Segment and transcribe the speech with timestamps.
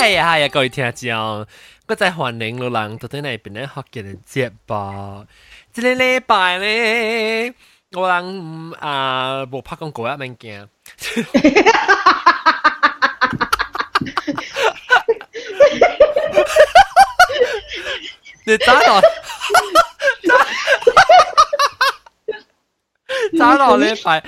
[0.00, 1.46] 嗨呀嗨呀，各位听众，
[1.86, 5.26] 我再欢迎老人到底嚟边咧学嘅节目。
[5.72, 7.54] 这个礼拜咧，
[7.92, 10.66] 我人啊冇拍广告啊，免惊。
[18.44, 19.00] 你打落，
[23.38, 24.22] 打落礼拜，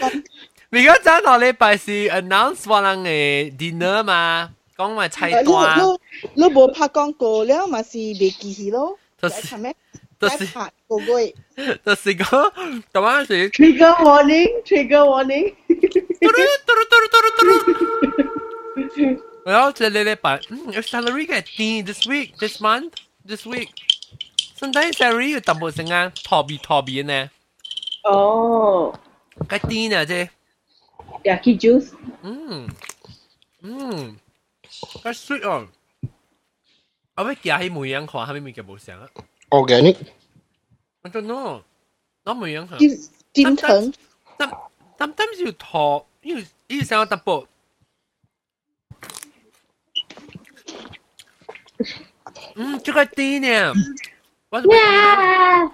[0.70, 4.50] 而家打落礼拜是 announce 我人嘅 dinner 嘛。
[4.76, 5.44] 讲埋菜单。
[6.34, 8.98] 你冇拍广告了，嘛是未记起咯。
[9.20, 9.74] 就是咩？
[10.20, 11.04] 就是拍个个。
[11.84, 13.50] 就是讲，咁样是。
[13.50, 15.54] Trigger warning, trigger warning。
[19.44, 22.92] 然后这礼拜，嗯，your salary 嘅低，this week, this month,
[23.26, 27.30] this week。Sometimes salary 要淡薄成啊，逃避逃避呢。
[28.04, 28.94] 哦。
[29.48, 30.28] cái tí nè chứ.
[31.24, 31.92] Yaki juice.
[32.22, 32.68] Mm.
[33.62, 34.16] Mm.
[35.03, 35.67] That's sweet on.
[37.15, 39.07] Ở bên kia hay mùi ăn hoa hay mình kia bổ sáng á.
[39.57, 39.97] Organic.
[41.03, 41.59] I don't know.
[42.25, 42.77] Nó mùi ăn hả?
[43.33, 43.91] Kim thần.
[44.99, 46.37] Sometimes you talk, you
[46.69, 47.47] you sound double.
[52.55, 53.73] Mm, chưa có tí nè.
[54.51, 55.69] what's yeah.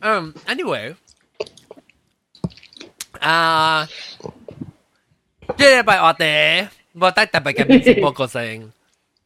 [0.00, 0.94] Um, anyway.
[3.20, 3.86] À,
[5.52, 6.66] uh, đây.
[6.95, 8.71] 我带特别嘉宾直播过程，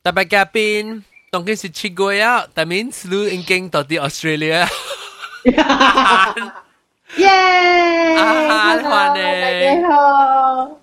[0.03, 4.67] 特别嘉宾当然是去过呀，但系是路已经到啲 Australia。
[7.17, 7.27] 耶！
[8.17, 9.87] 啊，欢大家迎。
[9.87, 10.79] 好。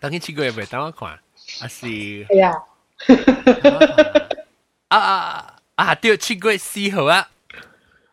[0.00, 1.86] 当然去过也未等我看，啊是
[2.30, 2.52] 哎呀，
[4.88, 7.28] 啊啊啊，对，去过四号啊，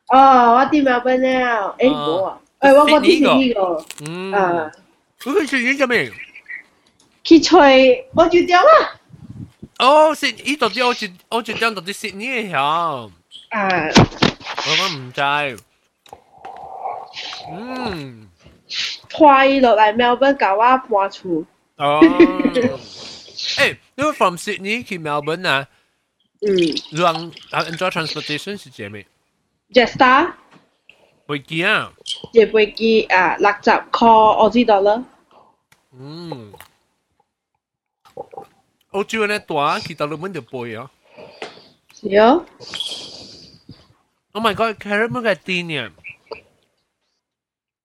[0.10, 4.72] 哦，我啲 Melbourne 了，诶冇啊，诶我我啲是呢个，嗯，啊，
[5.20, 6.12] 嗰个是呢个咩？
[7.28, 9.00] 去吹我就掉啦，
[9.80, 12.58] 哦，是呢度啲我就我就将到啲悉尼嘅响。
[12.58, 13.10] 啊，
[13.50, 15.64] 我讲唔制。
[17.52, 18.30] 嗯，
[19.10, 21.46] 拖伊落嚟 Melbourne 教我搬厝，
[21.78, 22.00] 哦，
[23.36, 25.68] 诶，因为 from Sydney 去 Melbourne 啊，
[26.42, 26.50] 嗯
[26.92, 27.14] 让
[27.52, 29.06] 啊 enjoy transportation 是姐妹，
[29.72, 30.32] ，Jetstar
[31.28, 31.92] 飞机啊，
[32.34, 35.04] 只飞机啊六十块我知道啦，
[35.96, 36.52] 嗯，
[38.92, 40.90] 澳洲呢大，去到你们就背啊。
[41.94, 42.46] 是哦，
[44.34, 45.92] Oh my god，Carrot 乜嘅癫啊？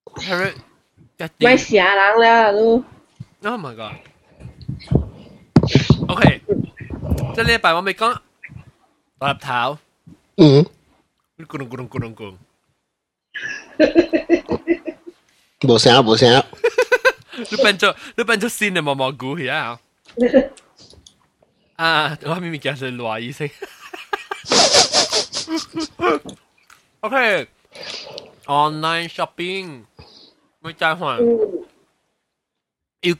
[0.04, 0.54] Carrot
[1.16, 2.84] 嘅癫咪成人啦都，
[3.44, 6.40] ！Oh my god。OK，
[7.34, 8.18] 即系呢一排我未讲，
[9.18, 9.78] 我入头，
[10.36, 10.64] 嗯，
[11.46, 12.34] 咕隆咕隆咕隆咕。
[15.60, 16.44] 冇声啊，冇声啊。
[17.50, 19.78] 你变咗你变咗新嘅毛毛菇系
[21.85, 23.51] Ah, a mí me queda hacerlo ahí, sí.
[27.01, 27.13] ok.
[28.45, 29.83] Online shopping.
[30.61, 31.37] Mới trai hoàng.
[33.01, 33.15] Yêu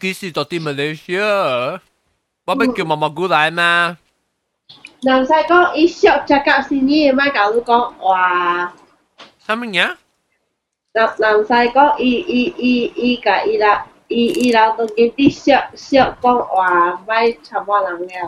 [5.06, 7.94] Nam sai có ý sợ cha cạo xin nhì mai cạo lúc có.
[9.47, 9.95] Sao mình nhá?
[10.94, 14.88] Nam Nam sai có ý ý ý ý cả ý là ý ý là tôi
[14.97, 18.28] kiếm đi sợ sợ con hòa mai chào bọn lắng.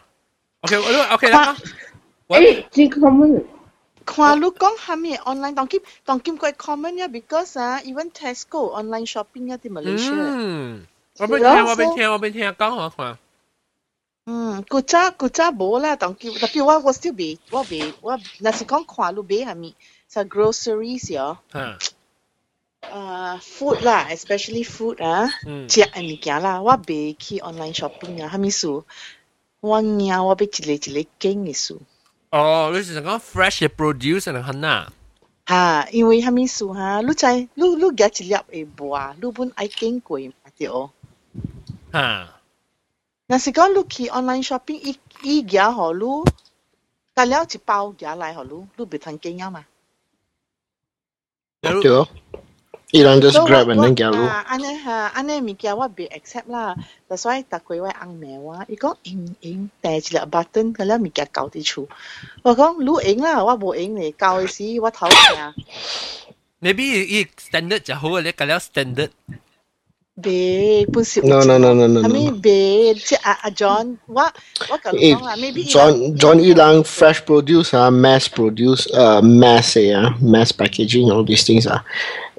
[0.62, 1.56] OK，我 OK 啦。
[2.28, 3.44] 诶，真 common。
[4.04, 10.12] 看你讲下面 online 当今当今quite common 呀，because 啊，even Tesco online shopping 呀，啲 Malaysia。
[10.14, 10.86] 嗯，
[11.18, 13.18] 我边听我边听我边听讲我看。
[14.26, 19.74] 嗯，古早古早冇啦，当今特别我我 still 未，我未我那是讲看你买下面，
[20.08, 21.78] 就 groceries 哟，吓，
[22.82, 28.84] 诶 food 啦，especially food 啊，嗯食嘅物件啦，我未去 online shopping 啊，下面数，
[29.60, 31.82] 我惊我俾一个一个惊嘅数。
[32.30, 34.92] 哦，你是讲 fresh 嘅 produce 系很难。
[35.46, 40.90] 哈，因为下面数哈，你知你你夹一粒会无，你本爱经过嘛对哦。
[41.92, 42.28] 吓，
[43.28, 46.30] 若是讲你去 online shopping，伊伊夹互你，
[47.14, 49.66] 隔了一包夹来互你，你袂通惊啊嘛。
[51.60, 52.08] 对哦。
[52.93, 54.25] Iran just so grab and then get low.
[54.25, 56.75] Uh, anh uh, ấy ha, anh ấy mình kia what be accept lah.
[57.09, 58.65] That's why ta quay quay ăn mèo á.
[58.67, 61.87] Ý con in in tè chỉ button cái là mình kia cầu đi chú.
[62.43, 65.53] Và con lú in là what bộ in này cầu gì what thấu nha.
[66.61, 69.11] Maybe i standard chả hô lấy là standard.
[70.17, 72.01] Be, pun si no, no, no, no, no.
[72.01, 74.35] I mean, be, si a, a John, what,
[74.67, 79.77] what kalau eh, lah, maybe John, John Ilang fresh produce ah, mass produce, uh, mass
[79.77, 81.81] eh, ah, mass packaging, all these things ah.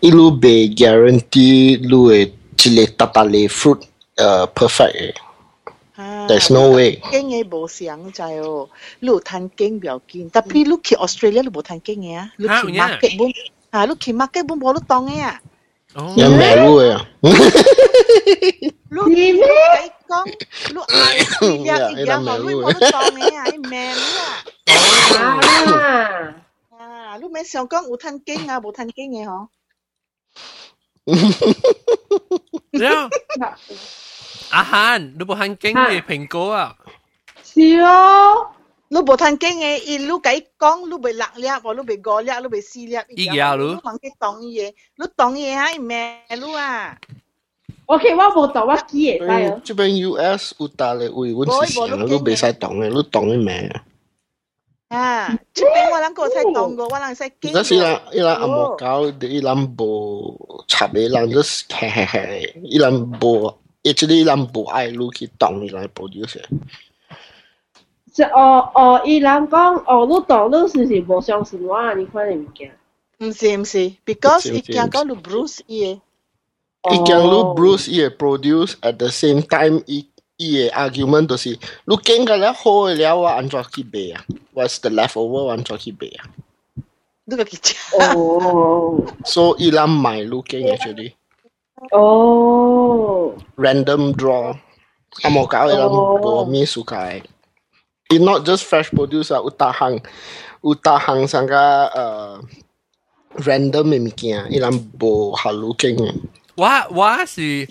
[0.01, 2.33] 伊路袂 guarantee 路会
[2.63, 3.81] 一个搭搭嘅 fruit
[4.15, 5.13] 呃 perfect 嘅。
[6.27, 7.01] There's no way。
[7.11, 8.69] 经嘅无想就哦，
[8.99, 13.33] 你有趁经不要紧，但系你去 Australia 你无趁经嘅啊，你去吓有影 market 本
[13.71, 15.41] 啊，你去 market 本无你当嘅啊。
[15.95, 17.07] 哦，有咩路嘅啊？
[17.21, 17.31] 你
[19.31, 19.33] 是咩？
[19.33, 20.25] 你讲，
[20.69, 23.97] 你嗌你呀一样嘛，你冇得当嘅啊，你命啊！
[25.17, 29.47] 啊，啊，你咪想讲有趁经啊，无趁经嘅嗬？
[32.71, 33.09] 然后
[34.49, 36.75] 阿汉，你冇汉经嘅苹果啊？
[37.43, 38.47] 是哦，
[38.89, 45.97] 你无趁经嘅，伊你解讲，你袂六粒，或你袂五粒，你袂四粒，伊样咯你问佢当伊嘅，你当伊啊，伊命
[46.29, 46.97] 你啊！
[47.85, 49.61] OK，我无懂，我记会使哦。
[49.63, 53.81] 这边 US 有大嘅位，阮是成日都袂使动嘅，你动嘅咩？
[54.91, 57.51] 啊，这边我能够睇当过，我能使经。
[57.53, 63.53] 但是伊人伊人阿莫搞，伊人无插嘅，伊人 just 嘿嘿嘿，伊人无，
[63.83, 66.41] actually 伊人无爱路去动，伊人 produce 嘅。
[68.13, 71.93] 即哦哦，伊人讲哦，你懂，你是是无相信我啊？
[71.93, 72.71] 你看你物件。
[73.19, 80.07] 唔是唔是，because 唔是伊惊讲你 Bruce 伊伊讲你 Bruce 伊会 produce at the same time，伊
[80.41, 84.25] 伊嘅 argument 就是，你经过了好嘅了，我安怎去买啊？
[84.53, 85.21] What's the leftover？
[85.21, 86.29] 我安怎去买啊
[87.29, 87.75] 你个佢
[88.15, 89.03] 哦？
[89.25, 91.13] So 伊人买你经 actually
[91.91, 94.55] 哦， random draw，
[95.23, 97.21] 阿莫搞伊人无咩数解。
[98.09, 99.99] It not just fresh produce 啊，有大项
[100.63, 102.41] 有大项上个呃
[103.39, 106.13] random 嘅物件，伊人无下路经嘅。
[106.55, 106.65] 我
[106.95, 107.67] 我是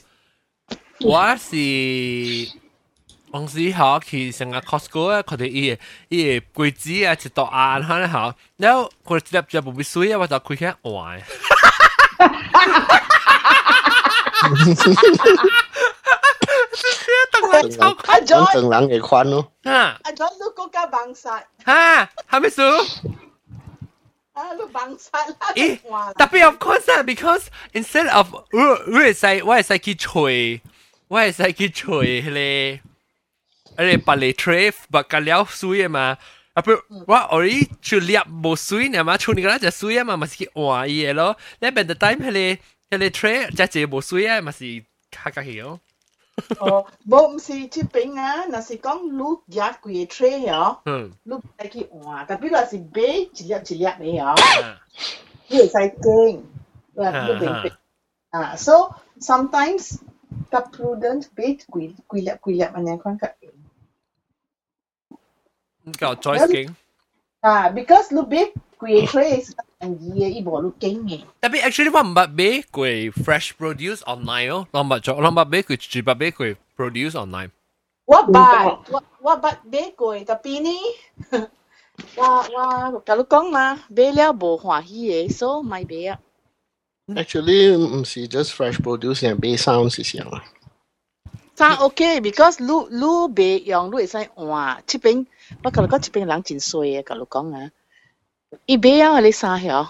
[1.01, 1.57] 我是
[3.33, 5.77] 往时候去成个 Costco 啊，佢哋伊
[6.09, 11.23] 伊柜子啊，一道硬下咧好，然后佢哋接接冇必水啊，我就开起换。
[17.33, 19.51] 等我超阿等 John，等人嘅款咯。
[19.65, 22.63] 啊阿 John 你国家绑杀，啊，系咪数？
[24.33, 26.13] 啊你绑杀啦，咦哇！
[26.13, 30.61] 特别 of course 啊，because instead of 我我系使我系使去吹，
[31.09, 32.23] 我系使去吹
[33.77, 36.19] 迄个，诶把你吹把个了水啊嘛。
[36.55, 36.71] 啊不，
[37.07, 41.37] 我我伊就猎无水呢嘛，处理个那只水啊嘛，咪是去换伊个咯。
[41.61, 42.59] 你边个 time 迄
[42.91, 45.81] 个迄个吹，只只无水啊，咪是卡卡去咯。
[46.59, 54.81] 哦，无唔是这边啊，若是讲你夹几个 tray 哦，嗯，你会去换，特别若是买一粒一粒嘅哦，啊
[55.49, 56.41] 你会使惊，
[56.95, 57.73] 你你明
[58.31, 59.99] 啊，so sometimes
[60.51, 63.29] 较 prudent 买几几粒几粒安尼款较。
[65.86, 66.70] Genau, Joyce King.
[67.42, 71.18] à, because lúc biết quỳ trace anh ye ấy bo lúc king nge.
[71.42, 74.66] Tapi actually what mba be quỳ fresh produce online oh.
[74.74, 77.50] Lomba jo lomba be quỳ chỉ ba be quỳ produce online.
[78.06, 78.66] What ừ, ba?
[79.22, 80.78] What ba be quỳ tapi ni.
[82.16, 85.96] Wa wa ka lu kong mà be le bo hua hi e so mai be
[85.96, 86.18] à.
[87.16, 90.42] Actually, ừ, um, she just fresh produce and be sounds is young.
[91.56, 95.26] Sound okay because lu lu be young lu is like wow, chipping.
[95.64, 97.72] 我甲你講，這邊人真衰嘅，甲你讲啊，
[98.66, 99.90] 伊買了你衫嗬，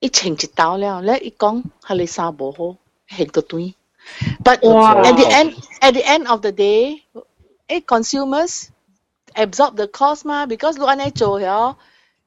[0.00, 2.76] 伊穿一道了，咧伊講係你衫無好，
[3.08, 3.74] 現到斷。
[4.44, 7.02] But 哇 at the end at the end of the day，
[7.68, 8.68] 誒 consumers
[9.34, 11.76] absorb the cost 嘛，because 你安尼做嗬。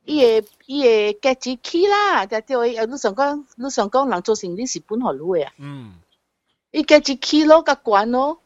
[0.05, 5.95] 伊會伊會價值起啦，但對伊，你想講，你想講人做生意是本互你嘅啊，嗯，
[6.71, 8.39] 伊價值起咯，甲懸咯，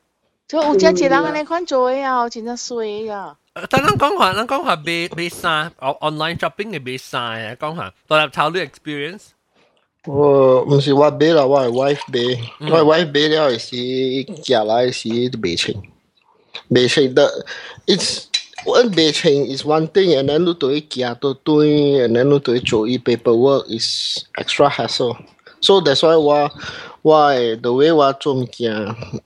[0.50, 3.38] 所以有真濟人安尼款做嘅啊，真正衰嘅啊。
[3.71, 9.23] 但咱讲话，咱讲话买买衫，online shopping 嘅买衫啊，讲下，独立炒你 experience。
[10.04, 13.71] 我唔是我买啦，我系 wife 买，我系 wife 买了是
[14.42, 15.09] 寄来是
[15.42, 15.83] 未清，
[16.68, 17.45] 未清得，
[17.87, 18.25] it's
[18.64, 26.50] 我未清 is one thing，and then 你对寄到对，and then 你对做伊 paperwork is extra hassle。So that's why 我
[27.02, 28.73] 我诶 the way 我做物件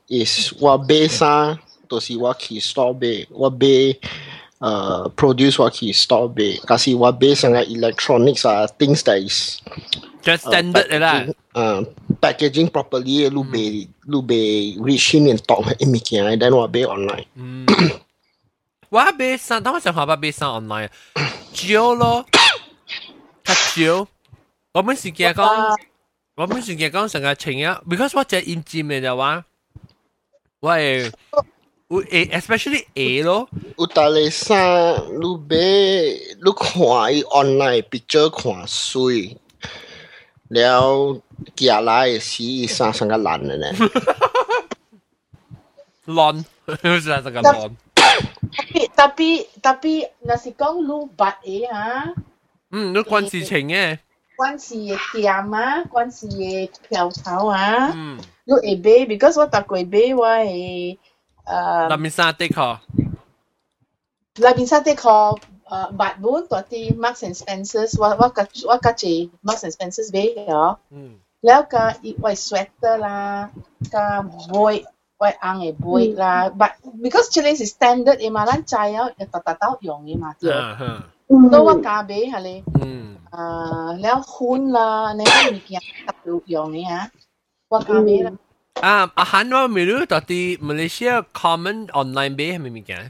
[0.08, 3.66] is 我买衫， 就是我去 store 买，我买
[4.58, 9.58] 呃 produce 我去 store 买，但是我买成个 electronics 啊，things that is
[10.22, 11.26] just standard 嘅啦。
[11.54, 11.84] 嗯，
[12.20, 14.34] packaging properly 路买路买
[14.84, 17.24] reach 年当系物件，then 我买 online。
[17.34, 17.66] 嗯，
[18.90, 20.88] 我买衫，当我想话买衫 online，
[21.52, 22.24] 少咯，
[23.44, 24.06] 较少。
[24.72, 25.76] 我们是惊讲，
[26.36, 29.44] 我们是惊讲成个情啊，because 我只验证嘅就话，
[30.60, 31.10] 我系。
[31.88, 39.36] 有 A especially A 咯，有大个衫，你买你看伊 online picture 看水，
[40.48, 41.20] 了
[41.56, 43.72] 寄来时伊衫成个烂嘅呢。
[46.06, 47.70] 烂，好似系成个烂。
[48.50, 52.14] Tapi tapi tapi nasi kong lu bat eh ha.
[52.70, 53.98] 嗯，都关事情嘅。
[54.36, 57.92] 关事嘅店啊，关事嘅票头啊。
[57.94, 58.18] 嗯。
[58.46, 60.98] lu e be because 我搭过be 我系
[61.46, 61.88] 诶。
[61.88, 62.78] 南面沙的确。
[64.44, 65.38] 南面沙的确
[65.68, 69.06] 诶，八本嗰啲 Marks and Spencers，我我个我个住
[69.46, 70.76] Marks and Spencers 俾咗。
[70.90, 71.20] 嗯。
[71.46, 73.08] แล้วก็อีกไว้ sweater 啦
[73.94, 74.04] ก็
[74.52, 74.74] บอย
[75.18, 76.24] ไว้อังไอ้บอย啦
[76.60, 76.72] but
[77.04, 80.60] because 这里是 standard เอมาร้านใจอ่ะตัดตัดตัด用เอมาเดียว
[81.52, 82.58] ตัวว่ากาเบฮะเลย
[83.34, 86.16] อ่าแล้วหุ้นละในก็มีเกียร์ตัด
[86.52, 87.02] 用เนี่ยฮะ
[87.70, 88.08] ว่ากาเบ
[88.83, 93.07] Um, a hanwa miru dati Malaysia common online bay hemi mi gan.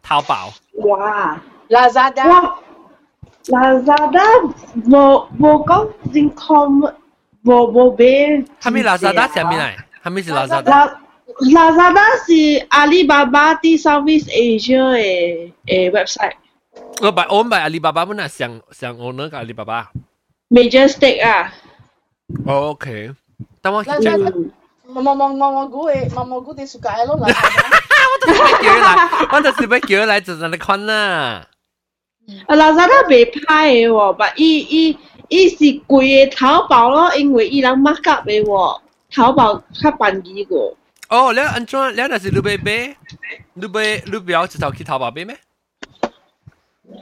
[0.00, 0.56] Taobao.
[0.72, 1.36] Wow.
[1.68, 2.24] Lazada.
[2.24, 2.56] Wow.
[3.52, 4.26] Lazada
[4.74, 6.80] vô vô có dinh com
[7.44, 8.40] vô vô bé.
[8.64, 9.76] Hemi Lazada là mi này.
[10.02, 10.96] Hemi là Lazada.
[11.38, 16.36] Lazada là Alibaba đi Southeast Asia eh, eh website.
[17.00, 19.84] Ờ, oh, by own Alibaba mà là sang sang owner của Alibaba.
[20.50, 21.52] Major stake à.
[22.46, 23.08] Ờ, okay.
[23.62, 24.34] Tao muốn check
[24.91, 27.35] 我去 Lazada 冇冇冇冇冇估嘅，冇冇估啲 suka 咯 Lazada。
[28.09, 31.45] 我就是要叫佢嚟，我就是要叫佢嚟就嚟看啦。
[32.47, 33.39] Lazada 未歹
[33.71, 34.97] 嘅喎，但伊伊
[35.29, 38.79] 伊是贵嘅淘宝咯，因为伊人 mark up 嘅喎，
[39.13, 40.73] 淘宝较便宜个。
[41.09, 41.91] 哦，你安怎？
[41.91, 42.95] 你那是你买买，
[43.53, 45.37] 你买你不要直头去淘宝买咩？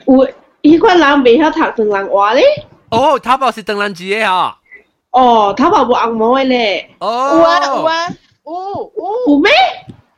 [0.06, 0.26] 有
[0.62, 1.60] 迄款人未晓读
[1.90, 2.42] 唐人话咧。
[2.90, 4.30] 哦，淘宝是唐人字嘅吓。
[4.32, 4.54] 哦，
[5.10, 6.90] 淘宝无红毛嘅咧。
[7.00, 7.36] 哦。
[7.36, 8.08] 有啊有啊，
[8.44, 9.28] 有有。
[9.28, 9.50] 有咩？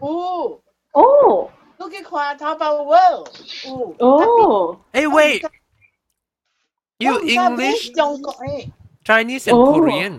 [0.00, 0.60] 有。
[0.92, 1.50] 哦。
[1.78, 3.28] 你去看淘宝 World。
[3.66, 3.94] 有。
[3.98, 4.76] 哦。
[4.92, 8.70] 诶，wait。You English, 中国诶。
[9.04, 10.18] Chinese and Korean.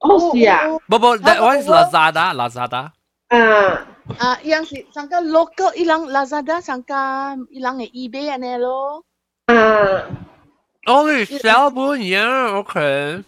[0.00, 0.60] 哦，是啊。
[0.88, 2.90] 不不，that one is Lazada, Lazada.
[3.28, 3.86] 啊。
[4.20, 9.00] Ah, yang si sangka local ilang Lazada sangka ilang eh eBay ane lo.
[9.48, 10.04] Ah.
[10.84, 13.24] Oh, sell 不一样，OK。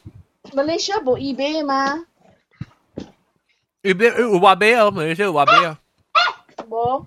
[0.53, 2.05] Malaysia 冇 eBay 嘛？
[3.83, 5.79] eBay 有话俾啊，咪先有话俾啊。
[6.69, 7.05] 冇，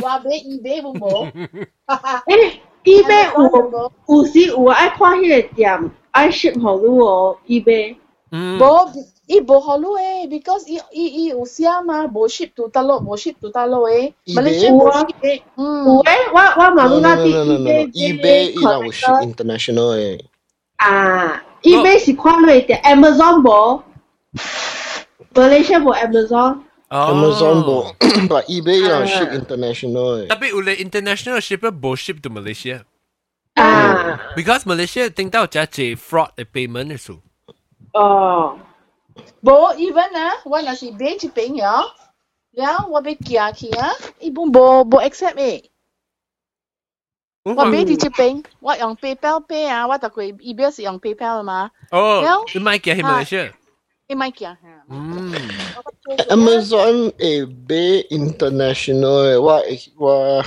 [0.00, 1.30] 话俾 eBay 冇冇。
[2.26, 7.96] 诶，eBay 有有时有爱看迄个店，爱 ship 互你哦，eBay。
[8.30, 8.58] 嗯。
[8.58, 8.88] 冇，
[9.26, 14.34] 伊冇好路诶，because 伊伊伊有写嘛，冇 ship 到大陆，冇 ship 到大陆诶。
[14.34, 15.42] Malaysia 冇 ship 诶。
[15.56, 15.84] 嗯。
[15.86, 20.20] 有诶，我我马路那啲 eBay eBay 伊有 ship international 诶。
[20.76, 23.82] 啊 ，eBay 是看落啲 Amazon 冇，
[25.34, 26.60] Malaysia 冇 Amazon。
[26.88, 30.28] Amazon 冇，但 eBay 有 ship international 诶。
[30.28, 32.82] 特别有咧 international shipper 冇 ship to Malaysia。
[33.54, 34.20] 啊。
[34.36, 37.20] Because Malaysia 听到只系 fraud 嘅 payment 嘅数。
[37.94, 38.58] 哦。
[39.42, 41.82] 冇 even 啊，我那是买一边呀，
[42.52, 45.64] 然后我俾寄去啊，伊本冇冇 accept 诶。
[47.46, 51.70] 我俾啲一边，我用 PayPal pay 啊，我特佢 eBay 是用 PayPal 嘛。
[51.90, 52.22] 哦，
[52.54, 53.52] 你买嘅系 Malaysia。
[54.08, 54.56] 你买寄啊？
[54.90, 55.32] 嗯。
[56.28, 57.74] Amazon 会买
[58.10, 59.62] international 诶，我
[59.98, 60.44] 我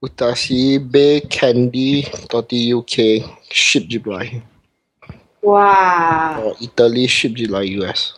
[0.00, 0.98] 有当时买
[1.28, 4.42] candy 到啲 UK ship 入来。
[5.42, 6.38] 哇！
[6.38, 8.12] 哦，Italy ship 入来 US。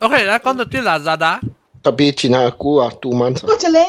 [0.00, 1.40] OK，啦，讲到啲 Lazada。
[1.82, 3.40] 特别前下久啊，two months。
[3.40, 3.78] 嗰只呢？
[3.80, 3.88] 嗰只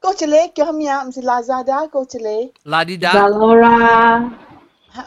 [0.00, 2.52] Kotele kyo hamia msi Lazada kotele.
[2.64, 3.12] Ladida.
[3.12, 4.30] Zalora.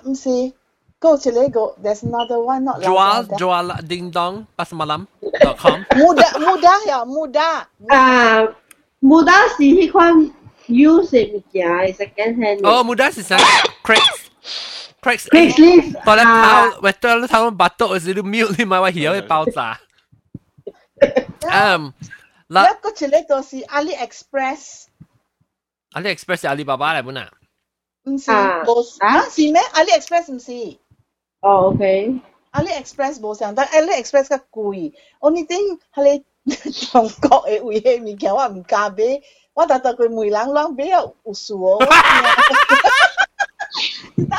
[0.04, 0.54] Msi.
[1.00, 1.76] Kotele go.
[1.82, 3.38] There's another one not Jual Lazada.
[3.38, 5.08] Jual Ding Dong pas malam.
[5.42, 5.86] dot com.
[5.96, 7.68] Muda Muda ya Muda.
[7.90, 8.56] Ah, à,
[9.02, 10.34] Muda si hi kwan
[10.68, 12.62] use it ya second hand.
[12.64, 13.38] Oh Muda si sa
[13.84, 14.30] Craigs.
[15.02, 15.26] Craigs.
[15.30, 15.98] Craigslist.
[21.52, 21.94] Um.
[22.93, 24.85] 只呢个是 AliExpress。
[25.93, 27.33] AliExpress 系阿里巴巴嚟本啊？
[28.05, 29.29] 唔是，冇啊？
[29.29, 29.61] 是咩？
[29.61, 30.79] AliExpress 唔是。
[31.41, 32.21] 哦，OK。
[32.53, 34.95] AliExpress 冇上，但 AliExpress 较贵。
[35.21, 39.03] 我呢啲系你中国嘅为嘅物件，我唔敢买。
[39.55, 41.79] 我特特佢梅人啷比较有数哦。
[44.17, 44.39] 一单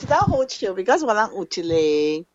[0.00, 2.26] 一单好笑，because 我人有一个。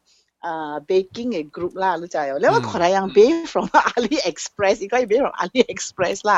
[0.41, 2.37] uh, baking 嘅 group 啦，你知哦。
[2.39, 3.67] 你我看嚟人 buy from
[3.97, 6.33] AliExpress，而家要 buy from AliExpress 啦。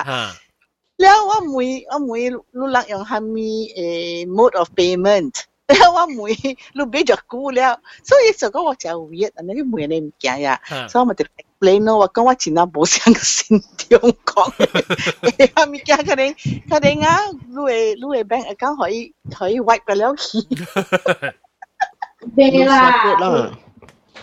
[1.02, 2.22] แล้วว่ามุยว่ามุย
[2.58, 5.34] รู้ลักอย่างฮามีเอ่อ mode of payment
[5.68, 6.34] แล้วว่ามุย
[6.78, 7.74] รู้เบจากกูแล้ว
[8.08, 10.48] 所以就讲我就 weird อันนี้มุย你唔惊呀
[10.92, 14.34] 所以我哋 explain 咯我讲我前日冇想个先中讲
[15.36, 16.24] 诶哈咪惊佢哋
[16.70, 17.10] 佢哋啊
[17.54, 20.26] 你嘅你嘅 bank account 可以可以 wipe 嘅了去
[22.36, 22.72] 对啦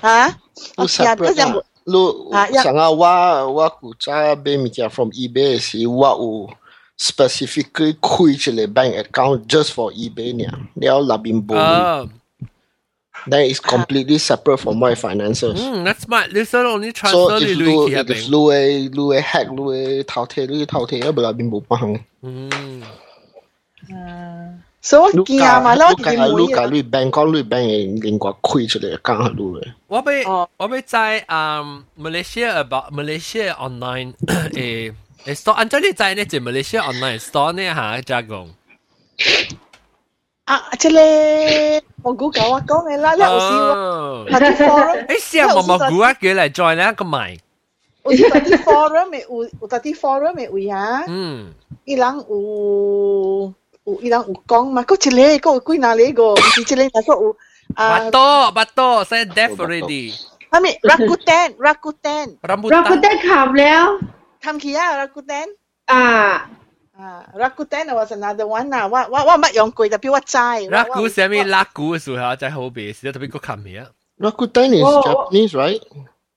[0.02, 0.34] Ha?
[0.78, 1.38] Lu separate lah.
[1.38, 1.64] Yang, ah.
[1.88, 2.04] lu
[3.00, 4.36] wa wa ku cha
[4.90, 6.50] from eBay si wa u
[6.98, 10.46] specifically kui chile bank account just for eBay ni.
[10.46, 10.60] Ah.
[10.76, 11.56] They all labin bo.
[11.56, 11.62] Oh.
[11.62, 12.06] Ah.
[13.28, 15.60] That is completely separate from my finances.
[15.60, 16.32] Mm, that's smart.
[16.32, 20.04] This one only transfer so if lu if lu eh lu eh hack lu eh
[20.48, 22.00] lu tao te, ya bela bin bo pahang.
[22.24, 22.84] Mm.
[24.87, 24.87] 嗯。
[24.87, 29.73] 所以惊嘛，咯，你你甲你 bank 讲你 bank 嘅另外开出嚟讲下你嘅。
[29.87, 34.93] 我俾我俾在嗯 Malaysia about Malaysia online 诶
[35.25, 38.51] 诶 store，按照你在呢只 Malaysia online store 呢吓，加工。
[40.47, 47.39] 啊，即系蘑菇狗啊讲嘅啦，你有时喺啲 forum，诶试下蘑蘑菇啊，叫嚟 join 咧个卖。
[48.03, 51.05] 有啲 forum 咪有，有啲 forum 咪有啊。
[51.07, 51.53] 嗯，
[51.85, 53.55] 伊人有。
[53.87, 57.37] 有伊人有讲嘛，嗰一个，嗰有几哪里个，唔是一个，但系有
[57.75, 57.99] 啊。
[57.99, 60.15] 巴多巴多，say deaf already。
[60.51, 60.79] 系咪？
[60.83, 64.01] Rakuten Rakuten Rakuten 冚了，
[64.43, 65.05] 冚起啊！
[65.07, 65.47] Rakuten
[65.87, 66.51] 啊
[66.97, 67.25] 啊！
[67.35, 70.37] Rakuten was another one 啊，我我我乜用过，特别我知。
[70.39, 73.87] Raku 系咪 Raku 嘅时候真系好别事，特别个冚起啊。
[74.19, 75.81] Rakuten is Japanese, right?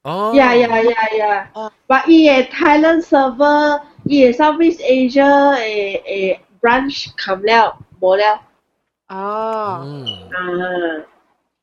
[0.03, 0.33] Oh.
[0.33, 1.47] Yeah, yeah, yeah, yeah.
[1.53, 6.37] Uh, but 伊个 Thailand server，伊个 Southeast Asia 诶诶。
[6.61, 8.41] branch 冚了冇了。
[9.07, 9.81] 哦。
[9.83, 10.05] 嗯。
[10.05, 11.05] 啊，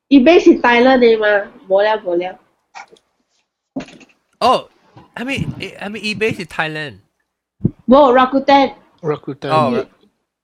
[0.07, 1.27] 伊边是大了的吗？
[1.67, 2.37] 冇了冇了。
[4.39, 4.69] 哦，
[5.15, 6.97] 系咪系咪 eBay 是 Thailand？
[7.87, 8.73] 冇 Rakuten。
[9.01, 9.49] Rakuten。
[9.49, 9.85] 哦，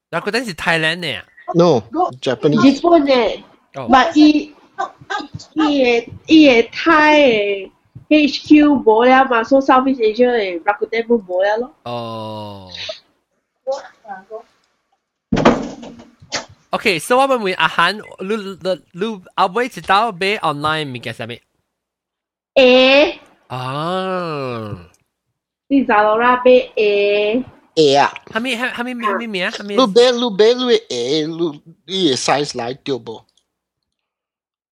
[0.09, 1.21] Rakuten 是 Thailand 嘅。
[1.53, 1.81] No,
[2.21, 2.77] Japanese。
[2.77, 3.39] 日本嘅。
[3.75, 4.55] 唔系伊
[5.53, 7.69] 伊嘅伊嘅 Thai
[8.07, 11.71] 嘅 HQ 冇了嘛，所以 Southeast Asia 嘅 Rakuten 冇冇了咯。
[11.83, 12.69] 哦。
[16.71, 18.57] OK，所以我们问阿涵，你你
[18.91, 21.29] 你阿妹知道买 online 物件啥物？
[22.53, 24.77] 诶啊！
[25.67, 27.43] 你查到啦买诶
[27.75, 28.13] 诶啊！
[28.25, 29.47] 系咪系系咪咩咩名？
[29.49, 29.75] 系咪？
[29.75, 33.23] 你买你买你诶你你 size 来对无？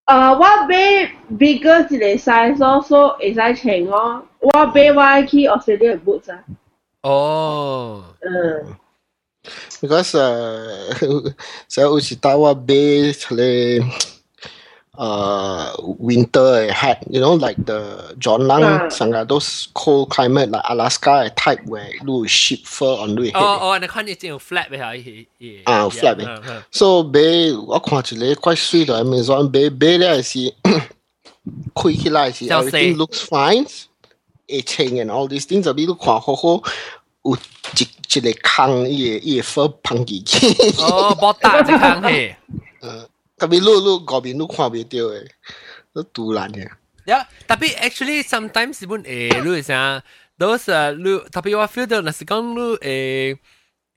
[0.06, 4.24] 诶，我买 bigger 一个 size 咯，所以会使穿哦。
[4.40, 6.44] 我买我去 Australia boots 啊。
[7.02, 8.04] 哦。
[8.22, 8.76] 嗯。
[9.81, 10.95] because uh,
[11.69, 13.81] so Ushitawa basically
[14.99, 18.85] uh, winter eh, had, you know, like the John Lang uh.
[18.85, 18.89] Ah.
[19.25, 23.43] Those cold climate like Alaska eh, type where you sheep fur on you head.
[23.43, 25.61] Oh, oh, and the kind of flat where eh, I yeah.
[25.67, 26.63] Ah, flat uh-huh.
[26.71, 28.91] So bay, I quite quite sweet
[29.31, 30.53] on bay bay there I see.
[31.75, 33.67] Quick I see everything looks fine.
[34.47, 36.63] Itching and all these things a little quite ho ho.
[37.25, 40.48] 有一一个坑，伊个伊个火喷进去。
[40.82, 42.36] 哦，冇打一坑嘿。
[42.82, 45.30] 呃，特别路路嗰边都看袂到诶，
[45.94, 46.70] 都突然嘅。
[47.06, 50.02] Yeah, tapi actually sometimes pun eh lu sa
[50.38, 53.38] those uh, lu tapi 我 feel 到那是讲 lu 诶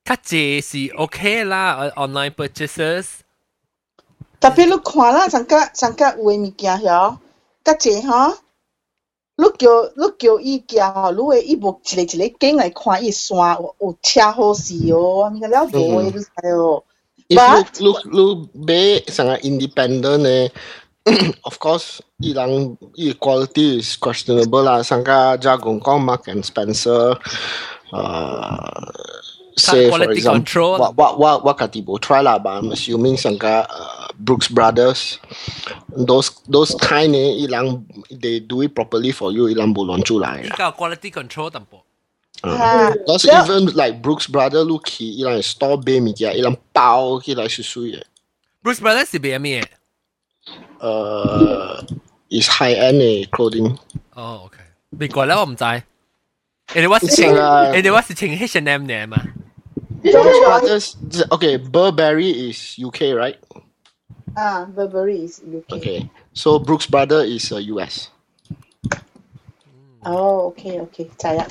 [0.05, 3.07] 较济是 OK 啦，online purchases。
[4.39, 7.19] 特别你看啦，上个上个有嘅物件嗬，
[7.65, 8.39] 较济嗬。
[9.37, 16.85] 你叫你叫伊行吼，你会伊无一个一个景来看伊山有有车好势哦，你个了无诶，你知哦。
[17.29, 20.49] But 你你你买上个 independent 呢？
[21.43, 24.83] Of course，伊人伊 quality is questionable 啦。
[24.83, 27.17] 上个加工讲 Mark and Spencer，
[27.93, 28.93] 呃。
[29.57, 34.04] say for example, what what what what kati bo try lah, but I'm assuming sangka uh,
[34.19, 35.19] Brooks Brothers,
[35.95, 40.45] those those kind eh, ilang they do it properly for you, ilang bolon chu lai.
[40.45, 41.83] Ika quality control tampo.
[42.43, 43.45] Uh, because yeah.
[43.45, 47.49] even like Brooks Brothers look he ilang store bay mi kia ilang bao ki lai
[47.49, 48.03] su su ye.
[48.63, 49.65] Brooks Brothers si bay mi eh.
[50.81, 51.83] Uh,
[52.31, 53.79] is high end eh, clothing.
[54.17, 54.65] Oh okay.
[54.91, 55.65] 美国咧我唔知。
[56.75, 59.17] 你哋话是情，你哋话是情 H&M 嘅嘛？
[60.03, 60.95] Brothers,
[61.31, 63.37] okay, Burberry is UK, right?
[64.37, 65.77] Ah, Burberry is UK.
[65.79, 68.09] Okay, so Brooks Brother is uh, US.
[70.03, 71.47] Oh, okay, okay, 知啦。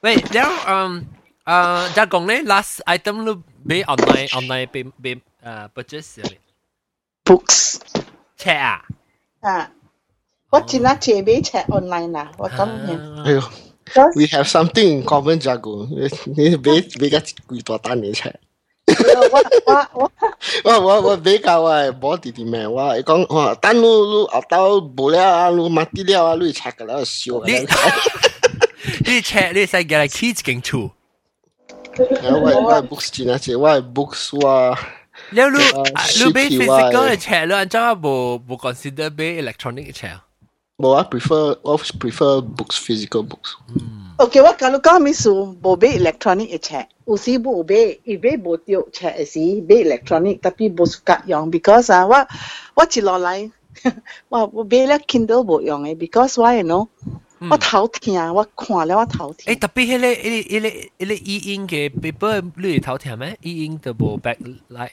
[0.00, 1.06] 喂，然后嗯
[1.44, 3.34] 啊，就讲咧，last item 都
[3.66, 6.36] 俾 online online 俾俾诶 purchase 嚟
[7.24, 7.78] books
[8.38, 8.82] check 啊，
[9.40, 9.70] 啊，
[10.50, 13.22] 我真系借俾 check online 啦，我咁样。
[13.24, 13.40] 哎呦，
[14.14, 16.08] we have something in common Jago，你
[16.50, 18.32] 你俾俾个几多单你 请？
[18.86, 19.28] 我
[19.66, 20.10] 我我
[20.64, 23.86] 我我我比较啊，冇弟弟咩，我讲我等你你
[24.32, 27.74] 后到无了啊，你买啲了啊，你 check 噶啦，笑噶你啦。
[29.04, 30.90] 你 check 你使叫嚟 key 劲处，
[31.98, 34.76] 我我 books 真系借，我 books 我
[35.34, 35.64] แล้วรู้
[35.96, 38.14] 啊รู้俾 CQI physical 嘅 check แล้วอันเจ้าบ่
[38.46, 40.18] บ่ consider 俾 electronic 嘅 check
[40.80, 43.50] 冇我 prefer 我 prefer books physical books。
[43.64, 52.26] OK， ม 我假如讲咪数冇俾 electronic 嘅 check，有时冇俾，而俾冇掉 check 嘅时俾 electronic，特别冇สุ格用，because 啊，我
[52.74, 53.50] 我接落嚟，
[54.28, 56.88] 我我俾咧 Kindle 冇用嘅，because why you know？
[57.50, 59.58] 我头痛，我看了我头痛诶。
[59.58, 60.68] 特别迄个迄个迄个
[61.04, 63.36] 迄个 e 音嘅 paper 你头条咩？
[63.42, 64.92] e 音就冇 backlight。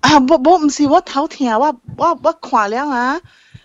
[0.00, 3.20] 啊，冇冇，唔是我头痛，我我我看了啊，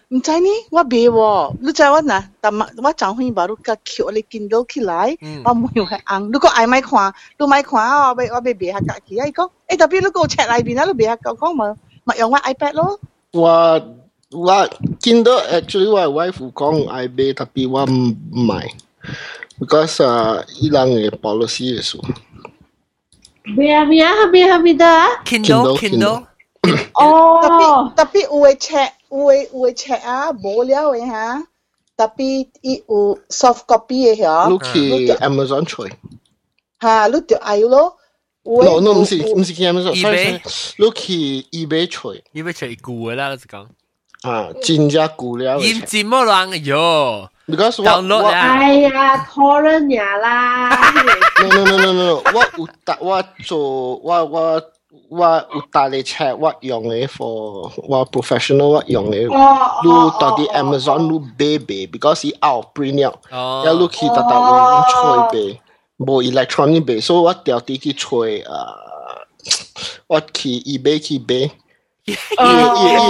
[0.09, 12.99] 唔知呢，我未喎，你知我嗱，但系我早开把你个桥你见到起来，我冇用系硬，如果爱咪看，你咪看啊，我俾我俾别下隔起，啊，伊讲，诶特别你个 check 里边啊，你别下讲讲咪咪用我 iPad 咯，
[13.31, 13.95] 我
[14.31, 18.67] 我见到 actually 我 wife 有讲爱买，特别我唔买，
[19.59, 22.03] because 啊，伊人嘅 policy 嘅数。
[23.57, 25.05] 咩啊咩啊咩啊咩得啊？
[25.25, 26.23] Kindle Kindle
[26.61, 31.43] Kindle 特哦别，特别有嘅 check 有嘅有嘅 check 啊，冇了嘅吓，
[31.97, 35.89] 特别伊有 soft copy 嘅你嗬，去 Amazon 吹
[36.81, 37.95] 吓，你就爱咯，
[38.43, 38.63] 有嘅？
[38.65, 42.77] no no 唔是有唔是去 Amazon，sorry eBay sorry，你去 eBay 吹因为出旧
[43.11, 43.65] 嘅啦，就是讲
[44.23, 45.85] 啊，真正旧了嘅验 check。
[45.85, 47.29] 字冇人哟。
[47.45, 50.69] because 我 download 我啊哎呀，torrent 呀啦，
[51.41, 54.61] no no no no no，我有搭我做我我
[55.09, 59.25] 我有搭你 check 我用嘅 for 我 professional 我用嘅。
[59.31, 61.07] 哦你到啲 Amazon
[61.37, 65.59] 你买买，because 伊 out print 了，哦一路去特特用吹买，
[65.97, 68.75] 无 electronic 买，所以我调啲去吹啊，
[70.07, 71.51] 我去 eBay 去买。
[72.05, 72.15] 伊伊伊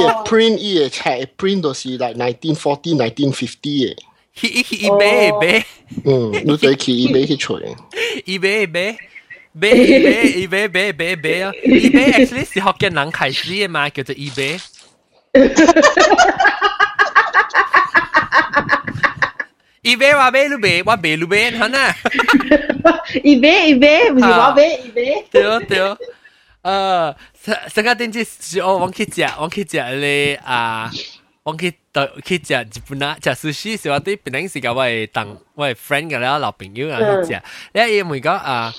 [0.05, 3.95] 嘅 print 伊嘅 check print 都是 like nineteen forty nineteen fifty 嘅，
[4.37, 5.65] 佢佢一 杯一杯
[6.05, 7.75] 嗯，你就去 eBay 去吹。
[8.25, 8.67] 一杯
[9.53, 9.73] 一杯。
[9.73, 11.51] 杯一杯一杯杯杯杯啊！
[11.63, 14.59] 一杯 actually 是福建人开始嘅嘛，叫做一杯。
[19.81, 21.93] 一杯话杯你杯，我杯你杯，系呐。
[23.23, 25.25] 一杯一杯，唔是我杯一杯。
[25.31, 25.79] 对对。
[26.61, 30.89] 呃，上上个电视是我我去食，我去食咧啊，
[31.43, 37.41] 我去到去食日本啊，食 sushi 时我对平时个我系当我系 friend 嘅啦，老朋友啊去食，
[37.73, 38.73] 咧伊问讲啊。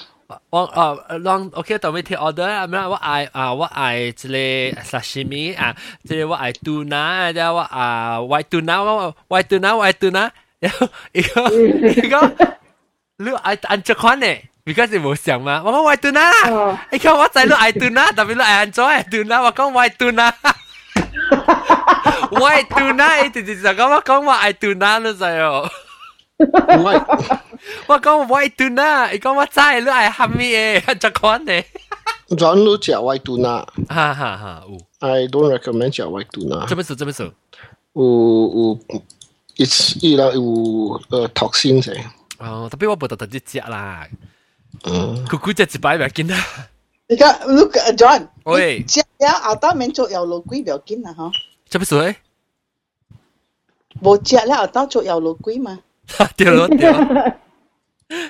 [0.50, 4.34] 我啊，让 OK 到尾贴 order 啊，咩我爱啊，我爱即个
[4.82, 5.74] sashimi 啊，
[6.08, 12.32] 即个我爱 tuna 啊，即我啊 white tuna，我 white tuna white tuna，然后伊个伊个
[13.18, 14.26] 你爱按这款呢？
[14.64, 25.70] because 你冇想嘛，我讲 white tuna，伊讲我知你爱 tuna，特别你爱按咗爱 tuna，我讲 white tuna。white tuna，伊直直就讲我讲我爱 tuna 你知哦。
[26.38, 26.92] 我
[27.86, 31.52] 我讲 white tuna，伊讲我知你爱虾米诶，这款呢？
[32.30, 33.64] 转你食 white tuna。
[33.88, 36.74] 哈哈哈，有， I don't recommend 食 white tuna 这。
[36.76, 37.26] 么说这么说，
[37.94, 38.80] 有有，
[39.56, 41.96] it's 伊啦有呃 toxin 嘅。
[42.38, 44.06] 哦，特别我冇特特啲食啦，
[44.84, 46.36] 嗯，佢估只一摆咪见啦，
[47.08, 51.30] 而家 look 啊 John，喂食了后当面做油路龟唔紧啊嗬，
[51.70, 52.14] 这么说诶，
[54.02, 55.78] 冇食了后当做油路龟嘛，
[56.36, 57.32] 对咯对咯，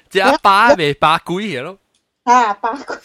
[0.09, 1.77] 只一把未把鬼嘢咯，
[2.25, 2.97] 啊八龟，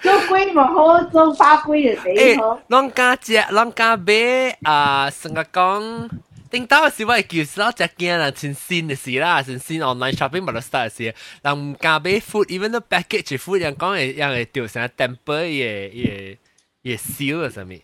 [0.00, 6.08] 做龟唔好，做花龟就死诶好。，啷家食啷家买啊，成个讲。
[6.50, 16.36] 顶到时我系叫少只件啦，全新嘅事啦，全新 online shopping 冇得 start 嘅事，人唔加俾 food，even the package food 人讲系人系掉成 temper 嘢嘢
[16.82, 17.80] 嘢烧啊上面。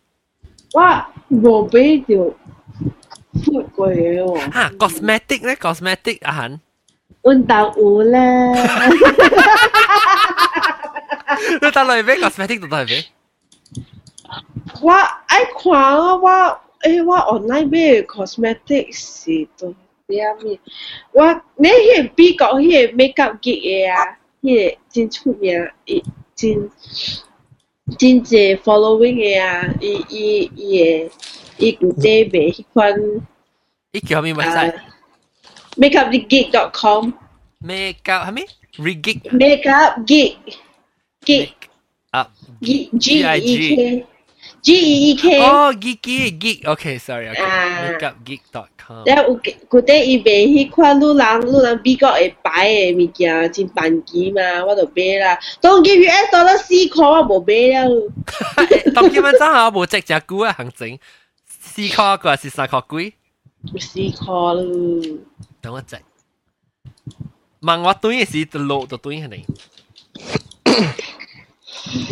[0.75, 0.83] 我
[1.35, 2.19] 冇俾条
[3.45, 6.59] food 过嘅喎，吓 cosmetic 咧，cosmetic 阿恒，
[7.23, 8.19] 运动有咧。
[11.61, 13.05] 你打落去俾 cosmetic 度打去俾。
[14.83, 19.75] 我爱看啊，我诶我 online 买 cosmetics 是都
[20.07, 20.59] 咩咩，
[21.13, 26.03] 我你迄个美国迄个 makeup 机嘅啊，迄个真出名，伊
[26.35, 26.71] 真
[27.99, 31.15] 真济 following 嘅啊，伊伊伊个
[31.58, 32.94] it would day về hi quan
[33.94, 34.72] it kiểu mi website
[35.78, 37.12] makeupgig.com
[37.60, 38.44] makeup hả mi
[38.78, 40.36] regig makeup geek,
[41.26, 41.50] geek,
[42.12, 42.28] up
[42.62, 44.04] g g e k
[44.64, 45.40] G E E K.
[45.42, 46.66] Oh, geeky geek.
[46.66, 47.28] Okay, sorry.
[47.30, 47.42] Okay.
[47.44, 49.04] Uh, Makeupgeek.com.
[49.06, 49.40] Then 有
[49.70, 55.38] 嗰啲伊賣迄款女人女人比較會擺嘅物件，真便宜嘛，我就買啦。
[55.62, 58.92] Don't give you eight dollar 四塊，我無買了。
[58.94, 60.98] 當今晚真係我無值隻股啊，行情。
[61.73, 63.15] 四块个是三块几？
[63.81, 65.19] 四块咯。
[65.61, 65.99] 等我只。
[67.61, 69.47] 问我对嘅是落就对系你。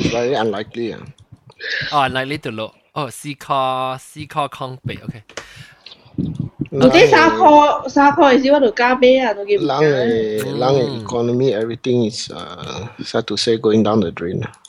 [0.03, 1.01] It's very unlikely 啊。
[1.93, 2.75] 哦，likely to 落。
[2.93, 5.23] 哦，四块四块康币，OK。
[6.71, 9.83] 我啲三块三块嘅时我就加买啊，都叫唔人嘅
[10.45, 14.51] 人嘅 economy everything is uh sad to say going down the drain 啊。
[14.53, 14.60] So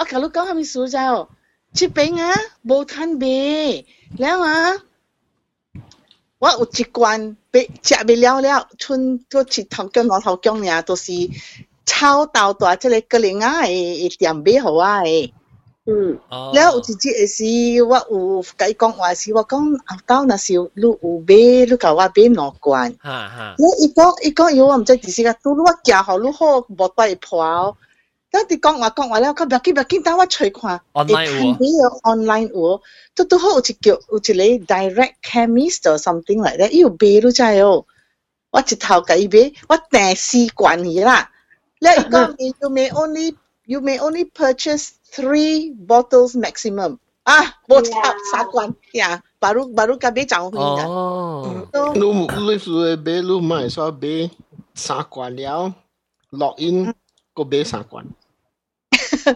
[0.00, 1.12] 我ก你讲กก้าท边啊，无สูเ啊。
[1.48, 3.24] 我有ชิเป็料料，村โบทั我เบ
[4.16, 4.58] แล้วอะ
[6.42, 16.18] ว่าอุจิกวนไปเ嗯，
[16.54, 17.44] 然后，有一只也是
[17.82, 22.94] 我有甲伊讲话是，我讲到那若是你有杯，你甲我买两罐。
[23.02, 27.76] 哈哈，我伊讲伊讲有我毋知几时个，拄我行好，你好无带破哦。
[28.32, 30.80] 那你講話講話了，我唔要緊唔要緊，等我吹看。
[30.92, 32.80] online 喎，online 喎，
[33.16, 37.84] 都都好似叫好似你 direct chemist or something like that，要俾都真係哦。
[38.52, 41.30] 我一頭計俾，我第四罐去啦。
[41.80, 50.84] 你講 you may only you may only purchase three bottles maximum 啊，冇差三罐呀，巴魯巴魯計俾漲去啦。
[50.86, 54.30] 哦，都你做俾，你買咗俾
[54.74, 55.74] 三罐了，
[56.30, 56.92] 落印
[57.34, 58.04] 個俾三罐。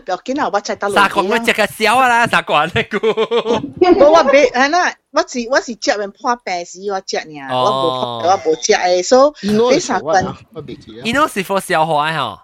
[0.06, 3.00] 不要紧啊，我再到三罐我食个少啊啦，三罐呢个。
[3.08, 10.38] 我我买，系啦，我是我是食完破病时我食尔，我无我无食诶，所以 Ino 买 is 三 what 罐啊？
[10.54, 11.04] 我未记啊。
[11.04, 12.40] Ino 是 for 消化嗬，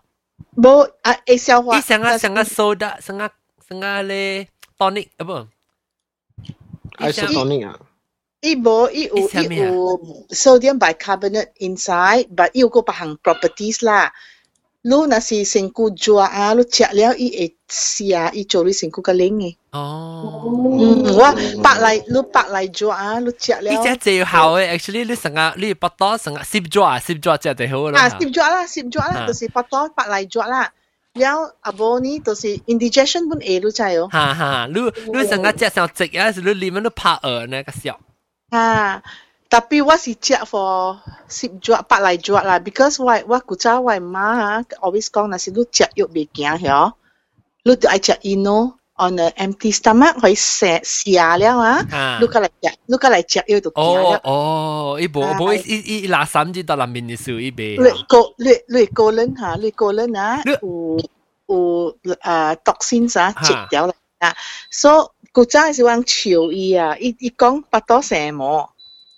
[0.55, 1.77] 无啊会消化。
[1.77, 3.29] 伊成个成个 soda，成个
[3.67, 5.47] 成个咧 tonic 啊不，
[7.03, 7.79] isotonic 啊。
[8.41, 14.13] 伊无伊有伊伊啥物啊有 sodium bicarbonate inside，but 伊有个别项 properties 啦。
[14.84, 19.12] lu nasi singku jua a lu chia liao i e sia i chori singku ka
[19.12, 20.48] lengi oh.
[20.48, 24.56] Mm wa pak lai lu pak lai jua a lu chia liao i jia hao
[24.56, 27.90] eh actually lu sanga lu pa to sanga sip jua sip jua jia de ho
[27.92, 30.48] la ah sip jua la sip jua la to si pa to pak lai jua
[30.52, 30.62] la
[31.20, 34.82] liao abo à ni to si indigestion bun e lu chai yo ha ha lu
[35.12, 37.98] lu sanga jia sao zek ya lu li men lu pa er na ka xiao
[38.54, 38.64] ha
[39.49, 39.57] 笑。
[39.57, 40.97] 啊，特别我是食 for
[41.29, 46.93] 摄咗白嚟咗啦，because 我我古早我妈啊，always 讲，若是你食肉未行晓，
[47.63, 54.21] 你就爱食 ino on a empty stomach 可以食食了啊，啊你过嚟食，你过嚟食肉就行哦了。
[54.23, 58.05] 哦，伊无无伊伊伊拿三支到南面嘅数伊你边。
[58.07, 60.99] 个你你个人吓，你个人啊你有
[61.47, 64.35] 有诶 toxins 啊，哈食掉啦啊，
[64.71, 68.69] 所以古早系讲潮伊啊，伊伊讲八多蛇魔。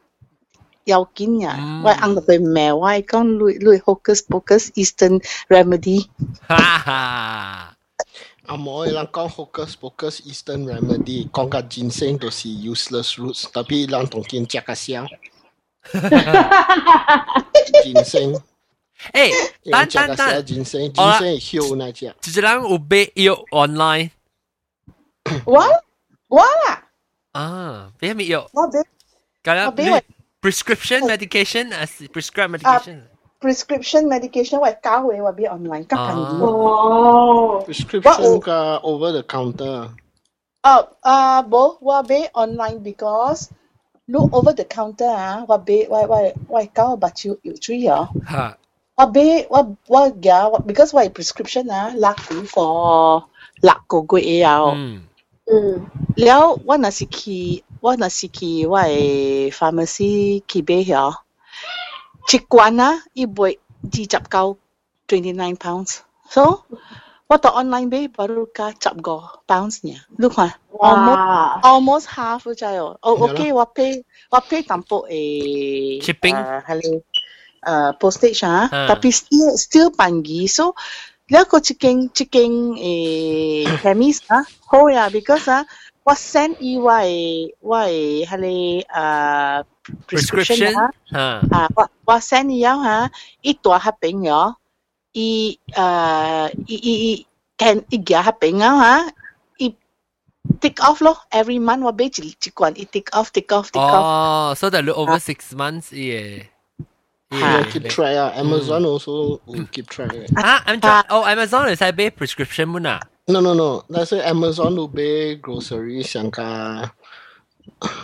[0.85, 1.57] 要紧呀。
[1.59, 2.73] 嗯我按到对咩？
[2.73, 6.07] 我讲你你 hocus pocus Eastern remedy。
[6.47, 7.77] 哈哈，
[8.47, 15.09] 阿冇人讲 hocus pocus Eastern remedy，讲个 ginseng 都是 useless roots，特别人同见食个香。
[17.85, 18.41] ginseng，
[19.13, 19.31] 诶，
[19.71, 22.07] 等食个香等等， ginseng，ginseng 系香那只。
[22.07, 24.11] 一个人有买药 online
[25.45, 25.65] 我
[26.29, 26.85] 我啦，
[27.33, 28.49] 啊，买咩药？
[28.53, 28.79] 我俾
[29.45, 30.01] 咁样我俾我
[30.41, 33.03] prescription medication 啊，prescribe medication。
[33.41, 36.45] prescription medication 我教嘅我俾 online 急紧啊啲。
[36.47, 39.91] 哦， prescription 个 over the counter。
[40.63, 43.49] 哦，啊，冇我俾 online because
[44.07, 48.09] look over the counter 啊，我俾我我我教目睭要注意哦。
[48.29, 48.59] 吓，
[48.97, 53.25] 我俾我我呀，我 because 我系 prescription 啊，六个 for
[53.61, 54.61] 六个月啊。
[54.75, 55.03] 嗯，
[55.45, 61.15] 嗯，了，我若是去， 我若是去我嘅 pharmacy 去买遐，
[62.33, 64.59] 一罐啊，伊卖二十九
[65.09, 66.63] twenty nine pounds，so
[67.29, 72.99] 我到 online 买，巴如加十个 pounds 呢，你看，almost 哇， almost half 咗哦。
[73.01, 77.03] 哦系咯，OK，我 pay 我 pay 淡薄诶 Shipping 诶系咧
[77.63, 80.75] 诶 postage 啊，啊但系 still still 便宜，so
[81.29, 85.67] 了个一间一间 诶 chemist 啊，好呀，because 啊，
[86.05, 89.65] 我 send 伊我嘅我嘅系咧诶
[90.09, 90.91] prescription 啊。
[91.11, 91.19] 吓，
[91.57, 93.11] 啊，我我 send 以后吓，
[93.43, 94.55] 伊大黑病咗，
[95.13, 97.27] 伊诶伊伊伊
[97.59, 99.13] can 伊夹黑病啊吓，
[99.59, 99.75] 伊
[100.61, 105.91] take off 咯，every month 我俾一一罐，伊 take off take off take off，哦，so that over six months
[105.93, 106.47] 嘢。
[107.31, 110.41] 要 keep track 啊，Amazon also 会 keep track 嘅。
[110.41, 113.01] 啊，Amazon 哦，Amazon 你使买 prescription 冇啊？
[113.27, 115.03] No no no，但是 Amazon 都买
[115.43, 116.43] grocery 上个，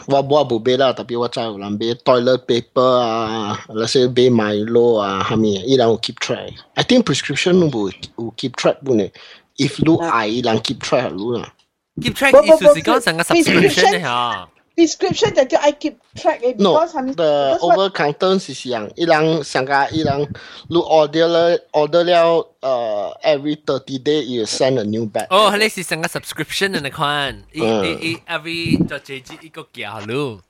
[0.06, 5.48] 我我冇买啦，特别我知有人买 toilet paper 啊，或者买 Milo 啊，系咪？
[5.64, 9.12] 伊人有 keep track。I think prescription 都冇有 keep track 本嘅。
[9.58, 11.54] If 你爱，伊人 keep track 咯啦。
[12.00, 14.48] keep track 意思是讲成个 subscription 嘅吓。
[14.76, 20.20] prescription 就叫 I keep track 嘅 No， ，because 系咪 the over counter 是像伊人上个伊人，
[20.68, 25.26] 你 order 了 order 了，呃，every thirty day 要 send a new batch。
[25.30, 30.40] 哦，你是成个 subscription 嘅款，一嗯一一 every 就这一个价咯。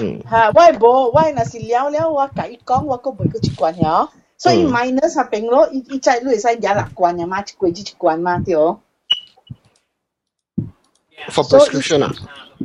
[0.00, 4.08] 嗯，吓，我系冇，我系若是了了，我甲伊讲，我个买过一罐吓，
[4.38, 8.54] 所以 minus 合并咯，伊伊再你会使廿六罐嘅嘛，一罐至一罐嘛，对
[11.31, 12.13] for prescription ah,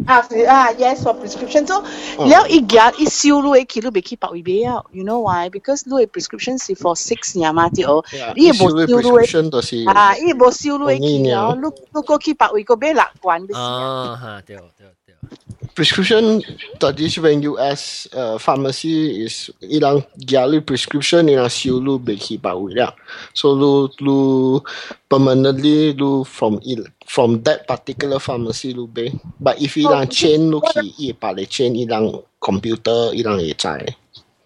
[0.09, 1.67] ah, ah, yes, for prescription.
[1.67, 1.83] So,
[2.27, 5.05] now it get it see you a kilo be keep out you.
[5.05, 5.49] Know why?
[5.49, 8.03] Because do a prescription see for six yamati or
[8.37, 9.87] it see you a prescription to see.
[9.87, 11.55] Ah, it see you a kilo.
[11.55, 13.49] Lu look, keep out with ko be lakuan.
[13.55, 15.20] Ah, ha, tell, tell 是啊？
[15.22, 15.76] 啊，吓，对对对。
[15.76, 16.42] prescription
[16.80, 22.94] tradition US uh, pharmacy is ilang gyali prescription ilang siu lu beki ba wi ya
[23.34, 24.62] so lu lu
[25.10, 30.62] permanently lu from il from that particular pharmacy lu be but if ilang chain lu
[30.62, 33.84] ki i pa le chain ilang computer ilang e zai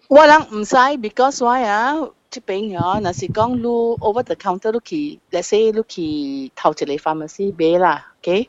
[0.08, 1.94] 我人唔使，because why 啊？
[2.30, 3.62] 即边啊，若是讲你
[4.00, 8.48] over the counter 你去，let's say 你去头一个 pharmacy 买啦，OK？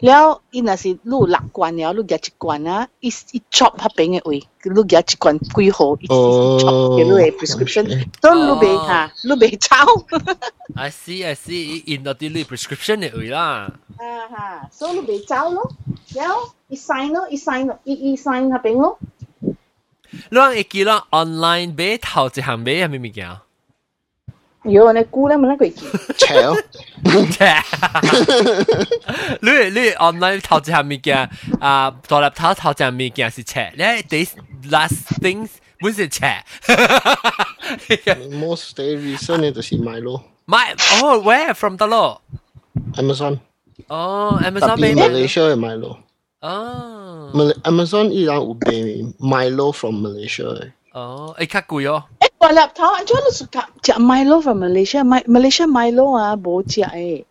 [0.00, 9.76] 了，伊若是你有六罐了，你夹一罐啊，伊伊 chop 迄边嘅位，你夹一罐几号，伊伊 chop 嘅你嘅 prescription，所以你袂吓，你袂抄。
[10.74, 13.72] I see I see，in 到啲你 prescription 嘅位啦。
[13.96, 15.72] 啊哈，所以你袂抄咯，
[16.14, 18.98] 了，伊 sign 咯，伊 sign 咯，伊伊 sign 迄边咯。
[20.30, 23.30] 你话会记啦，online 买头一项买系咩物件？
[24.64, 25.86] 有你估咧，冇得佢记。
[26.16, 26.56] chao
[29.40, 29.50] 你
[29.80, 34.34] 你 online 头一项物件啊，大粒头头一项物件是切，你 this
[34.70, 35.50] last things
[35.80, 36.42] 本是切。
[38.32, 42.22] most day recent 就是买咯买哦，where from 得咯？
[42.94, 43.38] Amazon
[43.88, 45.98] 哦特，Amazon 别买 Malaysia 嘅买咯
[46.40, 50.44] 哦 Mal- Amazon 伊朗有卖 Milo from Malaysia
[50.90, 52.04] 嘅哦，会较贵哦。
[52.20, 55.04] 诶，大粒头，安怎你suka 食 Milo from Malaysia？
[55.04, 57.24] 买 Malaysia Milo 啊，无食诶。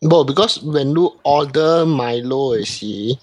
[0.00, 3.16] Well, because when you order Milo 嘅时，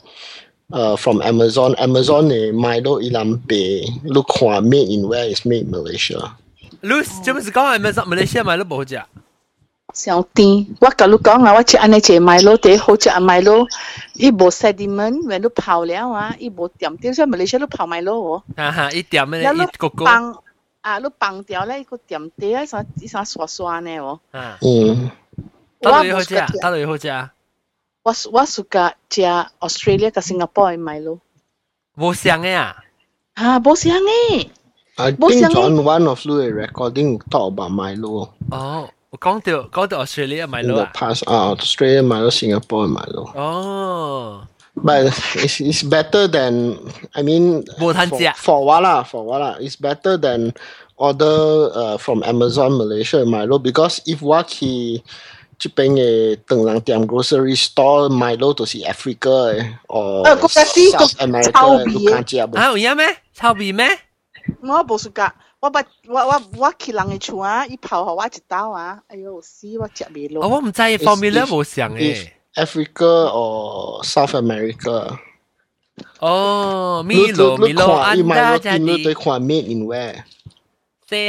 [0.72, 6.32] uh, from Amazon, Amazon 嘅 Milo 伊朗俾你看 made in where is made in Malaysia。
[6.82, 6.90] 你
[7.24, 8.86] 即系讲 Amazon Malaysia 买都冇好
[10.01, 12.93] xiang tin wa ka lu ka nga wa chi ane che mai lo te ho
[13.03, 13.57] cha mai lo.
[14.27, 17.69] I bo sediment when lu phao le wa i bo tiam ti sa malaysia lu
[17.75, 18.15] phao mai lo
[18.59, 20.27] ha ha i tiam ne i ko ko bang
[20.91, 23.95] à lu bang tiao le ko tiam te ai sa i sa swa swa ne
[24.05, 24.45] wo ha.
[24.61, 24.75] Ừ
[25.83, 27.17] ta lu e ho cha ta lu e ho cha
[28.07, 28.85] wa wa suka
[29.15, 29.33] cha
[29.67, 31.15] australia ka singapore e mai lo.
[32.01, 32.69] Bo xiang e à
[33.41, 34.25] ha bo xiang e
[34.99, 38.33] I think John one of the recording talk about Milo.
[38.51, 38.89] Oh.
[39.16, 41.24] 我讲到讲到 Australia 买 in 咯 the 啊， past.
[41.26, 43.32] Ah, Australia Milo, Singapore Milo.
[43.36, 46.78] 哦， But it's, it's better than
[47.14, 49.58] I mean 冇摊 for, 食 for what lah, for what lah.
[49.60, 50.54] It's better than
[50.96, 55.04] order uh, from Amazon Malaysia Milo because if what he
[55.60, 62.58] 这边嘅等人店 grocery store Milo 就是 Africa 嘅，or 呃嗰个啲 South 个 America 嘅，臭味嘅你看食无？
[62.58, 63.18] 啊有影咩？
[63.36, 63.88] 臭味咩？
[64.64, 65.32] 我冇 suka。
[65.67, 70.49] 我我我我去人的厝啊，一跑好我一刀啊，哎呦，死我食未落。
[70.49, 72.33] 我毋在方便咧无想诶。
[72.55, 75.19] Africa or South America？
[76.21, 79.03] 哦，米罗米罗安达加尼。
[79.03, 80.23] 对款 Made in where？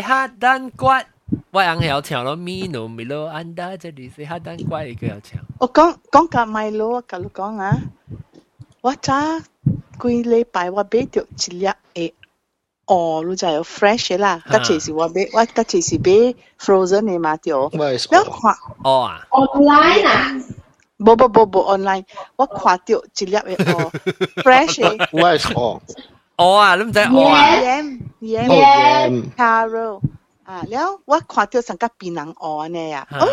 [0.01, 1.03] 哈丹瓜，
[1.51, 2.35] 我硬要抢咯。
[2.35, 5.39] 米罗米罗安达加尼，西哈丹瓜一个要抢。
[5.59, 7.27] 我讲讲讲米罗，我讲你
[7.61, 7.77] 啊，
[8.81, 12.13] 我查几礼拜我买着一粒诶。
[12.87, 17.69] 哦，你知哦，fresh 啦，但只是我买，我但只是买 frozen 的嘛对哦。
[17.71, 20.35] 我看哦啊，online 啊。
[20.97, 22.05] 不不不不 online，
[22.37, 23.91] 我看到一粒的哦
[24.37, 25.09] ，fresh 的。
[25.11, 25.79] 我是哦。
[26.37, 27.55] 哦啊，你唔知哦啊。
[27.57, 30.01] yam yam carol
[30.43, 33.27] 啊，了我看到上个槟榔哦呢呀，哦。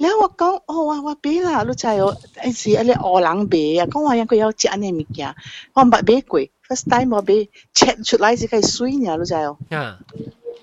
[0.00, 5.34] 然后我讲，哦，我我别啦，你在哦，那是阿列乌龙别啊，讲我应该要吃阿列物件，
[5.74, 9.58] 我唔白别贵，first time 无别切出来是太水呀，你在哦。
[9.68, 9.98] 嗯，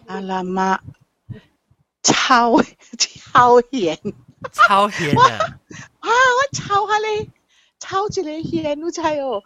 [0.08, 0.80] 阿拉妈，
[2.02, 2.60] 超
[3.32, 4.00] 超甜，
[4.52, 5.22] 超甜啊！
[6.02, 7.30] 哇，我超下嘞，
[7.80, 9.44] 超级嘞甜，你在哦。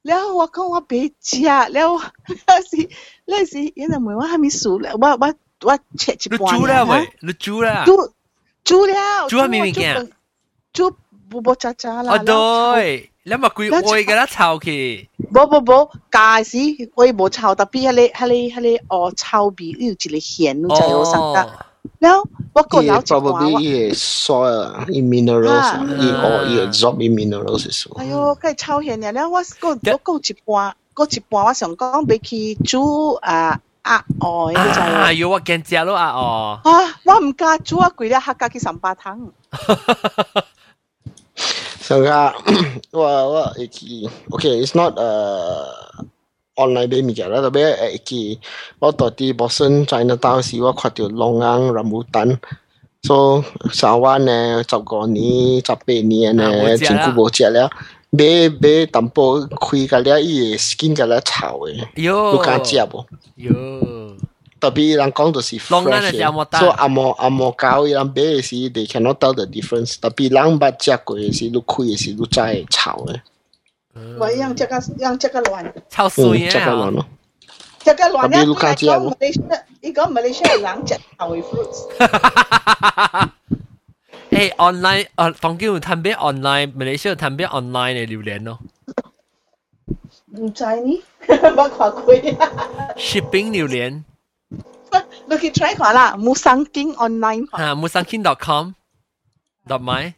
[0.00, 2.00] 然后我讲我别吃，然后
[2.46, 2.88] 那时
[3.26, 7.10] 那时原来妹我还没熟嘞，我我我切一半嘞。
[7.20, 7.80] 你煮了？
[7.80, 8.10] 你煮了？
[8.64, 10.10] 豬了，豬係咪物件？
[10.72, 10.90] 豬
[11.32, 12.12] 唔冇喳喳啦。
[12.14, 12.18] 哦
[12.74, 15.06] 對，你咪攰愛嘅啦，臭佢。
[15.32, 16.58] 冇冇冇，假使
[16.96, 21.52] 愛冇臭，特別係你係你係你哦臭味，有一個鹹在路上得。
[21.98, 27.86] 然後我個了解話，也 soil in minerals，也哦也 absorb in minerals。
[27.96, 33.60] 哎呦，佢臭鹹嘅，然後我個我個一半，個一半我想講俾佢煮啊。
[33.83, 36.59] 鸭哦，你就啊，要我惊食咯啊哦。
[36.63, 36.71] 啊，
[37.05, 39.31] 我唔加煮啊，贵咧客家去三八汤。
[41.81, 42.33] So nga,
[42.91, 44.07] wa wa iki.
[44.29, 45.65] Okay, it's not uh
[46.55, 48.39] online 俾物件啦，特别诶iki。
[48.77, 57.69] 我到啲 Boston Chinatown 时，我看到龙眼、rambutan。So 三湾呢，十个年、十八年啊冇呢，食啦真久冇食了。
[58.16, 61.72] 买买淡薄开个了伊个资金个了炒的，
[62.32, 63.04] 不敢接不？
[63.34, 63.52] 有，
[64.60, 66.10] 特别人讲都是 fresh，
[66.58, 73.20] 所以阿毛阿毛高伊人买的是 they cannot tell the difference，特比人把接过的是，都亏的是都在炒的。
[74.18, 77.04] 我一这个一这个卵，炒熟耶，这个卵咯，
[77.80, 78.38] 这个卵呢？
[78.42, 81.88] 一讲 Malaysia 一个 Malaysia 人接炒的 fruits。
[84.31, 88.59] 诶，online 诶，当叫谈俾 online，马来西亚谈俾 online 嘅榴莲咯
[90.37, 92.13] 唔知呢，我看过
[92.45, 92.93] 啊。
[92.97, 94.03] ，shipping 榴 莲
[95.27, 97.59] 你去 try 看啦，冇上经 online 看。
[97.65, 98.73] 吓 m u s a n k i n c o m
[99.67, 100.13] 得咪？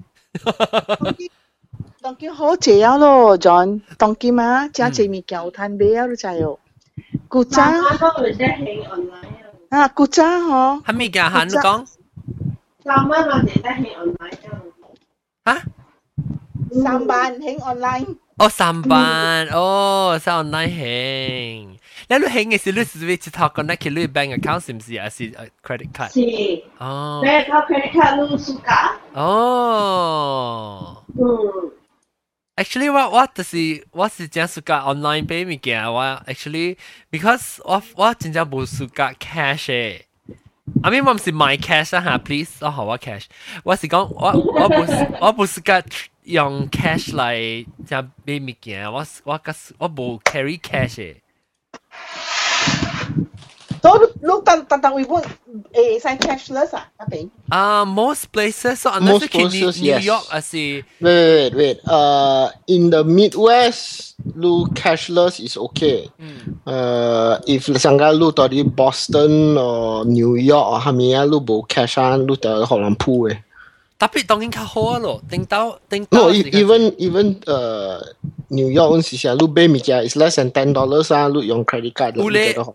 [2.02, 3.82] 当今好谢啊咯，John。
[3.98, 6.60] 当今啊，真系物件有摊买啊，你知哦。
[7.28, 9.28] 古早三晚都会得起 online
[9.70, 11.30] 啊，啊，古早嗬，系咪㗎？
[11.32, 11.86] 韩讲
[12.86, 14.50] 三晚我哋得起 online
[15.44, 15.62] 啊，吓？
[16.84, 18.16] 三班喺 online。
[18.38, 21.78] 哦，三班，哦，系 online 兴。
[22.10, 25.00] 你你兴嘅时，你是会一套 connect 去你 bank account 是唔是？
[25.00, 25.32] 还是
[25.64, 26.12] credit card？
[26.12, 31.04] 是，哦，你个 credit card 都输㗎，哦。
[31.10, 31.72] 嗯，
[32.56, 36.78] Actually，我我就是我是真暑假 online 买物件，我 actually
[37.12, 40.02] because 我我真正冇暑假 cash 诶。
[40.83, 43.25] I mean 我唔是買 cash 啊嚇，please，我好我 cash。
[43.65, 44.87] 我是講我我唔
[45.21, 45.83] 我唔是講
[46.25, 51.17] 用 cash 嚟就買物件，我我個我冇 carry cash 誒。
[53.82, 55.24] 都你当当当会本
[55.74, 57.30] 诶使 cashless 啊，阿炳。
[57.50, 60.02] 啊，most places so Most unless 去 New places, New yes.
[60.04, 61.80] York 还是 Wait, wait, wait.
[61.86, 66.10] Uh, in the Midwest, 路 cashless is okay.
[66.18, 66.36] 嗯
[66.66, 73.38] Uh, if 上个路到啲 Boston or New York 或系咪啊，路冇 cash 啊，路就可能铺嘅。
[73.97, 77.97] Tapi dongeng ka ho lo teng tau teng tau even even uh
[78.53, 81.97] New York isya lo be meja is less than ten dollars lah lo yang credit
[81.97, 82.29] card lo.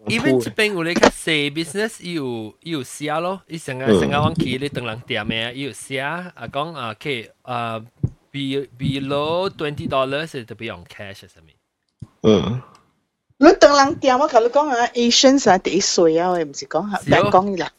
[0.09, 4.89] Even to bank ulay ka say business you you sia lo isengar sengarang kiri tong
[4.89, 7.78] lang tia me you sia a gong a ke uh
[8.34, 11.53] be below twenty dollars is to be on cash as a me
[13.44, 17.72] 你等人掂，我甲你讲啊，Asians 啊，第一歲啊，唔是講，但講伊啦，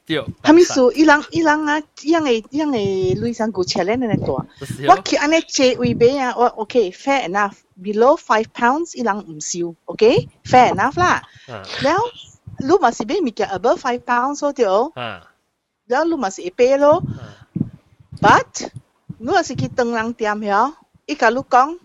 [0.42, 4.44] 他們說伊人伊人啊，伊樣嘅伊樣嘅類似股車咧，你嚟多，
[4.88, 11.22] 我見安尼借位俾啊，我 OK，fair enough，below five pounds 伊人唔少，OK，fair enough 啦，
[11.80, 12.04] 然後
[12.58, 14.90] 你嘛是俾物件 above five pounds 嗰條，
[15.86, 17.04] 然後你嘛是一杯咯
[18.20, 18.68] ，but
[19.18, 20.72] 你話是去等人掂嘅，
[21.06, 21.78] 伊甲你講，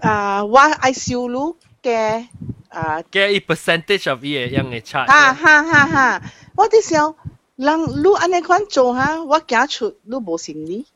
[0.00, 1.38] 啊，我愛收你
[1.82, 2.26] 嘅。
[2.74, 5.06] 啊，計伊 percentage of 伊個樣嘅 charge。
[5.06, 6.22] 啊哈哈哈！
[6.56, 7.16] 我啲時候，
[7.56, 10.86] 人你安尼款做哈，我驚出你無成理。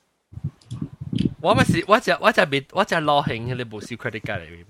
[1.41, 4.65] 我咪是，我只我只未，我只老型嘅你無收 credit card 嚟。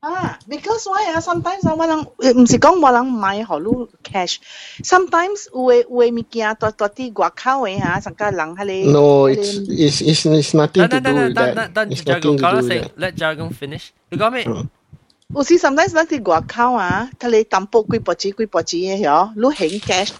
[0.00, 1.98] 啊，because why 啊？Sometimes 我人
[2.42, 3.66] 唔是講我人買好你
[4.04, 4.36] cash。
[4.84, 8.92] Sometimes 有嘅有嘅物件，多多啲外口嘅嚇，成家人喺你。
[8.92, 11.72] No, it's it's it's it's nothing to do with that.
[11.88, 12.90] It's nothing to do with that.
[12.96, 13.88] Let Jargon finish.
[14.10, 14.66] You got 你講咩？
[15.33, 20.11] 有时 sometimes 咱啲外口啊，睇你淡薄几薄纸几薄纸嘅嗬，你显 cash，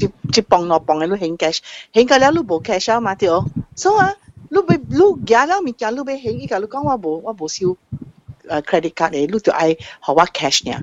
[0.00, 0.04] 一
[0.36, 1.58] 一磅两磅嘅你显 cash，
[1.92, 3.28] 显咗了你冇 cash 啊嘛对，
[3.76, 4.14] 所以啊，
[4.50, 7.76] 你俾你夹了物件你俾显，依家你讲我冇我冇收
[8.48, 10.82] 诶 credit card 嘅，你就爱学我 cash 呢。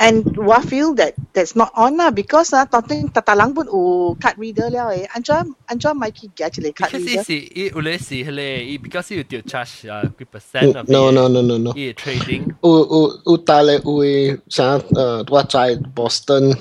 [0.00, 4.72] And wafil that that's not on lah because ah totting tatalang pun u card reader
[4.72, 5.06] leh eh.
[5.12, 7.20] Anja anja Mikey get le card reader.
[7.20, 10.72] Because si i ule si hele i because you tio charge ah, a few percent
[10.72, 11.92] mm, of no, no no no no no.
[11.92, 12.56] Trading.
[12.64, 14.00] U u u tale u
[14.48, 16.56] sa uh wa chai Boston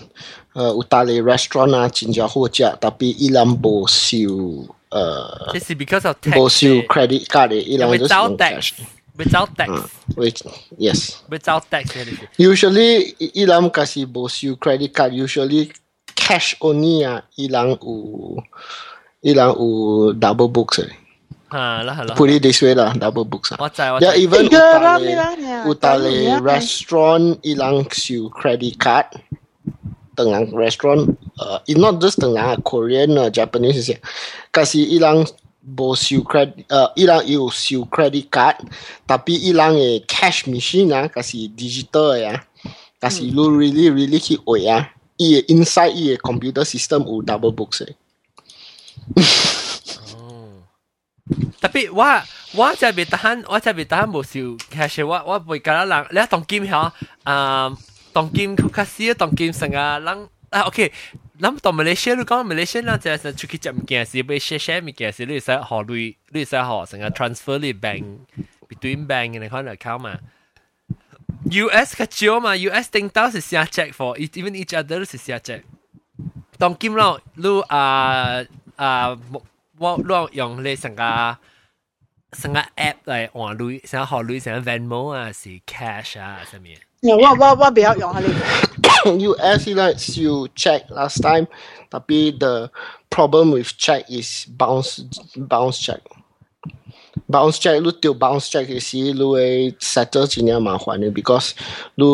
[0.56, 5.56] uh u tale restaurant ah jinja ho jia tapi ilam bo siu uh.
[5.56, 6.36] This is because of tax.
[6.36, 6.88] Bo siu eh.
[6.92, 8.76] credit card eh ilam just no cash.
[9.16, 9.70] Without tax.
[9.70, 10.44] Uh, which,
[10.78, 11.24] yes.
[11.30, 11.92] Without tax,
[12.40, 15.14] Usually, ilang kasih bos you credit card.
[15.14, 15.72] Usually,
[16.16, 18.40] cash only ah, ilang u,
[19.24, 19.70] ilang u
[20.16, 20.92] double books eh.
[21.52, 22.16] Ha, lah, lah, lah.
[22.16, 23.60] Put it this way lah, double books lah.
[24.00, 25.12] Ya, yeah, even eh, utale,
[25.68, 27.52] utale restaurant eh.
[27.52, 29.12] ilang siu credit card.
[30.16, 33.92] Tengah restaurant, uh, not just tengah, Korean, uh, Japanese,
[34.56, 35.28] kasih ilang
[35.62, 38.58] bos credit uh, hilang you siu credit card
[39.06, 42.42] tapi hilang eh cash machine ah kasi digital ya
[42.98, 43.34] kasi hmm.
[43.38, 44.90] lu really really ki oh ya
[45.22, 47.94] i inside i computer system u double books eh.
[50.18, 50.66] Oh.
[51.64, 52.26] tapi wa
[52.58, 55.06] wa cha be tahan wa cha be tahan bos you cash eh.
[55.06, 56.04] wa wa boi kala lang.
[56.12, 56.92] Le tong kim ha.
[57.24, 57.80] Um
[58.12, 60.92] tong kim kasi tong kim sanga lang ah okay.
[61.41, 68.05] 啊人啊，OK，咱当 Malaysia 你讲 Malaysia 人就系出去食物件时，要 share share 物件时，你会使学类，你会使学成个 transfer 你 bank
[68.69, 70.19] between bank 嘅你可能 account 嘛。
[71.51, 75.63] US 较少嘛，US 顶到是写 check for even each other 是写 check。
[76.59, 78.43] 当金咯，你啊
[78.77, 79.17] 啊，
[79.79, 81.37] 我我用你成个
[82.33, 86.79] 成个 app 嚟换类，成个学类成个 Venmo 啊，是 cash 啊，上面。
[87.02, 88.14] Yeah, what what what beheld your
[89.20, 91.48] you actually like you check last time,
[91.90, 92.70] but the
[93.10, 95.00] problem with check is bounce
[95.36, 96.02] bounce check
[97.31, 101.53] bounce check 你丢 bounce check 嘅时，你会 settle 真系麻烦嘅，because
[101.95, 102.05] 你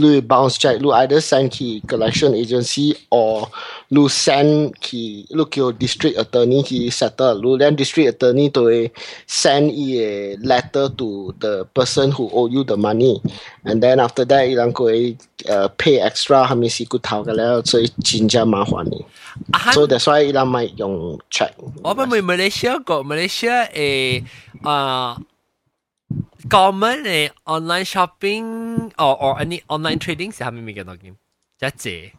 [0.00, 3.48] 你 bounce check 你 either send 去 collection agency or
[3.88, 4.96] 你 send 去
[5.28, 8.92] 你叫 district attorney 去 settle，你连 district attorney 都会
[9.28, 9.96] send 伊
[10.36, 16.46] 个 letter to the person who owe you the money，and then after that 伊人佢会诶 pay extra
[16.46, 19.02] 系咪是骨头嘅咧，所以真系麻烦嘅。
[19.52, 21.50] 啊， So that's why 伊人咪用 check。
[21.82, 24.24] 我们咪 Malaysia 个 Malaysia 诶
[24.63, 25.21] Ờ, uh,
[26.49, 31.15] common eh, online shopping or, or any online trading sẽ không mình nói game
[31.57, 32.09] chắc chế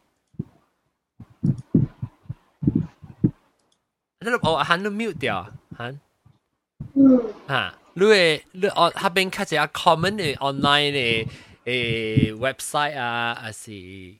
[4.20, 5.44] nó lúc ở hắn nó mute 掉
[5.78, 5.96] hắn.
[7.48, 11.26] Ha lúc ấy lúc ở hắn bên khác chế common eh, online eh,
[11.64, 14.14] eh, website à à gì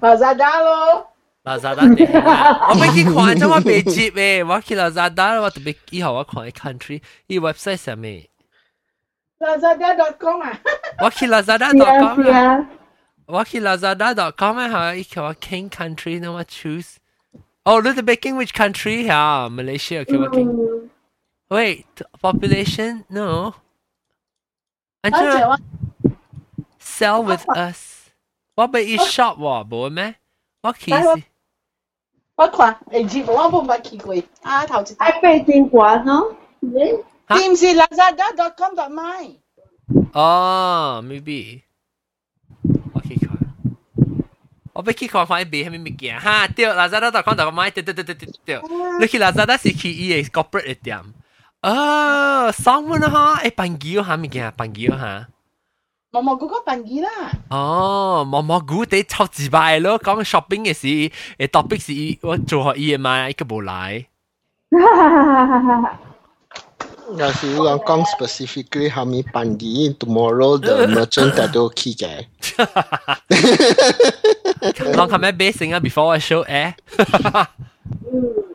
[0.00, 1.19] Lazada 咯。
[1.49, 2.69] Lazada 啲啊？
[2.69, 8.27] 我未去看，咁我未接诶，我去 Lazada，我特别以后我看啲 country，依 website 上面，
[9.39, 10.59] Lazada.com 啊。
[11.01, 12.69] 我去是啊 Lazada.com 是啊，啊，
[13.27, 16.95] 我去 Lazada.com 啊，吓，依叫我 King country，那我 choose。
[17.63, 19.49] 哦，你特别 King which country 吓？
[19.49, 20.49] Malaysia 叫我 King。
[20.49, 20.89] 嗯，
[21.49, 21.85] Wait,
[22.21, 23.03] population?
[23.09, 23.53] No.
[25.01, 25.59] 安而且怎我
[26.81, 28.07] sell with us？
[28.55, 30.15] 我被伊 shop 喎，冇咩？
[30.63, 31.23] 我其哎我实
[32.39, 34.15] 我看，诶，字我冇乜见过。
[34.41, 36.71] 啊，头一爱背电话咯，你
[37.29, 39.37] 吓是唔是 Lazada.com.my？
[40.13, 41.61] 哦，maybe
[42.93, 43.29] 我去看。
[44.73, 48.61] 我要去看看伊卖啥物物件哈，对，Lazada 度看到个买，对对对对对对。
[48.99, 50.99] 你去 Lazada 是去伊个 corporate 嘅店，
[51.61, 55.27] 啊，三蚊哈，诶，笨鱼哈物件，笨鱼哈。
[56.11, 57.09] 毛毛菇个笨鱼啦。
[57.49, 61.11] 哦，毛毛菇得超自败咯，讲 shopping 嘅事，诶
[61.49, 64.05] topic 是我做学嘢嘛，一个冇来。
[67.17, 72.25] 有时讲讲 specifically how many 班机 tomorrow the merchant that will key 嘅。
[74.95, 75.79] 当佢咩 basing 啊？
[75.79, 76.73] Before I show 诶，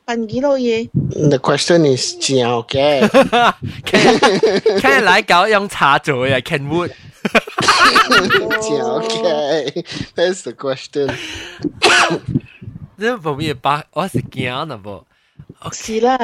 [0.05, 0.89] 办几多嘢？
[1.11, 2.37] The question is 正
[2.67, 3.07] 嘅，
[4.81, 6.91] 看来搞用茶做呀，Kenwood。
[8.61, 8.79] 正
[9.23, 9.85] 嘅，
[10.15, 11.09] That's the question
[12.98, 15.06] 这方面把我是惊的不？
[15.72, 16.16] 是啦。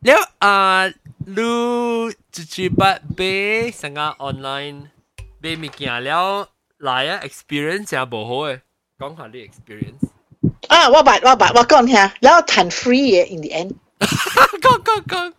[0.00, 0.86] 了啊，
[1.26, 4.82] 录一句八杯，上个 online
[5.40, 6.48] 被物件了，
[6.78, 8.60] 来啊 experience 也无好诶，
[8.96, 10.08] 讲下你 experience。
[10.68, 13.74] 啊，我捌我捌我讲听，了谈 free 嘅 in the end。
[14.62, 15.34] 讲讲讲。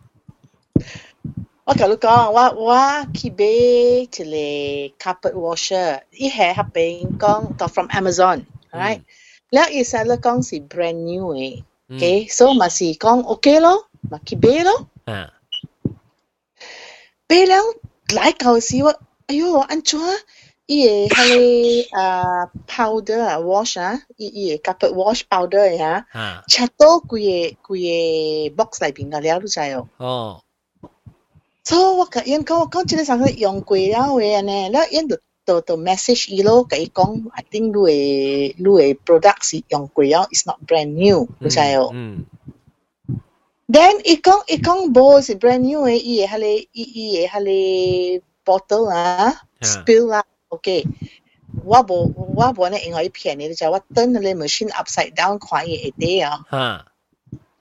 [1.64, 9.04] 我甲你讲，我我去买一个 carpet washer，伊系合并讲到 from Amazon，right？、嗯
[9.53, 11.55] แล้วอีสานละกองสิ brand new เอง
[11.87, 12.03] โอเค
[12.37, 13.67] so มาสิกองโอเค咯
[14.11, 14.69] มาคิเบ咯
[17.27, 17.65] เบแล้ว
[18.13, 18.93] หลายเก่าสิว่า
[19.27, 19.91] 哎呦安怎
[20.65, 26.05] 伊个迄个啊 powder 啊 wash 啊伊伊个 carpet wash powder 呀
[26.47, 30.41] 切到规个规个 box 内边个了你知哦哦
[31.63, 41.93] so 我甲因讲我讲即个上个用过了诶安尼了因就 到到 message 伊咯，甲伊讲，I think 你嘅你嘅 product 是用过啊，it's not brand new，你知哦。
[43.67, 50.85] Then 伊讲伊讲无是 brand new 嘅，伊嘅迄个伊伊嘅迄个 bottle 啊，spill 啦，OK。
[51.63, 56.85] 我无我无呢，因为伊骗你，你知我等你 machine upside down 看伊会得啊。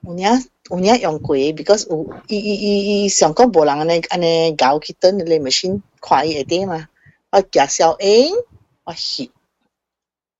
[0.05, 6.89] 有影有影用过，because 有伊伊伊伊上讲无人安尼安尼搞去等你 machine 看伊会得嘛。
[7.32, 8.34] 我食小英，
[8.86, 9.30] 我翕，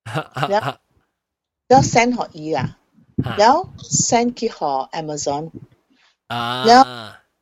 [0.06, 0.80] 了
[1.68, 2.78] 了 send 給伊啦，
[3.18, 5.52] 了 send 去給 Amazon，
[6.30, 6.84] 了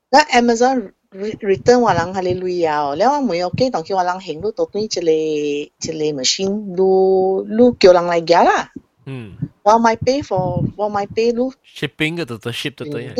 [0.09, 8.71] 了 Amazon return 我人下你累啊，了我每個機動叫我人行路到對一個一個 machine 路路叫人來夾啦，
[9.05, 13.13] 嗯，我咪 pay for 我咪 pay 路 shipping 個都都 ship 都對。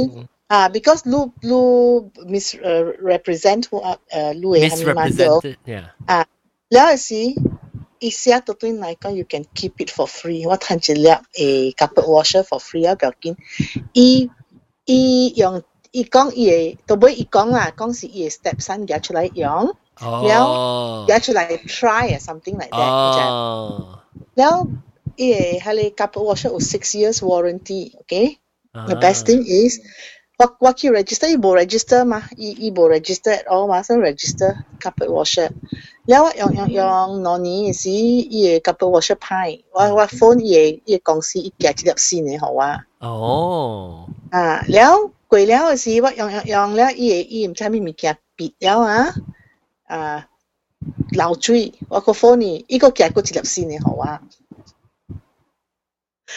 [0.47, 5.07] 啊，because 路路 mis represent 诶诶路嘅系咪嘛？
[5.07, 6.27] misrepresented，yeah，啊，
[6.69, 7.35] 了时
[8.01, 10.49] 一写到对嚟讲，you can keep it for free。
[10.49, 13.37] 我睇一粒诶 carpet washer for free 啊，不要紧。
[13.93, 14.31] 伊
[14.87, 15.63] 伊用
[15.93, 23.29] 伊讲伊嘅，到尾伊讲啦，讲是伊嘅 stepson 夹出嚟用，哦，夹出嚟 try 啊，something like that。
[23.29, 24.01] 哦，
[24.35, 24.67] 了
[25.17, 29.79] 伊嘅系你 carpet washer 有 six years warranty，OK？The best thing is
[30.40, 34.52] walk walk you register อีโบ register มาอีอีโบ register at all มา so register
[34.84, 35.50] carpet washer
[36.10, 37.96] แล้วว่ายองยองยองนอนนี้สิ
[38.34, 40.54] อี carpet washer พายว่าว่า phone อี
[40.88, 42.72] อี公司อีแกจิดับซีเนี่ยหรอว่า
[43.06, 43.16] อ๋อ
[44.36, 44.94] อ่าแล้ว
[45.32, 48.04] กวยแล้วสิว่ายองยองยองแล้วอีอีมันใช่ไม่มีแก
[48.38, 49.02] ปิดแล้วอะ
[51.18, 54.12] เราช่วยว่ก็ phone อีอีก็แกก็จิดับซีเนี่ยหรว่า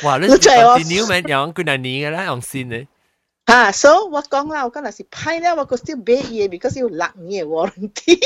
[0.05, 2.85] ว้าเรื่อง continue มันยองกูนันนี้กัแล้วองซีเนี่ย
[3.48, 8.20] 啊，so 我讲啦，我讲若是歹了，我个 still 买伊嘅，because 有六年嘅 warranty。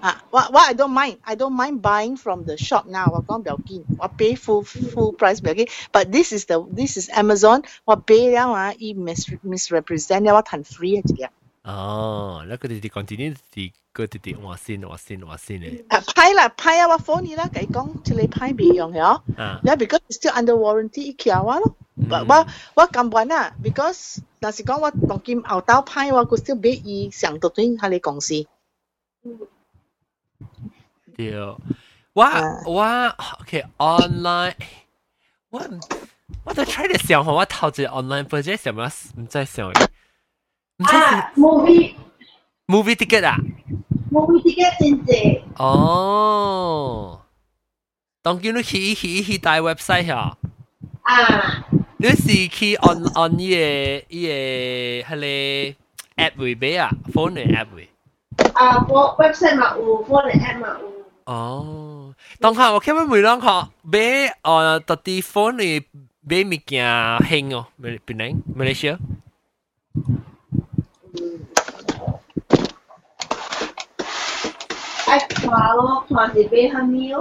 [0.00, 3.10] 啊，我我 I don't mind, I don't mind buying from the shop now。
[3.12, 5.68] 我讲唔要紧，我 pay full full price 唔要紧。
[5.92, 11.26] But this is the this is Amazon，我 pay 了啊，伊 mis misrepresent 了，我谈 free 一粒。
[11.62, 15.84] 哦，那个你哋 continue 啲个啲啲换先换先换先嘅。
[15.88, 21.76] 啊，歹啦，歹啊，我 phone 你啦，佢讲即系歹未用嘅，啊，你 because still under warranty，伊桥我咯。
[21.98, 28.46] 我我我根本啊，because 若是讲我当今后兜歹，我个 still 买伊上到对喺你公司。
[31.16, 31.34] 对，
[32.12, 32.22] 我
[32.66, 32.82] 我
[33.40, 34.54] OK online，
[35.50, 35.60] 我
[36.44, 39.72] 我在 try 嚟想下，我头一 online budget 想乜唔知想，
[40.80, 41.94] 唔知啊，movie
[42.66, 43.36] movie ticket 啊？
[44.12, 47.20] movie ticket 真济，哦，
[48.22, 50.36] 当叫你去去去大 website 吓，
[51.02, 51.64] 啊，
[51.98, 53.56] 你是去 on on 依个
[54.08, 55.76] 依个系你
[56.22, 57.88] app 会俾啊，phone 嘅 app 会。
[58.54, 61.32] 啊，我 website 嘛有，phone 嘅 app 嘛有。
[61.32, 63.98] 哦，当下我看到每两个买
[64.42, 65.82] 呃特啲 phone 嚟
[66.22, 68.96] 买物件兴哦，马来边马来西
[75.10, 75.10] 亚。
[75.10, 75.46] 爱看
[75.76, 77.12] 咯，看是买虾米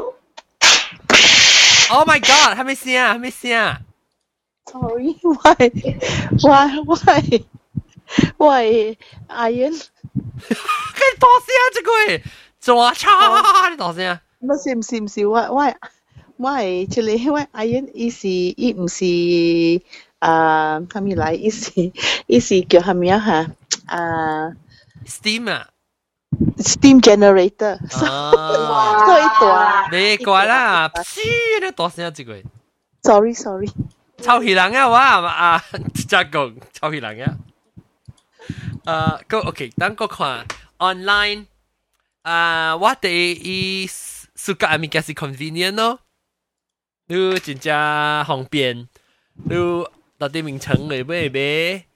[1.91, 2.57] Oh my god！
[2.57, 3.13] 系咪先啊？
[3.15, 3.79] 系咪先啊？
[4.65, 5.71] Sorry，喂
[6.43, 6.51] 喂
[6.87, 7.45] 喂
[8.37, 8.97] 喂，
[9.29, 11.63] Iron，跟大声啊！
[11.73, 11.91] 这个
[12.59, 14.21] 抓叉，你大声啊！
[14.39, 15.75] 唔是唔是唔是，喂喂
[16.37, 19.81] 喂，即系喂 Iron，伊是伊唔是诶，
[20.19, 21.33] 系咪嚟？
[21.35, 21.71] 伊是
[22.27, 23.51] 伊是叫系咪啊吓？
[23.95, 24.55] 诶
[25.07, 25.67] Steam 啊！
[26.57, 29.89] ，steam generator，啊，所以大。
[29.91, 30.89] 你过啦！
[30.89, 32.11] 黐你大声啊！
[32.11, 32.33] 这个
[33.03, 33.69] Sorry sorry，
[34.17, 34.87] 臭气人啊！
[34.89, 35.63] 我啊啊，
[36.07, 37.37] 真讲臭气人啊！
[38.85, 40.45] 诶，个 OK，等我看
[40.79, 41.45] online。
[42.23, 45.99] 啊，我哋伊暑假物件是 convenient 咯，
[47.07, 47.71] 你真正
[48.25, 48.87] 方便，
[49.35, 49.55] 你
[50.17, 51.79] 到啲名称嚟买买。
[51.79, 51.88] 就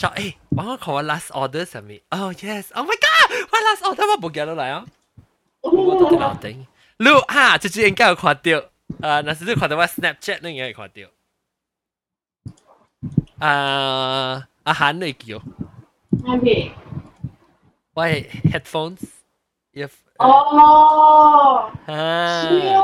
[0.00, 1.98] chào Siya, eh, có ko, last order sa mi.
[2.10, 2.72] Oh, yes.
[2.74, 3.30] Oh my god!
[3.52, 4.04] What last order?
[4.06, 4.84] What bugyan lo lai ah?
[5.62, 6.64] What talking about thing?
[6.98, 8.60] Lu, ha, chỉ chỉ anh cao khóa tiêu.
[9.02, 11.08] À, nà sư tư khóa tiêu Snapchat nên anh ngay khóa tiêu.
[13.38, 13.52] À,
[14.64, 15.38] à Hàn này kìa.
[16.26, 16.70] Okay.
[17.94, 18.22] Why
[18.52, 19.04] headphones?
[19.74, 19.88] If
[20.18, 21.72] Oh.
[21.86, 22.44] Ha.
[22.48, 22.76] Sweet.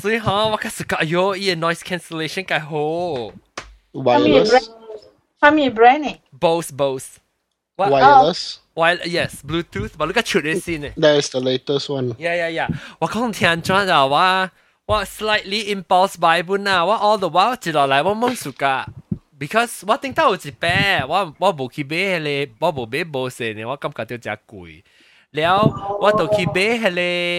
[0.00, 0.50] Sweet, huh?
[0.50, 1.32] What kind of yo?
[1.32, 3.32] Yeah, noise cancellation guy ho.
[3.92, 4.70] Wireless.
[5.44, 6.16] Family brand eh?
[6.32, 7.20] Bose, Bose.
[7.76, 7.90] What?
[7.92, 8.60] Wireless.
[8.74, 8.80] Oh.
[8.80, 10.90] While yes, Bluetooth, but look at you seen.
[10.96, 12.14] That is the latest one.
[12.18, 12.68] Yeah, yeah, yeah.
[12.98, 14.50] 我讲天转啊，我
[14.86, 18.86] 我 slightly impulse buy 本啊，我 all the while 接落来我梦暑假
[19.38, 24.82] ，because 我顶到有一百，我我无去买迄个，我无买 Bose 呢，我感觉就真贵。
[25.32, 26.94] 了，我都去买迄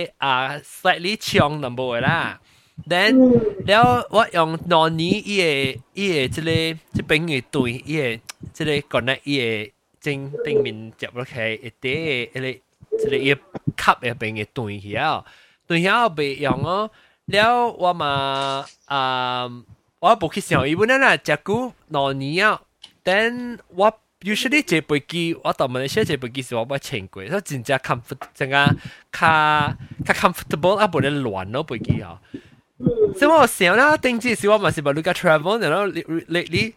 [0.05, 2.39] 个啊 slightly 强 number 啦。
[2.39, 2.54] Mm -hmm.
[2.83, 8.21] Then, 了我用两年伊诶伊诶即个即边诶对伊诶
[8.53, 13.35] 即个讲咱伊诶正正面接落去一底诶迄个即个伊诶
[13.77, 15.25] 吸诶边诶对伊啊哦
[15.65, 16.91] 对遐袂用哦
[17.25, 19.49] 了我嘛啊
[19.99, 22.61] 我无去想伊本来若食久脑㚢啊
[23.03, 28.75] Then 我 usually 借飞机我同问汝说借飞机是我偌钱贵迄真正 comfort 正啊
[29.11, 32.19] 卡卡 comfortable 啊无咧乱咯飞机哦。
[33.17, 36.73] 所以我想啦，頂次時我咪是話你個 travel，然后 lately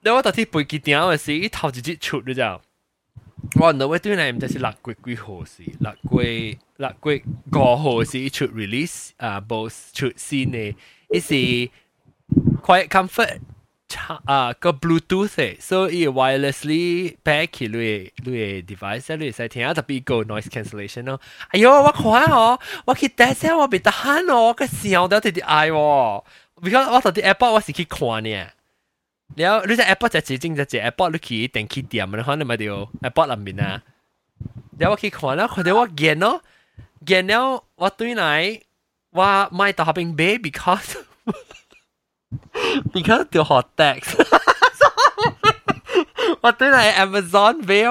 [0.00, 2.60] 你我到底背幾點嘅時，頭一節出你知道？
[3.60, 7.22] 我那位對嚟唔就是六月幾號時，六月六月
[7.52, 10.74] 五號時出 release 啊，boss 出新嘅，
[11.10, 11.34] 一是
[12.62, 13.38] Quiet Comfort
[14.25, 21.19] 啊个 Bluetooth 嘅，所以 wirelessly pair 起你你 device 你使听特别个 noise cancellation 咯。
[21.49, 26.23] 哎呦，我看哦，我去 test 我别得闲哦，我个声都特别爱喎，
[26.61, 28.49] because 我到啲 Apple 我是去看呢。
[29.35, 33.71] แล้วรู้จัก Apple จะจริงจะเจ Apple ลูกขี้电ขี้点มันเขาเนี่ยมาเดียว Apple ลำบินนะ
[34.75, 36.37] เดี๋ยวว่าขี้ขวานแล้วคนเดียวว่าเกียนเนาะ
[37.05, 37.45] เกียนแล้ว
[37.81, 38.23] ว่าตัวไหน
[39.17, 40.89] ว่าไม่ต่อเป็นเบ because
[42.92, 44.66] because the hot tax, what the
[45.76, 47.86] tax，我對係 Amazon pay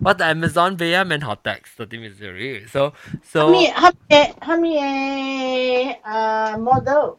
[0.00, 2.92] what the Amazon pay 啊，免 hot tax 嗰啲 Missouri，so
[3.22, 3.50] so。
[3.50, 7.16] 咁嘢，咁嘢，咁嘢，誒 model。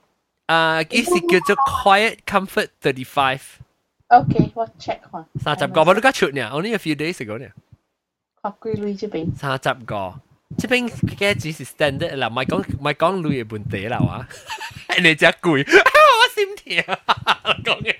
[0.47, 3.05] 誒，幾時叫做 Quiet Comfort Thirty
[4.53, 5.25] what check 下。
[5.41, 7.47] 三十個，我都加出呢，only a few days ago 呢。
[8.41, 9.35] 合規類這邊。
[9.35, 10.19] 三十個。
[10.58, 14.26] 这边嘅只是 standard 啦，唔系讲唔系讲类嘅问题啦哇，
[15.00, 16.82] 你只攰，我心跳
[17.64, 17.94] 讲嘅。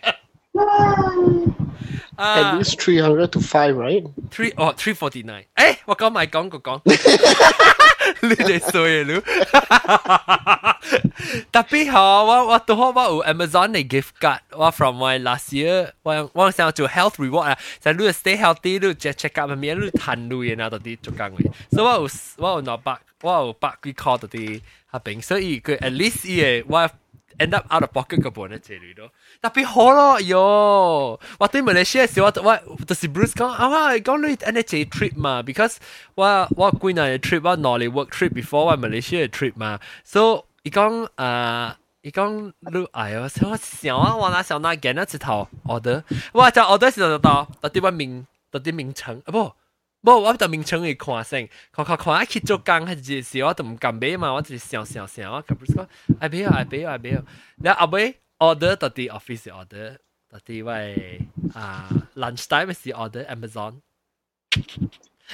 [2.16, 4.04] At 啊 least 300 to 5, right?
[4.30, 6.80] ，three 哦 three forty nine，诶，我讲埋讲个讲，
[8.22, 9.20] 你哋衰啊你。
[11.52, 19.40] 特别好，我我都好我有 Amazon 嘅 gift card，我 from my last year，我我想做 health reward 啊，就你 stay healthy，你 check check
[19.40, 22.08] up 咪你弹路嘅那到啲做工嘅，所以我有
[22.38, 24.60] 我有攞百我有百几 call 到啲
[24.92, 26.88] 下边，所以佢 at least 嘢我
[27.38, 35.76] end up out of pocket 个本咧这里咯，特别好咯，哟，我对马来西亚时我我就是 Bruce 讲啊，我讲你安尼这 trip 嘛，because
[36.14, 41.76] 我我几年嘅 trip 我攞嚟 work trip before 我马来西亚 trip 嘛，so 伊讲啊。
[42.02, 46.02] 伊讲你哎呦，我想啊，我哪想哪拣一头 order，
[46.32, 49.52] 我就 order 时就到到啲乜名到啲名称啊不。
[50.05, 55.85] 不，我就名稱會看先，看看看一去做工，係陣時我就唔敢買嘛，我就是想想想，我咁不是講，
[56.19, 57.21] 哎唔要，哎唔要，哎唔要，
[57.63, 59.97] 然後後尾 order 到啲 office order，
[60.31, 61.19] 到啲喂
[61.53, 63.79] 啊 lunch time 是 order Amazon。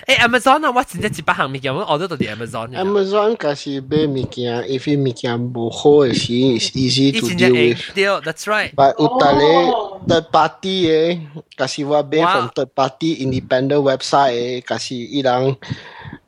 [0.07, 2.69] 誒 Amazon 啊，我真係一百項物件，我 order 到啲 Amazon。
[2.73, 7.93] Amazon 假是買物件，if 伊物件無好嘅時，is easy to deal with。
[7.93, 8.73] 對，that's right。
[8.73, 11.20] But 有逐哦個 third party 嘅，
[11.56, 12.26] 假是我买 Wow.
[12.32, 15.56] from third party independent website 嘅，假是伊人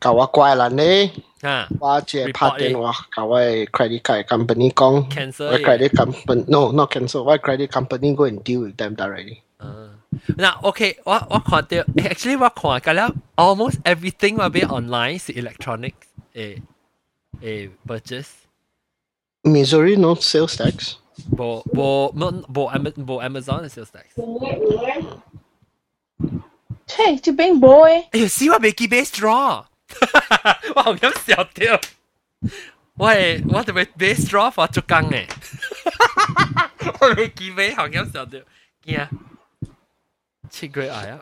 [0.00, 1.10] 甲我怪人咧，
[1.42, 8.14] 啊我即系拍 Report 电话甲我嘅 credit card company 讲 Cancel 我 credit company no not cancel，我 credit company
[8.14, 9.38] go and deal with them directly。
[9.60, 9.94] 嗯。
[10.38, 15.92] 嗱，OK，我我看到，actually 我看紧了，almost everything 我买 online 是 electronic
[16.34, 16.62] 诶
[17.42, 18.28] 诶 purchase。
[19.44, 20.94] Missouri no sales tax。
[21.36, 24.06] 冇冇冇冇 Am 冇 Amazon 嘅 sales tax。
[26.86, 29.64] 切这边冇诶哎呀，死我未记买 straw，
[30.74, 31.78] 我好咁笑掉。
[32.94, 35.26] 我系我特别买 straw 放做工嘅，
[37.00, 38.40] 我未记买，好咁笑掉。
[38.86, 39.08] 惊，
[40.50, 41.20] 切佢挨啊！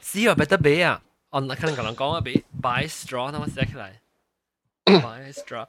[0.00, 1.02] 死我咪得买啊！
[1.30, 3.90] 我可能同人讲啊，俾 buy straw，等我写起嚟。
[5.02, 5.66] buy straw。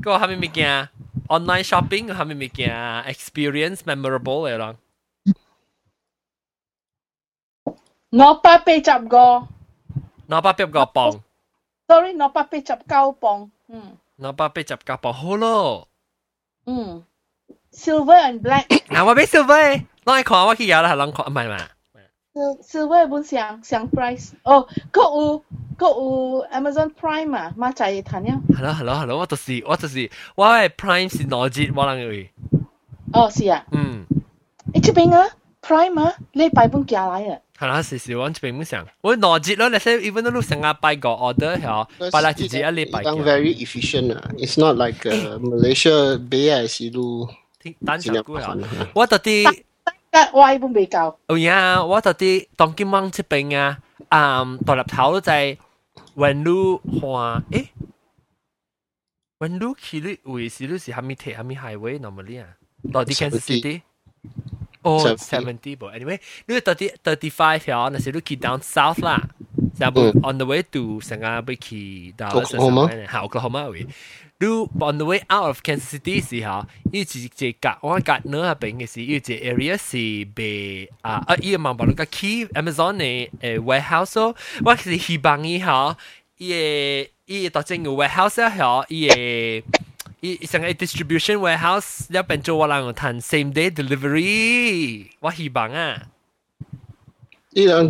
[0.00, 0.02] OK，online。
[0.02, 0.88] 个系咪物件？
[1.28, 2.70] online shopping 个系咪物件？
[3.04, 4.76] experience memorable 嚟咯。
[8.10, 9.46] 我百八十个
[10.28, 11.20] 攞百八个磅，
[11.86, 15.88] ，sorry，我百八十九磅，嗯攞百八十个磅好咯。
[16.64, 17.04] 嗯，
[17.72, 18.66] silver and black。
[18.88, 21.68] 嗱，我俾 silver，攞嚟看我去有啦，系谂看，唔系嘛？
[22.33, 25.43] 本上上 price，哦，佢有
[25.77, 32.27] 佢有 Amazon Prime 啊，馬仔談了，係咯係咯係咯，我就是我就是我係 Prime 是攞折，我諗佢，
[33.13, 34.05] 哦是啊，嗯，
[34.73, 35.27] 誒這邊啊
[35.61, 47.29] Prime 啊，禮拜本寄來啊，係啦，是是我這邊唔想，我攞折咯，你睇 even 都成日拜個 order 係，拜來自己一禮拜 Yang 嘅，very efficient 啊，it's not like uh, Malaysia 買係是路
[47.85, 48.63] 單盡量手估係煩。
[48.95, 49.63] 我到啲。
[50.12, 55.56] 但我本未够，哦呀，我到啲当今晚这边啊，嗯，大粒头都在
[56.16, 57.66] 云路看，诶，
[59.40, 62.48] 云路去你位是你是虾米铁虾米 highway normally 啊？
[62.92, 63.82] 到啲 Kansas City。
[64.82, 69.20] 哦 Seventy ，seventy 噃，anyway，你到啲 thirty five 条，那时你去 down south 啦，
[69.78, 73.86] 就嗯 on the way to 成日被去 Oklahoma 系 Oklahoma 位。
[74.39, 84.15] 你 on the way out of Kansas City 時候，要一隻格，我格呢下邊嘅時，要一隻 area 是被啊啊，依個網把你個 key Amazon 嘅誒 warehouse
[84.19, 85.95] 咯，我是希望伊個
[87.25, 89.15] 伊個到整個 warehouse 啊，伊個
[90.19, 96.07] 伊成個 distribution warehouse 了變做我人有談 same day delivery，我希望啊。
[97.55, 97.87] Eh, John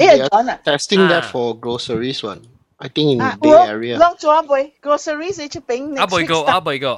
[0.50, 0.60] ah.
[0.66, 1.32] testing that Ah.
[1.32, 2.42] for groceries one.
[2.84, 3.96] I think in ah, Bay work, Area.
[3.96, 6.94] Lok cho aboy groceries It's a ping ah, next aboy go aboy ah, go.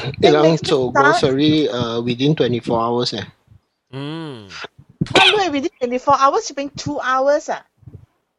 [0.00, 3.28] It long to grocery uh, within 24 hours eh.
[3.92, 4.48] Mm.
[5.12, 7.60] One within 24 hours shipping 2 hours ah.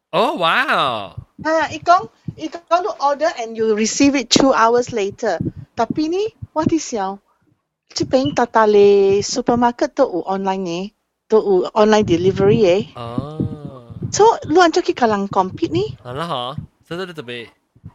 [0.09, 1.21] Oh wow.
[1.45, 5.37] Ah, ikong ikong to order and you receive it 2 hours later.
[5.77, 7.21] Tapi ni what is your
[7.91, 10.79] Shipping tatale supermarket tu online ni.
[10.79, 10.87] Eh?
[11.27, 12.83] tu online delivery eh.
[12.95, 13.91] Oh.
[14.11, 15.95] So, luan cho ki kalang compete ni.
[16.03, 16.43] Alah ha.
[16.90, 17.48] 嗬，所以特别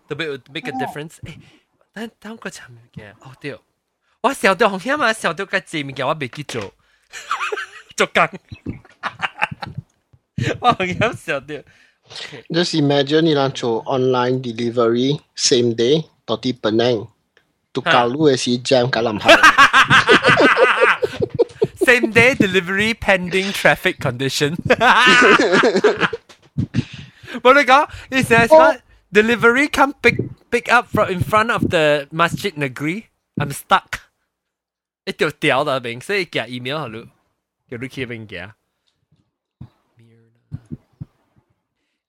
[0.08, 1.20] 特别 make a difference。
[1.24, 1.38] 诶，
[1.94, 3.60] 等等个寻物件，哦对，
[4.22, 6.74] 我小到红险啊，小到个字物件我未记做，
[7.96, 8.30] 做工，
[10.60, 11.56] 我红险小到。
[12.50, 17.08] Just imagine you know, so online delivery same day, toti penang.
[17.74, 17.92] Tu Ha.
[17.92, 19.32] kalu esi jam kalam hal.
[21.86, 24.58] Same day delivery pending traffic condition.
[27.42, 28.80] 冇你讲，你成日讲
[29.12, 30.18] delivery come pick
[30.50, 33.06] pick up from in front of the Masjid Negeri.
[33.38, 34.00] I'm stuck.
[35.06, 37.08] 一条屌到边，所以寄 email 好咯，
[37.70, 38.38] 叫你去边寄。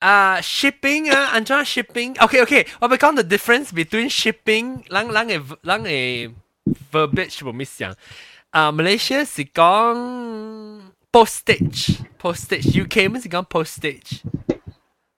[0.00, 6.34] 啊、shipping 啊，安怎 shipping？OK OK，我咪讲 the difference between shipping，人人嘅人嘅
[6.90, 7.94] verbiage 冇咩想。
[8.50, 14.22] 啊、马来西亚是讲 postage，postage，UK 咪是讲 postage。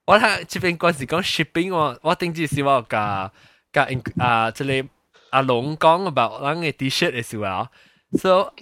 [0.08, 3.30] 我睇这边嗰时讲 shipping，我我定住是我甲
[3.72, 3.88] 甲
[4.18, 4.88] 啊，即系
[5.30, 7.68] 阿龙讲 about 人嘅 T-shirt 嘅时候，
[8.18, 8.52] so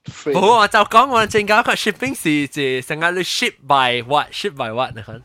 [0.06, 0.34] Freight.
[0.34, 5.22] 冇，我就讲我正讲个 shipping 是是成日你 ship by what，ship by what 你看。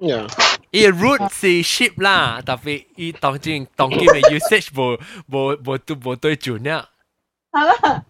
[0.00, 0.26] Yeah.
[0.70, 4.98] 伊 root 是 ship 啦，特别伊当今当今嘅 usage 无
[5.30, 6.88] 无无对无对准呀。
[7.52, 8.04] 系啦，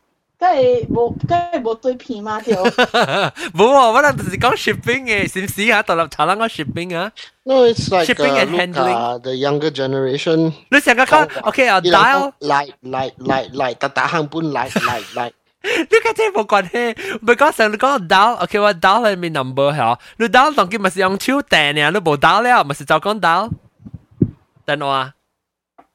[0.44, 2.62] 梗系冇梗系冇对片嘛条。
[2.64, 5.82] 冇啊，我谂就是讲 shipping 嘅，是唔是啊？
[5.82, 7.12] 独立查撚个 shipping 啊？
[7.44, 8.94] No, it's like Shipping uh, and look, handling.
[8.96, 10.52] uh, the younger generation.
[10.70, 15.32] 你成日讲 OK 啊 dial， Like, like, like, like, 特打行本 like, like, like.
[15.62, 19.98] 你家姐冇关系，唔系讲成你讲 dial，OK 我 dial 系咪 number 系？
[20.16, 23.50] 你 dial 当今咪是用手订嘅，你冇 dial 了，咪是就讲 dial。
[24.64, 25.12] 等我啊！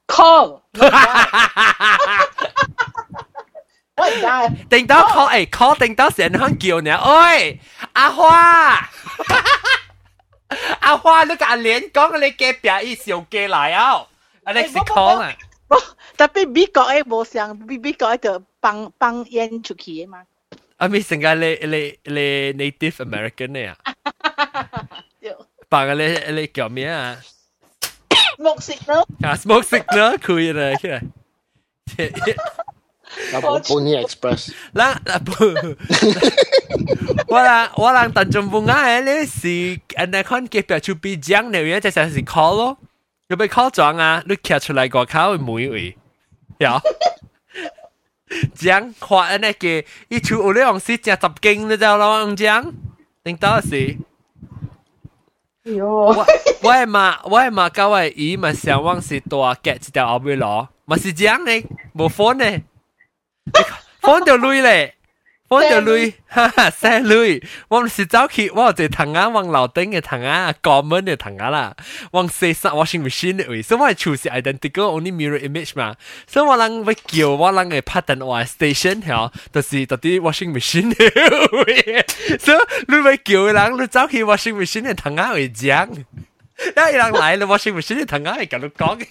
[0.08, 0.60] call，
[4.00, 4.78] 我唔得。
[4.78, 7.60] 叮当 call 诶 call 叮当成日响叫你，喂
[7.94, 8.90] 阿花，
[10.82, 14.06] 阿花你个阿莲讲你嘅表意小嘅嚟啊，
[14.46, 15.34] Alex call 啊，
[16.18, 20.24] 特别美国诶冇上，美美国诶就放放烟出去嘅嘛。
[20.78, 23.78] 阿咪成个你你你 Native American 嘅啊，
[25.22, 25.34] 对
[25.70, 27.18] 扮个你你叫咩啊？
[28.38, 31.02] 木食咯，啊 smoke signal 佢啊，出嚟。
[31.96, 32.36] Pony Express.
[32.36, 32.69] 啦，不，我
[37.30, 39.48] 啦我啦，但仲唔啱咧是，
[39.96, 42.78] 人哋看嘅表出比奖嚟嘅，就系是 call 咯，
[43.28, 45.96] 要被 call 撞啊，你骑出嚟个口每位，
[46.58, 46.70] 有
[48.56, 52.72] 奖花人哋嘅，一出有啲用是正十斤你知道咯，用奖，
[53.24, 53.98] 定到是。
[55.64, 56.08] 哟，我
[56.62, 62.62] 我系嘛，我系嘛，各位姨咪上网是大 get 一条后尾攞，咪是这样呢，冇 phone 呢
[64.02, 64.96] ，phone 就累咧，
[65.48, 71.76] phone 就累，哈哈，声累，我唔是走去，我就藤啊，往楼顶嘅藤啊，肛门嘅藤啊啦，
[72.12, 75.96] 往四十 washing machine 嘅位，所以我系处是 identical only mirror image 嘛，
[76.28, 82.06] 所以我人会叫我人嘅拍电话 station 吓，就是到啲 washing machine 嘅位，
[82.40, 82.58] 所以
[82.88, 86.06] 你会叫人，你走去 washing machine 嘅藤啊会讲。
[86.58, 89.06] 因为人嚟你 washing machine 嘅藤啊系咁样讲嘅。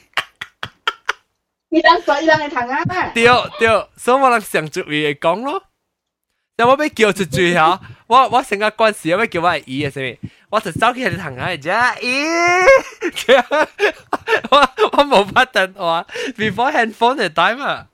[1.71, 3.09] 伊人做伊人嘅糖啊嘛。
[3.11, 3.25] 对
[3.59, 5.63] 对，所以我人上主位会讲咯。
[6.57, 10.17] 但我要叫一句吓，我我成个关事，我要叫我系姨嘅先，
[10.51, 12.65] 我就走去喺行下啫，咦，
[14.51, 14.59] 我
[14.93, 16.07] 我冇发等我，
[16.37, 17.89] before handphone 嘅 time 啊。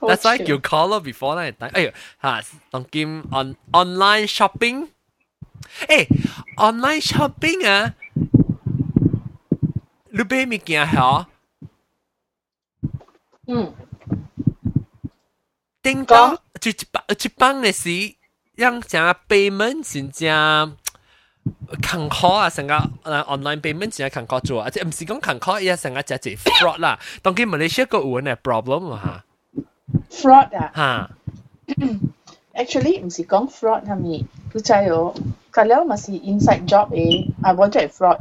[0.00, 1.92] That's why 叫 call 咯，before 咧，哎呀
[2.22, 4.90] 吓，当今 on online shopping，
[5.88, 6.06] 诶
[6.56, 7.94] online shopping 啊，
[10.14, 11.26] 你买物件吓？
[13.46, 13.72] 嗯。
[15.82, 17.88] 顶讲就一帮一帮的是
[18.54, 20.76] 让正 payment 真正
[21.80, 26.98] 坎坷啊，成个呃 online payment 真坎坷做啊，即唔是讲坎坷，而系成个只只 fraud 啦。
[27.22, 29.24] 当然 Malaysia 个有呢 problem 啊
[30.10, 31.10] fraud 啊，吓。
[32.54, 34.26] actually 唔是讲 fraud 系咪？
[34.52, 35.14] 佢就系
[35.50, 38.18] 佢了咪是 inside job 诶，啊，我就系 fraud。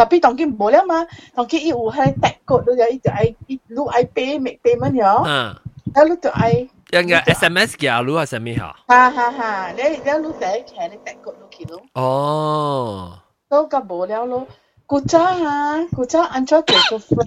[0.00, 3.36] tapi tongkin boleh mah tongkin i uhai tag code tu jadi ai
[3.72, 5.56] lu ai pay make payment yo 嗯，
[5.96, 8.74] lalu tu ai 有个 SMS 嘅路系什么吓？
[8.88, 13.18] ha ha ha dia dia lu tag ke ni tag code lu kilo 哦，
[13.50, 14.46] so ka boleh lo
[14.86, 17.26] kuca ha kuca ancho ke tu fraud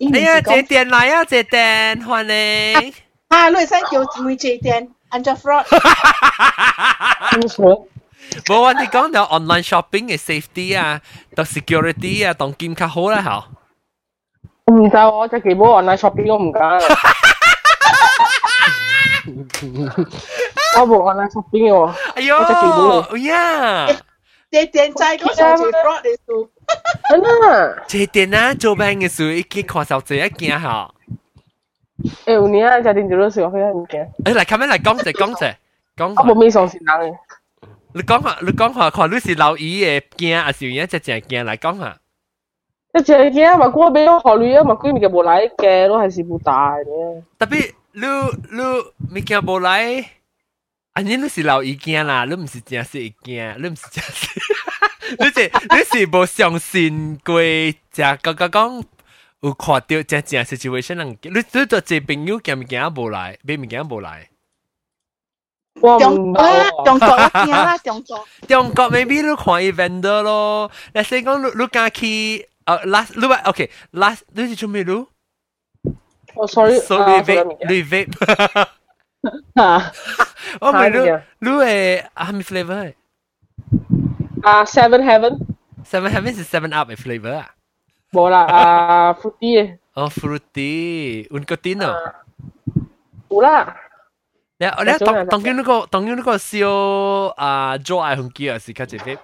[0.00, 2.92] 哎呀，借电嚟啊，借电欢迎。
[3.30, 5.64] ha lu sai 叫每借电 ancho fraud
[7.30, 7.86] 咁说
[8.46, 11.00] 冇我哋讲到 online shopping 嘅 safety 啊，
[11.34, 13.44] 到 security 啊，当剑较好啦吓。
[14.66, 16.78] 我唔得，我只期冇 online shopping 我唔敢。
[20.78, 23.00] 我冇 online shopping 喎，哎呦，我只期冇。
[23.14, 23.86] 哎呀，
[24.50, 26.50] 借电在嗰上借 fraud 你数
[27.08, 27.84] 真啊！
[27.86, 30.90] 借电啊，做病嘅时候已经看手仔一件吓。
[32.26, 34.08] 诶，有年啊，家庭就都少开唔惊。
[34.24, 35.54] 诶，嚟，咁样嚟讲者讲者
[35.96, 37.16] 讲我冇咩上线人嘅。
[37.94, 41.98] 你讲下，你讲下，看你是老姨嘅惊，还是有一只只惊嚟讲下。
[42.94, 47.22] 一只嘅嘛，嗰俾我考虑啊，嘛，佢咪嘅冇嚟嘅，都系是不大嘅。
[47.38, 48.06] 特别你
[48.56, 50.04] 你物件无来，
[50.94, 54.40] 啊，你你是老姨惊啦，你唔是真是会惊，你唔是真是，
[55.18, 57.40] 你是你是无相信过，
[57.92, 58.84] 就刚刚讲
[59.40, 64.28] 有看到真正 situation 人，你你做这朋友惊物件无来，买物件无来。
[65.80, 75.06] 我中国唔得中国一件啦中国中国 maybe 你看伊 vendor 咯，你先讲你你敢去，呃，last 你话 OK last 你是做咩路？
[76.34, 78.66] 哦，sorry，所以啊你 vape 你 vape，
[79.54, 79.92] 啊
[80.60, 82.94] 我问你系嘅你系系咪 flavor 系
[84.42, 85.38] 啊，Seven Heaven
[85.84, 87.50] ？Seven Heaven 是 Seven Up 嘅 flavor 啊？
[88.12, 91.94] 冇啦，啊，fruity 嘅哦，fruity，un cotino。
[93.30, 93.76] 有啦，
[94.62, 99.18] 你你当当然嗰个当然嗰个烧啊 Joe 爱红机啊，是较直 vape。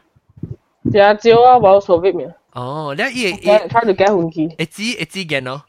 [0.92, 2.34] 只招啊，冇所谓咩？
[2.53, 5.64] 哦，你伊伊 try to get 红机会知会知嘅咯。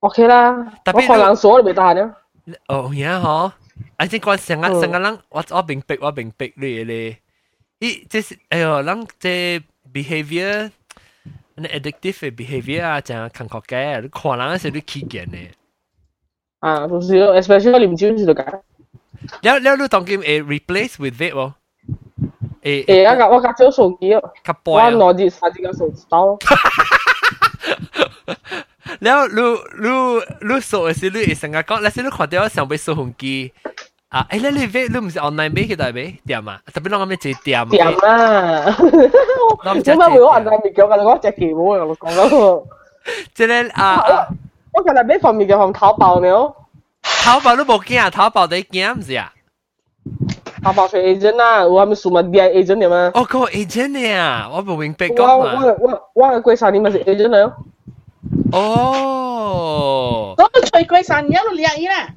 [0.00, 0.52] ，OK 啦。
[0.84, 2.16] 特别我可能锁你未得闲啊。
[2.68, 3.52] 哦，呀嗬，
[3.98, 7.18] 啊即讲成日成日人，我我明白我明白你咧。
[7.80, 9.62] 咦，即是哎呦，人即
[9.92, 10.70] behavior，
[11.56, 15.48] 你 addictive 嘅 behavior 啊，就系看学嘅，你看人嗰时你起见嘅。
[16.59, 18.43] 啊，有時 especially 啉酒時就解。
[18.43, 21.53] 了了，你當佢會 replace with vape 喎。
[22.61, 24.21] 誒誒，我架我架少手機哦，
[24.65, 26.37] 我攞住三隻個手指刀。
[28.99, 29.39] 了，你
[29.79, 33.53] 你你手嘅時，你成日講，你先你看到我上邊手紅機。
[34.09, 36.59] 啊，誒，你你 vape 你唔是 online 買嘅大咪店啊？
[36.73, 37.65] 特別攞我咩隻店？
[37.69, 38.75] 店啊！
[39.63, 42.63] 我唔知咩會我 online 買嘅，我講隻幾冇嘅，我講嗰個。
[43.33, 44.27] 即係啊。
[44.79, 46.55] 我其實呢方面嘅向淘寶了。
[47.23, 48.09] 淘寶都冇驚啊！
[48.09, 49.31] 淘寶你驚唔是啊？
[50.63, 53.11] 淘寶是 agent 啦，我咪數咪 DI agent 嚟嘛。
[53.13, 54.49] 哦，個 agent 嚟啊！
[54.51, 55.35] 我唔明白講嘛。
[55.61, 57.51] 我我我我貴三年咪是 agent 嚟。
[58.51, 60.33] 哦。
[60.37, 62.07] 咁最貴三年都兩億啦。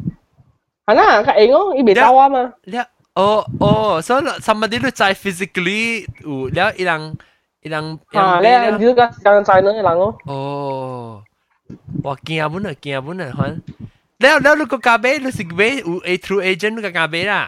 [0.87, 2.53] 係啦，佢 A 哦，伊未到啊嘛。
[2.65, 2.85] 了，
[3.15, 7.17] 哦哦，所以 somebody 都在 physically 有了一人
[7.63, 7.99] 一人。
[8.13, 10.15] 啊，你你個人在呢一人哦。
[10.27, 11.23] 哦。
[12.04, 13.42] 哇惊本啊惊本啊吓
[14.22, 17.42] แล้วแล้วลูกกาเบ้รู้สึกเบ้อู A through agent ลูกกาเบ้ล่ะ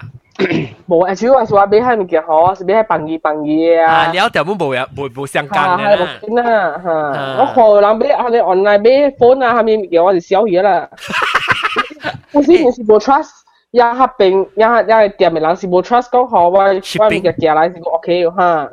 [0.89, 4.13] 冇啊，主要系话俾系咪嘅好啊，是俾系办嘢办嘢啊，啊。
[4.13, 6.11] 了条本无有无无相干啊，嘅系六啦。
[6.21, 6.89] 千啦，吓！
[7.19, 10.89] 啊我可能俾我哋 online 俾 phone 啊，系咪嘅我哋小嘢啦。
[12.31, 13.29] 有时你是冇 trust，
[13.71, 18.69] 一合并一一系店嘅人是冇 trust 讲好，我我咪嘅寄来是个 OK 吓，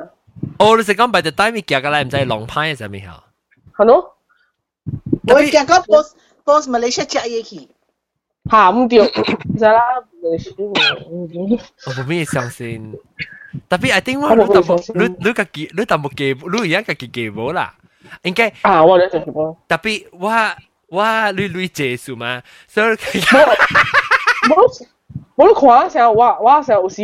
[0.59, 3.23] 哦，你是讲 by the time 你行过来，唔知long 派系什么吓？
[3.77, 4.13] 系咯？
[5.33, 6.11] 我见个 post
[6.45, 7.67] post Malaysia 只嘢去
[8.49, 9.05] 吓唔掉，
[9.59, 9.81] 就啦，
[10.23, 10.53] 冇事。
[10.57, 12.93] 我冇咩相信。
[13.69, 17.73] 特别 I think 我我冇你淡薄相信你你个记你淡薄记你而家个记记冇啦。
[18.23, 20.29] 应该啊，我咧就系冇，特别我
[20.89, 22.95] 我女女借数嘛，所以
[24.47, 24.85] 冇
[25.35, 26.95] 冇你看成我我成有时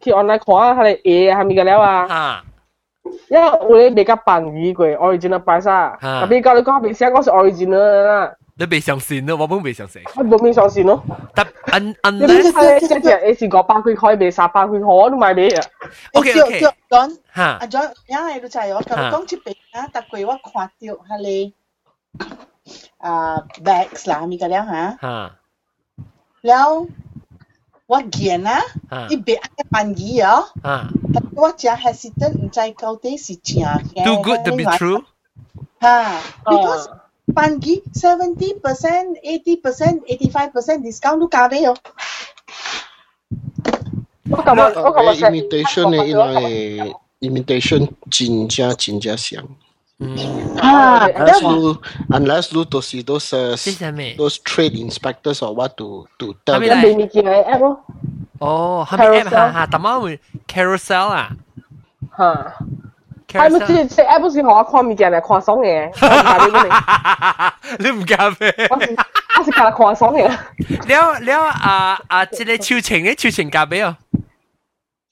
[0.00, 2.42] 去 online 看下你嘢系咪个了啊？
[3.29, 8.33] 因為我哋比較扮語嘅 original price 啊，特別教你講未寫嗰時 original 啦。
[8.55, 10.01] 你未相信咯，我本未相信。
[10.15, 11.03] 我本未相信咯。
[11.33, 15.63] 但 un un 咧，你睇只只 A 是個百幾開，未殺百幾開都買俾啊。
[16.13, 16.61] OK OK。
[16.89, 21.53] John，嚇，阿 John，因為就係我講出俾啊，特貴我看到係你
[22.99, 24.97] 啊 bags 啦，咪個了嚇。
[25.01, 25.31] 嚇。
[26.43, 26.87] 了。
[27.87, 30.89] 我見啊，嚇一邊嘅班語啊，嚇
[31.35, 34.03] 我只 hesitant 唔知到底是真嘅。
[34.05, 35.03] ，too good to be true。
[35.81, 36.99] 嚇，because 啊
[37.33, 41.75] 班語 seventy percent、eighty percent、eighty five percent discount 都加俾我。
[44.29, 49.47] 我咁啊，我咁啊 imitation 嘅伊人嘅 imitation 真正真正
[50.02, 50.08] 像。
[50.58, 51.76] 啊， Unless you
[52.10, 54.14] unless you 都是 those uh, 即系咩？
[54.16, 57.80] those trade inspectors or what to to 系 tell 咪 them 一未物件嘅 app 咯，
[58.38, 59.66] 哦，系咪 app Carousel 吓吓？
[59.66, 61.30] 特妈会 carousel 啊
[62.16, 62.54] 吓。
[63.28, 63.58] 系咪？
[63.58, 66.50] carousel 即系 app 是学我看物件嚟看爽嘅，我唔嫁俾
[67.78, 68.54] 你，你唔加咩？
[68.70, 68.96] 我是
[69.38, 70.28] 我是教嚟看爽嘅，
[70.88, 72.24] 了了啊啊！
[72.26, 73.96] 即个超情嘅超情嫁俾我。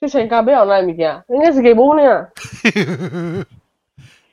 [0.00, 3.46] 就全嫁俾人嚟物件，应该是基本呢。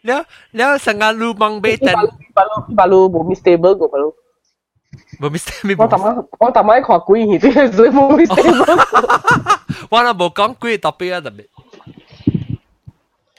[0.09, 0.25] Dia
[0.57, 1.93] dia sangat lubang betan.
[2.33, 4.17] Baru baru bumi stable go baru.
[5.21, 5.85] Bumi stable.
[5.85, 8.65] 我頭晚我頭晚看鬼戲，即係所以冇 stable。
[9.93, 11.45] 我那冇講鬼特別啊特別。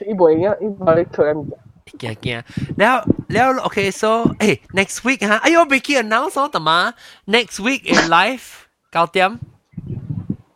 [0.06, 1.34] 伊袂影，伊冇咧突然。
[1.98, 2.40] 惊惊，
[2.78, 6.94] 了了，OK，so，诶，next week 哈，哎呦，未记 announce 我的嘛
[7.26, 9.40] ，next week in live 九点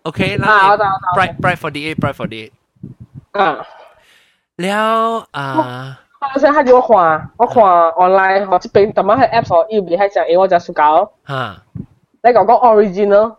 [0.04, 0.76] ，OK，那
[1.16, 2.52] bright bright forty eight，bright forty eight，
[3.32, 3.66] 啊，
[4.56, 6.03] 了啊。
[6.23, 6.89] วอ่า 我想睇住我看，
[7.37, 7.55] 我看
[8.03, 10.83] online，我即边特晚喺 app 所要别喺只嘢，我就暑假。
[11.31, 11.55] ฮะ
[12.23, 13.35] 你讲讲 original，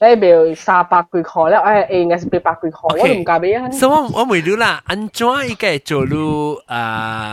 [0.00, 3.70] 你卖三百几块咧，诶应该是八百几块，我都唔嫁俾啊！
[3.70, 6.34] so 我我ไม่รู้ล่ะอันจ้าอีก系做รู้
[6.72, 6.80] อ่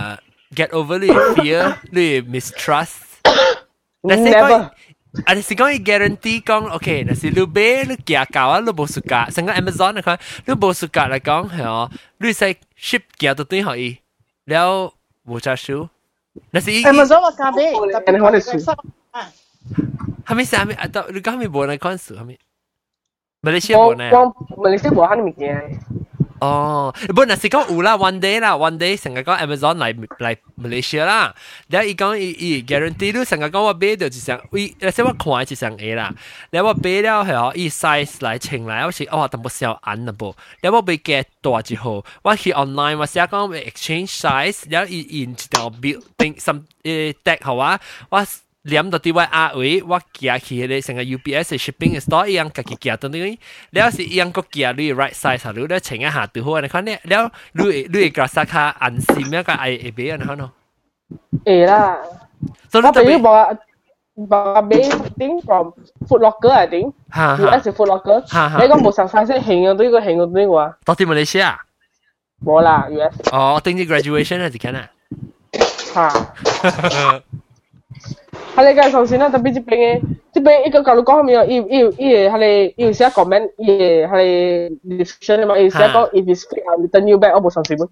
[0.05, 0.07] า
[0.57, 1.63] get over 你 fear
[1.95, 1.99] 你
[2.33, 2.95] mistrust
[4.09, 4.61] 但是讲 Never，
[5.27, 7.57] อันนี้สิ讲อี guarantee 讲 OK 但是你买
[7.89, 10.09] 你价价啊你冇สุกะ成个 Amazon นะ佢
[10.45, 11.89] 你冇สุกะ嚟讲系哦
[12.19, 12.41] 你使
[12.87, 14.02] ship 价到对可以แล้ว冇揸数但是 Amazon 我加俾，特别我哋数
[19.11, 19.31] 啊，
[20.25, 22.39] 系咪系咪啊到你讲系咪冇嚟讲数系咪
[23.41, 24.09] 马来西亚我冇呢
[24.55, 25.79] 我问你识冇喺物件，
[26.44, 31.34] 哦，不，那是讲有啦，one day 啦，one day 成日講 Amazon 嚟嚟 Malaysia 啦，
[31.68, 36.12] 然後伊講伊伊 guarantee 你成日講我買到一雙，伊，而且我看一雙 A 啦，
[36.50, 47.80] 然後我買了係哦，伊 size 來稱來，我是哦，淡薄小暗啦噃，然後我買嘅大之後，我去 online 我寫講 exchange size，然後伊印一條 bill 定 some 誒 deck 好啊，
[48.10, 48.26] 我。
[48.64, 53.38] 连到对外阿伟，我寄去迄个成个 UPS 的 shipping store 一样，家己寄到你，
[53.70, 60.50] 了是一样个寄你 right size，你了穿一下拄好，你看你了，你你个啥卡安心，那个爱会买，你看咯。
[61.44, 61.96] 会啦，
[62.68, 63.58] 所以特别无。
[64.16, 64.62] bawa
[65.18, 65.72] thing from
[66.06, 66.94] Food Locker I think.
[67.10, 67.50] Ha, ha.
[67.50, 68.22] US Food Locker.
[68.30, 68.62] Ha, ha.
[68.62, 70.78] Ni kau mau sang sang saya hang tu kau hang tu ni gua.
[70.86, 71.58] Tapi Malaysia.
[72.38, 73.10] Bola US.
[73.34, 74.88] Oh, tinggi graduation ada kan ah.
[75.98, 76.06] Ha.
[78.55, 78.61] 吓。
[78.61, 87.87] 系你介绍先啦，特别呢边嘅，呢边一个教育讲面啊，要要要系你要写 comment，要系你 description 啊嘛，要写讲 if it's fake I return you back，我冇上线咩？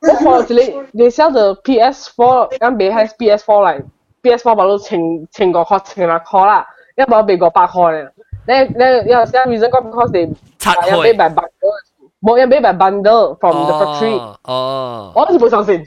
[0.00, 3.84] 我看你你 sell the PS4，咁俾喺 PS4 嚟，
[4.22, 6.66] PS4 把都情情个壳情啦壳啦，
[6.96, 8.10] 一把俾个百块咧。
[8.48, 11.16] 你你有时 reason 讲 because they 拆有俾开。
[11.16, 11.72] by bundle，
[12.20, 15.84] 冇人俾 by bundle from the factory，哦哦，我都冇上线。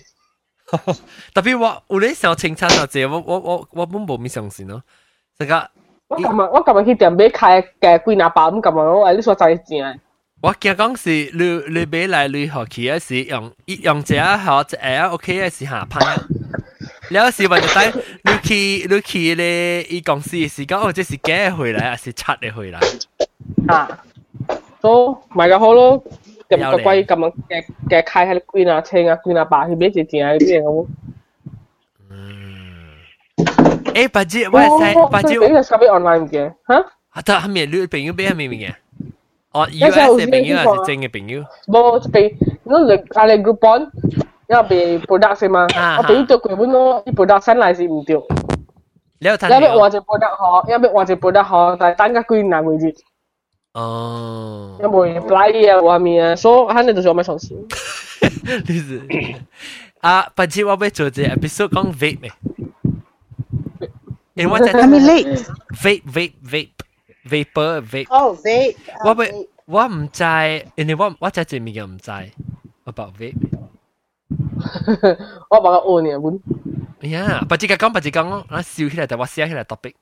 [1.33, 4.81] 特别我有啲时候清餐啊，姐，我我我我本冇咩相信咯，
[5.37, 5.67] 成个
[6.09, 9.99] 我今日我今日去店俾开嘅贵拿包咁咁样，我话你所在正。
[10.41, 15.99] 我惊讲是你你买来你学期嗰时用用这学这 L OK 嘅时下拍。
[17.09, 22.79] 了是问题，你去你去咧，伊公司是讲哦，这是假的回来，还是拆的回来？
[23.67, 23.89] 啊，
[24.79, 26.03] 都买个好咯。
[26.49, 30.87] 咁个贵咁样嘅嘅开喺贵拿青啊，贵拿白去俾只正啲嘢好。
[33.93, 36.75] 诶，八姐，我系八姐，俾佢收俾 online 嘅吓。
[37.09, 38.73] 啊，得系咪你朋友俾系咪嘅？
[39.51, 41.43] 哦，US 嘅朋友还是真嘅朋友？
[41.67, 42.35] 冇就俾
[42.65, 43.89] 嗰个阿你 Groupon，
[44.47, 45.65] 因为俾 product 先嘛，
[45.97, 48.21] 我俾到佢本咯，啲 product 新嚟是唔掉。
[49.21, 52.95] 你有睇因为我只 product 好，因为我只 product 好，但系单个贵拿为止。
[53.73, 57.55] 哦，因为 fly 啊外面啊，所以肯定就是我咪尝试。
[58.67, 59.01] 你是
[60.01, 62.31] 啊，不知我要做只 episode 讲 vape 咩？
[64.33, 65.45] 因为我在还没 late。
[65.75, 66.69] vape vape vape
[67.29, 68.75] vapor vape，哦，vape。
[69.03, 70.23] 我唔我唔知，
[70.75, 72.11] 因为我我真系物件唔知
[72.85, 73.35] about vape。
[75.49, 77.09] 我把佢按嘅本。
[77.11, 79.93] 呀，不知个讲不知讲，我笑起来就我写起来 topic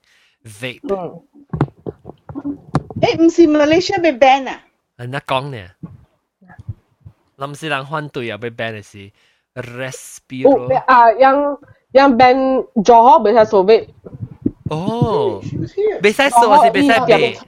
[0.44, 1.31] vape，嗯。
[3.02, 4.60] 诶，唔是 Malaysia 被 ban 啊？
[4.96, 5.58] 人家讲呢，
[7.38, 9.10] 临时人反对啊，被 ban 嘅是
[9.54, 10.74] respiro。
[10.86, 11.58] 啊，yang
[11.92, 13.88] yang ban Johor 比赛所谓。
[14.70, 15.40] 哦，
[16.02, 17.38] 比赛数还是比赛比？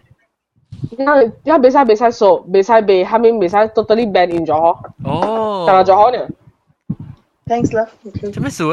[0.99, 1.07] 因
[1.45, 4.77] 因比赛比赛数，比赛比下面比赛 totally ban in Johor。
[5.05, 6.29] 哦，但系 Johor 呢？
[7.47, 7.87] Thanks 啦。
[8.33, 8.73] 做咩数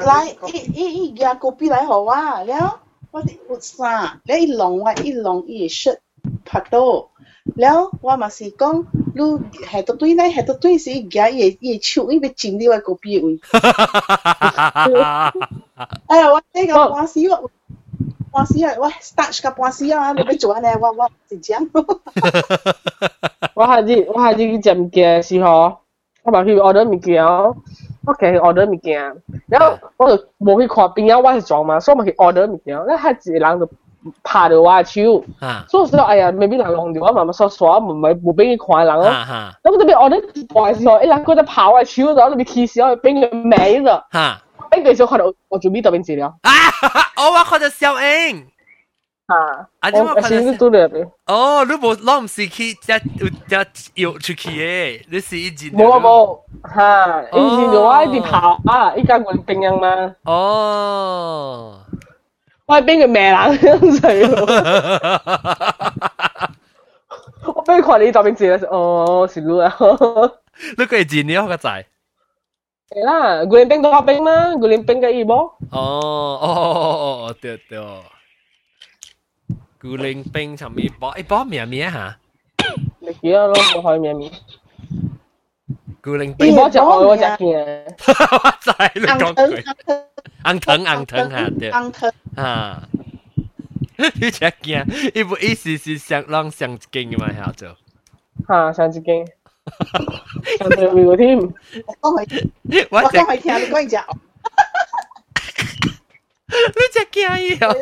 [0.00, 0.04] Iya.
[0.04, 2.80] 来，伊伊伊夹kopi 来好啊，了
[3.10, 4.20] 我哋有啥？
[4.24, 5.98] 了伊弄我伊弄伊嘅 shirt
[6.44, 7.08] 拍到，
[7.54, 8.84] 了我嘛是讲，
[9.14, 13.40] 你下到对咧，下到对是伊夹伊伊手，伊要整你我 kopi 嘅位。
[16.06, 17.50] 哎呀，我呢个半死我，
[18.32, 18.74] 半死啊！
[18.78, 20.12] 我 starch 个半死啊！
[20.12, 21.70] 你要做安尼，我我真正。
[23.54, 25.78] 我下次我下次去食物件嘅时候，
[26.22, 27.24] 我咪去 order 物件，
[28.05, 29.13] 我其實 order 物件，
[29.47, 33.69] 然后我就冇去看邊啊，我是装嘛，所以我咪去 order 物件，那他一個人就
[34.23, 39.03] 拍到我嘅手，啊所以我想哎呀，未必人弄掉我慢慢刷刷，唔係冇俾佢看人咯。
[39.03, 44.41] 哈哈咁特別 order 嘅時候，一人佢就拍我嘅手，然後你咪 kiss 我，俾佢名咗，哈
[44.71, 46.27] 俾佢就看到我做咩特別治療。
[46.27, 46.49] 啊！
[47.17, 48.47] 我話佢就笑應。
[49.30, 51.10] 啊，啊点解我先都嚟嘅。
[51.26, 52.98] 哦，你冇攞唔是去只有
[53.72, 55.70] 只要出去嘅，你是一件。
[55.72, 56.38] 冇啊冇，
[56.74, 57.22] 吓！
[57.36, 60.14] 以前就我一直跑啊，依家我哋冰人嘛。
[60.24, 61.80] 哦。
[62.66, 64.06] 我系边个命人死
[67.46, 69.72] 我俾佢看你照片字哦，是路啊。
[70.76, 71.86] 你佢系字你个仔。
[72.90, 75.38] 系啦，古灵冰都学冰嘛，古灵冰嘅二波。
[75.70, 77.78] 哦哦哦哦，对对。
[79.80, 82.16] 古灵冰上面播，诶播咩咩吓？
[83.00, 84.32] 你记得咯，我可以面面。
[86.02, 86.54] 古灵二冰。
[86.54, 87.38] 波就我我只见。
[87.38, 89.64] 我知你硬讲佢。
[89.64, 89.64] 藤
[90.44, 91.68] 硬藤硬藤硬藤吓对。
[91.70, 92.12] 硬藤。
[92.36, 92.88] 啊！
[93.96, 97.76] 你只惊，伊不意思是上让上镜嘅嘛，晓做。
[98.48, 99.26] 吓，上次经。
[100.58, 101.38] 上次面个添。
[101.38, 101.50] 我
[102.00, 102.50] 讲佢，
[102.90, 103.96] 我只我讲佢听你讲只。
[106.48, 107.74] 你只惊伊哦。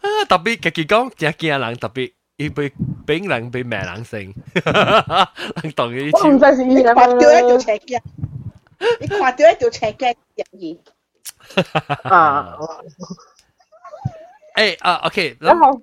[0.00, 0.24] 啊！
[0.28, 2.72] 特别家己讲，只惊人特别，伊被
[3.06, 8.00] 俾人被命人性，人当佢我唔知是伊看到一条斜镜，
[9.00, 10.80] 你看到一条斜镜入去。
[12.04, 12.56] 啊。
[14.54, 15.80] 诶啊，OK，然后，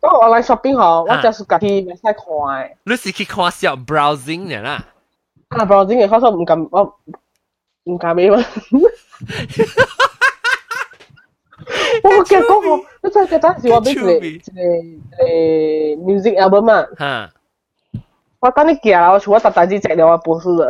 [0.00, 2.70] 咁我嚟 shopping 嗬，我就是家己未使看嘅。
[2.84, 4.82] 你是去看小 browsing 嘅啦。
[5.48, 6.98] 啊，不过真嘅，开头唔敢，我
[7.84, 8.42] 唔敢俾嘛。
[12.02, 14.26] 我记得嗰个，你真系记得阵时我俾一个一个
[15.24, 17.30] 诶 music album 嘛，吓，
[18.40, 20.66] 我等你行啦，我除咗搭大支只了，我博士啦。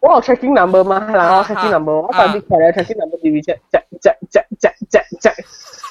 [0.00, 5.30] 我有 tracking number 嘛，系啦，我 tracking number，我等你睇咧 tracking number 第二只只只只只只只，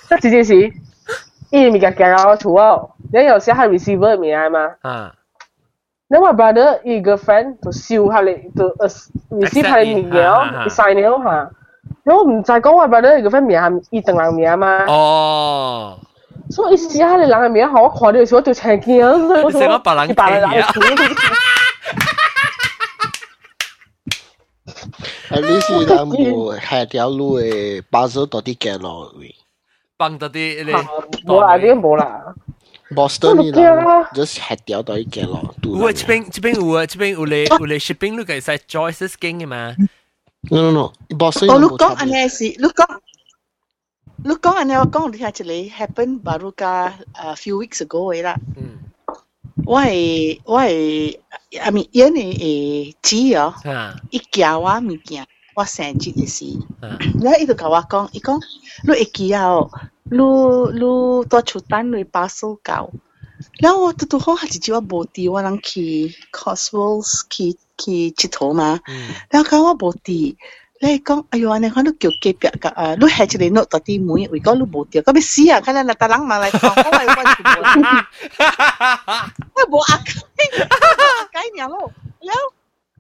[0.07, 0.55] 即系这件事，
[1.51, 4.75] 伊咪行行啦，我除咗，你有时系 receiver 嘅名嘛。
[4.81, 5.15] 啊，
[6.07, 8.69] 那我 brother 伊个 friend 就笑下你，就
[9.31, 10.69] receive 下你名了，你
[11.97, 12.03] sign 了吓。
[12.03, 15.99] 然后唔就系讲我 brother 伊个 friend 名系伊等人名嘛，哦，
[16.49, 21.23] 所以伊试下你人嘅名，我看到时我就青惊，所以我成个别人别人听嘅。
[25.29, 29.35] 啊，你是人无下条路诶，巴士到啲嘅路位
[29.97, 30.71] 帮到啲你。
[31.25, 32.21] 冇啦，啲冇啦。
[32.95, 35.39] ，Boston 呢我都惊啊人就是下条到啲嘅路，
[35.79, 39.75] 有啊，这边这边有啊，这边有咧有咧 shipping 你可以使 Joyce 经嘅嘛。
[40.42, 42.98] No no no，Boston 哦，你講安尼是，你講，
[44.24, 48.36] 你講安尼，我講你聽一個 happen 巴魯加啊 few weeks ago 嘅啦。
[48.56, 48.78] 嗯，
[49.66, 51.18] 我係我係
[51.60, 58.40] 阿咪因為誒姊哦，嚇伊教我物件，我生日嘅時，嚇然後伊就甲我講，伊講
[58.84, 59.70] 你會記啊哦，
[60.04, 62.88] 路路多出单嚟巴手搞。
[63.60, 68.79] 然後我都都好下自己我無地，我能去 Cosmos 去去佚佗嘛。
[69.29, 70.37] 然后讲我无地，
[70.81, 75.61] 你讲哎呦，你看你叫隔壁个啊，你系一个 note 到啲门，为讲你无地，咁你死啊！
[75.61, 77.61] 看你那大人嘛来讲，我系我全部，
[79.55, 80.19] 我无阿解，
[80.61, 82.53] 阿解娘咯，然后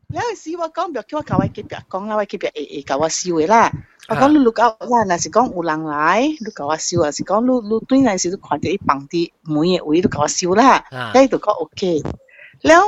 [0.07, 3.71] 然后时我讲，唔要叫我教我隔壁讲啦，我隔壁会会教我烧嘅啦。
[4.09, 10.85] 我讲你录搞啦，若是讲有人来，你教我烧啊，是讲你你对阵时你看到伊放啲门嘅位，你教我烧啦，
[11.21, 12.01] 你就讲 OK。
[12.61, 12.83] แล้ว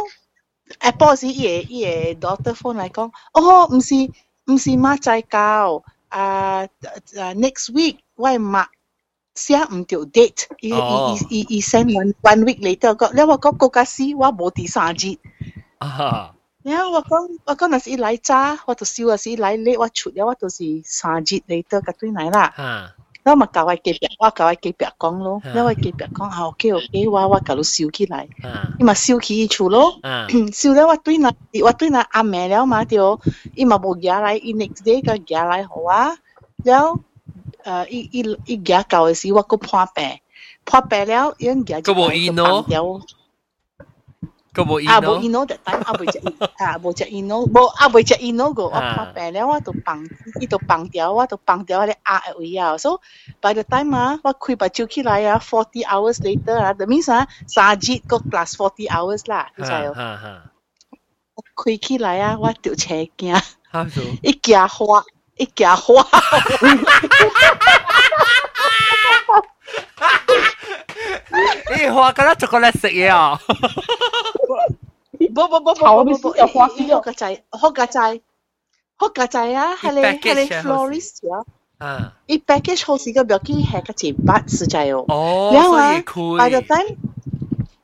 [0.78, 1.84] 哎，不是，伊个伊
[2.14, 3.94] 个，doctor phone 来讲，哦，唔是
[4.46, 6.68] 唔是，马在搞啊啊
[7.34, 8.68] ，next week，我系马
[9.34, 10.76] 下唔就 date，伊个
[11.28, 15.18] 伊伊伊 send one one week later，我咧我讲国家事，我无提三日，
[15.78, 22.94] 啊，咧我讲我讲那是伊来早，我就是那是伊来 late，我出呀，我就是三日 later，跟对来啦。
[23.29, 28.27] 然后咪教我隔壁，我教我隔壁讲咯，然后我隔壁讲啊 OK OK，我我教你烧起来，
[28.79, 29.99] 伊嘛烧起厝咯，
[30.51, 32.99] 烧了我对那我对那阿妹了嘛对，
[33.55, 36.15] 伊嘛冇寄来，伊 next day 个寄来好啊，
[36.63, 36.99] 然后
[37.63, 40.19] 诶伊伊伊寄到嘅时我个破病，
[40.63, 43.01] 破病了，伊寄就冇掉。
[44.52, 44.90] 個冇 ino.
[44.90, 46.18] 啊冇 ino 特等啊冇只
[46.64, 47.48] 啊冇只 ino.
[47.50, 50.04] 冇啊冇只 ino 個我拍病了我都放
[50.40, 53.00] 伊都放掉我都放掉我哋壓嘅位啊，so
[53.40, 59.94] by the time 啊我开把照起来啊，forty hours later 啊，that means 啊三日個 plus forty hours 啦，你知冇？
[61.34, 63.40] 我开起来啊，我條車驚，
[64.22, 65.04] 一架花
[65.36, 66.04] 一架花。
[71.77, 73.39] 咦，花咁啦，逐个嚟食嘢啊！
[75.33, 78.21] 不不不不不不不，花好个仔，好个仔，
[78.97, 79.73] 好个仔啊！
[79.75, 81.43] 系你系你 florist 啊！
[81.77, 85.03] 啊，一 package 好似个表记系个钱八实在哦。
[85.07, 86.37] 哦，所以亏。
[86.37, 86.95] by the time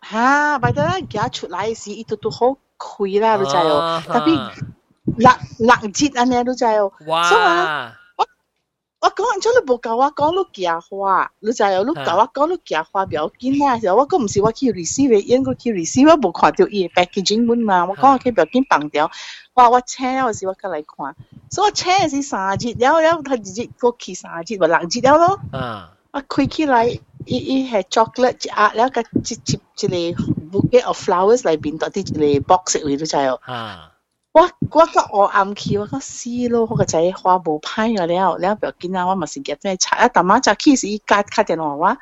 [0.10, 4.02] 吓，by the time 寄出来时，伊都都好亏啦，你知哦。
[4.06, 4.52] 特别
[5.18, 5.30] 六
[5.60, 6.92] 六折安尼，你知哦。
[7.08, 7.94] 哇！
[9.07, 13.79] 我讲完咗你冇教我講你假話，你就有你教我講你假話唔要緊啊。
[13.79, 17.87] 時候我講唔是我去 receive，應該去 receive，我冇看到伊 packaging 本嘛。
[17.87, 19.09] 我講我去唔要緊放掉，
[19.55, 19.71] 哇！
[19.71, 21.15] 我請嗰時我過嚟看，
[21.51, 25.41] 所以我請係三日，然後然後佢直接過去三日或六日了咯。
[26.13, 26.87] 我開起來，
[27.27, 29.05] 伊伊係 chocolate 啊，然後個一
[29.35, 30.23] 一一個
[30.59, 33.39] bouquet of flowers 裏邊到啲一個 box 位都就有。
[34.36, 41.98] 我我个我暗去，我个死咯，我个仔花无歹个了，了不要紧啊，我嘛是夹咩菜啊，大妈就其实伊家打电话我，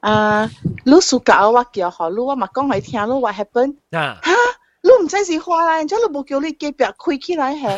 [0.00, 0.50] 啊，
[0.84, 3.76] 你暑假我叫好，你我嘛讲嚟听，你 what happen？
[3.92, 4.30] 啊，哈，
[4.82, 7.70] 你唔知是花啦，然之后你冇叫你隔壁开起来系，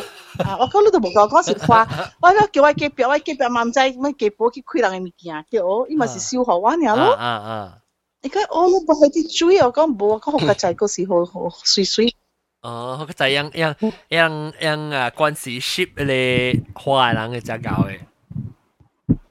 [0.43, 1.87] 啊，我讲你都冇讲讲是花，
[2.19, 7.77] 我咧叫我隔壁，我隔壁嘛唔知咩隔壁去开人嘅物件，叫我，伊嘛是烧好我尔咯，啊啊，
[8.21, 12.13] 你讲我你冇系啲水，我讲冇，我讲个仔嗰时好好水水。
[12.61, 13.75] 哦，佢就系样样
[14.09, 17.99] 样样啊，关系 ship 咧华人嘅只搞嘅，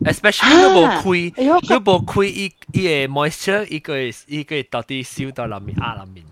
[0.05, 3.95] especially 你冇开，你冇开伊伊嘅 moisture，伊个
[4.27, 6.24] 伊个到底烧到里面啊里面。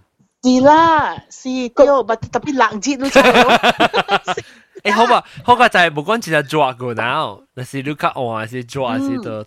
[0.42, 4.42] 是啦，是对，但特别冷热你知冇？
[4.82, 9.46] 诶好吧，好个就系冇讲只系 drop 个嗱，但是你较换是 drop 是就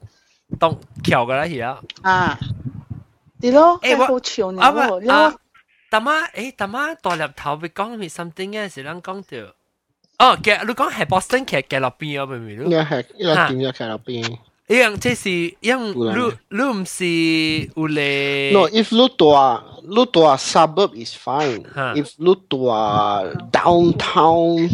[0.60, 1.78] 当桥个啦而家。
[2.04, 2.38] 啊，
[3.41, 5.36] 系咯，诶好潮呢喎。
[5.90, 9.54] 大妈，诶大妈大粒头会讲咪 something 嘅时，咱讲到，
[10.20, 12.70] 哦，嘅你讲系 Boston 剧嘅落边啊，明唔明？
[12.72, 14.38] 一系一点一剧落边。
[14.68, 15.78] 一样即是一样，
[16.50, 17.06] 你你唔是
[17.76, 18.52] 有咧？
[18.54, 21.64] No, if 你大你大 suburb is fine.
[21.95, 24.72] If 你大 downtown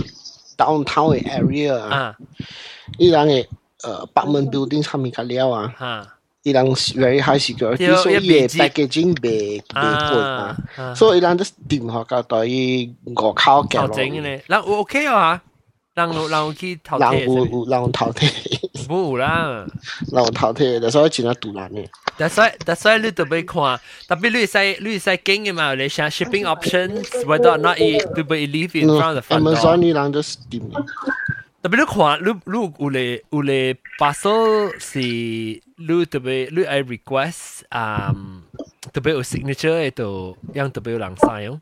[0.56, 2.16] downtown area 啊，
[3.00, 3.48] 依人嘅
[3.80, 6.13] 诶 apartment building 上面嘅料啊。
[6.45, 13.89] 伊人 very high security，所以伊 packaging 袂袂貴啊，所以伊人都掂下到對於外口嘅咯。
[13.95, 15.41] 整嘅咧，人 OK 啊，
[15.95, 18.31] 人人去頭貼，人有有人頭貼，
[18.87, 19.65] 冇啦，
[20.13, 21.87] 人頭貼，但所以真係杜爛嘅。
[22.19, 29.57] 但所以但所以你特別看，特別你使你使經嘅嘛，你想 shipping options，whether or not it 特別 leave in front of the front door。
[29.57, 30.61] Amazon 伊人都掂。
[31.64, 38.16] 特别你看，你你有咧有咧 parcel 是你特别你爱 request 啊，
[38.94, 41.62] 特别有 signature 喺度，样特别有人 sign 哦。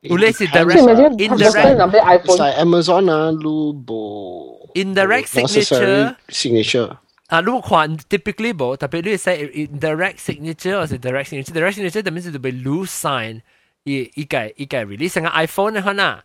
[0.00, 6.96] 有咧是 direct indirect，系 Amazon 啊，你无 indirect signature signature。
[7.28, 13.40] 啊，如果看 typically 无，特别你使 indirect signature 或是 direct signature，direct signature 特别是特别 loose sign，
[13.84, 16.18] 伊伊个伊个 release 成个 iPhone 嘅可能。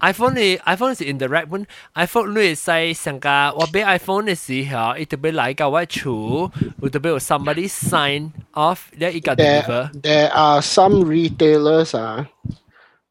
[0.00, 9.90] iPhone 你 iPhone 是 indirect 本，iPhone 你系上架我俾 iPhone 嘅时候，伊特别嚟到我厝，有特别有 somebody sign off，你一个 deliver。
[9.92, 12.24] There, there are some retailers ah,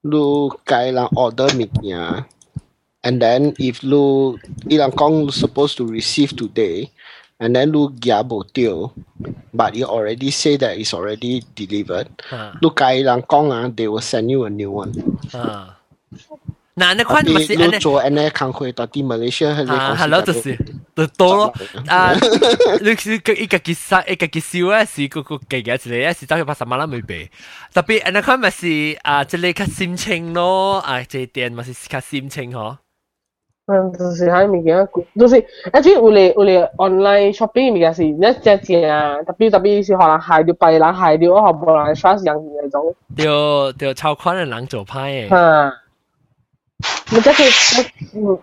[0.01, 2.25] lu kai lang order mit niya.
[3.03, 6.89] And then if lu ilang kong supposed to receive today,
[7.39, 8.91] and then lu gia bo tiêu,
[9.53, 12.07] but you already say that it's already delivered.
[12.31, 14.91] 啊 Lu kai lang kong ah, they will send you a new one.
[15.37, 15.77] 啊，
[16.75, 17.79] 嗱，你看咪是 Tapi 安 lu 尼。
[17.79, 20.57] 做 ane kang hui tadi Malaysia 佢哋啊公司，hello 就就是
[20.95, 21.53] 就多咯。
[21.87, 22.13] 啊，
[22.79, 27.29] 你是个一个结杀一个结烧咧，是个个计嘅一嚟咧，是走去八十万啦未俾。
[27.73, 32.77] 特别安尼看咪是啊，即系较心情咯，啊，即店咪是较心情嗬。
[33.65, 45.71] 嗯，就是喺物件贵，就是一种有嚟有嚟 online shopping 物件是一只只啊，特别特别是可能害到别人害到我学无人 trust 人嗰种，就就超款嘅人做派嘅。
[47.12, 47.46] mencaci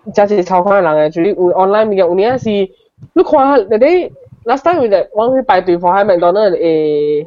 [0.05, 2.71] mencaci chao lang eh actually online media unia si
[3.15, 4.09] look what that day
[4.45, 7.25] last time we that one we buy for high McDonald eh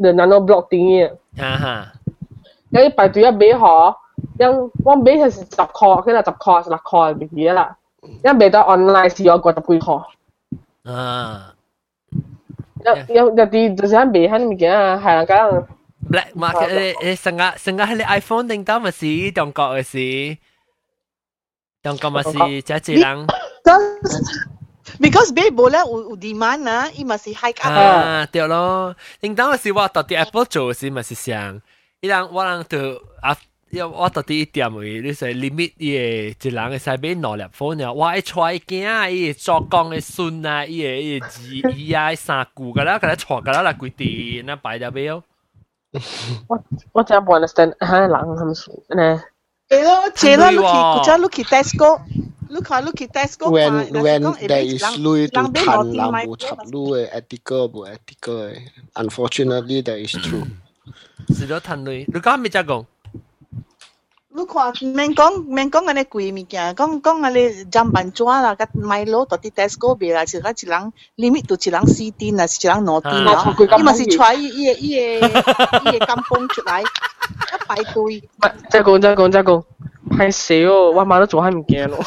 [0.00, 1.00] the nano block thingy
[1.42, 1.76] อ่าฮะ
[2.70, 3.74] แล้วไปตัวยับเบหอ
[4.40, 4.52] ยัง
[4.86, 7.68] ว่าเบสจับคอขึ้นละจับคอสลักคอแบบนี้ละ
[8.24, 9.96] ยังเบต้าออนไลน์สิยอกว่าจับคุยคอ
[10.88, 11.32] อ่า
[12.84, 15.48] ยังยังแต่ดีจะใช้เบหันมีกี่อะหายหลังกัน
[16.09, 20.37] ，black market 诶诶，成个成个喺你 iPhone 顶到咪是中国嘅事，
[21.83, 23.27] 中国咪是即系人
[24.99, 27.73] because 买无咧有有 demand 啊，伊嘛是 hike up。
[27.73, 31.61] 啊，对咯，顶到咪是我到底 Apple 做嘅事咪是上，
[32.01, 33.35] 伊人我人就啊。
[33.73, 45.23] 因为我到底一点位，你说 limit 伊个一人嘅使买两粒 phone 啊，我一带伊囝，伊个做工嘅孙啊，伊个伊个儿伊啊三句噶啦，佢哋错噶啦，来规定那摆咗表。
[46.47, 49.21] 我我真系唔 understand 吓人咁数咧。
[49.69, 52.01] 系咯，借啦，你去很贵喎佢只你去 Tesco，
[52.49, 55.95] 你看你去 Tesco when 看， when 若是讲 there 会 is 人 lui 人 to 买 tan 攞
[55.95, 58.61] lam 买 bu chap lu eh, ethical bu ethical eh.
[58.95, 60.43] unfortunately that is true
[61.35, 62.85] 是咗腾类，你讲咩只讲？
[64.35, 67.39] 你看，免讲免讲安尼贵物件，讲讲安尼
[67.71, 75.27] 砧板纸啦，甲米攞到啲 Tesco 买啦，是甲一人 limit 到一人四点啦，是一人两点啊啦错佢，伊嘛是带伊伊个伊个
[75.91, 76.85] 伊个金崩出来，一
[77.67, 77.93] 排队。
[77.93, 79.63] 唔系，即系讲即系讲即系讲，
[80.17, 80.91] 系死哦！
[80.91, 81.99] 我买咗做喺唔惊咯。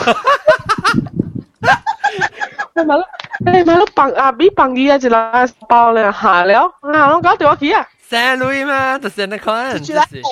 [2.74, 3.04] 我买咗，
[3.44, 4.32] 诶买咗棒啊！
[4.32, 7.86] 比棒嘢一啦包咧下了，啊我搞电话机啊！
[8.02, 10.22] 三类嘛，就是那款，住住人就是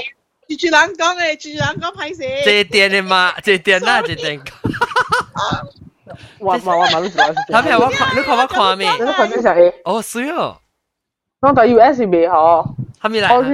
[0.48, 2.44] 住住人讲嘅，住住人讲歹势。
[2.44, 4.40] 这店的嘛，这店啦，这店。
[6.38, 8.90] 我我我买咗做喺他们我看，你看我看咩？
[8.92, 10.56] 你都快啲食哦，水哦，
[11.40, 12.66] 我tại US 未嗬，
[13.00, 13.34] 他们来。
[13.36, 13.50] 我是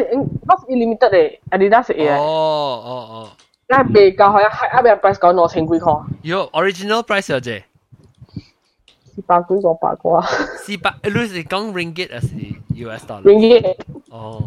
[0.46, 3.30] not limited 嘅，Adidas 嘅，哦哦哦，
[3.68, 7.62] 但系未够，好像系一边 price 讲两千几块，有 original price 有啫，
[9.14, 10.26] 四百几个八个啊
[10.58, 12.28] 四百，你是讲 ringgit 还是
[12.74, 13.22] US dollar？
[13.22, 13.76] ，ringgit
[14.10, 14.42] 哦，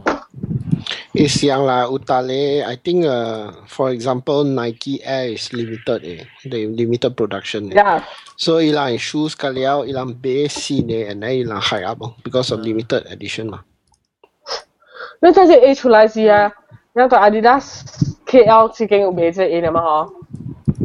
[1.18, 6.68] is yang lah utale I think uh, for example Nike Air is limited eh the
[6.68, 7.78] limited production eh.
[7.78, 8.04] 呀，
[8.38, 12.60] so ilang shoes kaliao ilang base eh and then ilang high up oh, because of
[12.62, 13.62] limited edition mah
[15.22, 16.52] 你真系 A 出来是啊，
[16.96, 17.84] 因为 Adidas
[18.28, 20.14] KL 已经有卖这 A 了嘛嗬，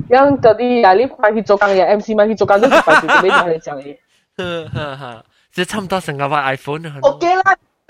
[0.08, 3.96] 因到啲啊你买去做工嘅 MC 买去做工都是快啲俾人哋讲嘅。
[4.36, 6.94] 呵呵呵，这差唔多成个话 iPhone 啊。
[7.02, 7.42] OK 啦，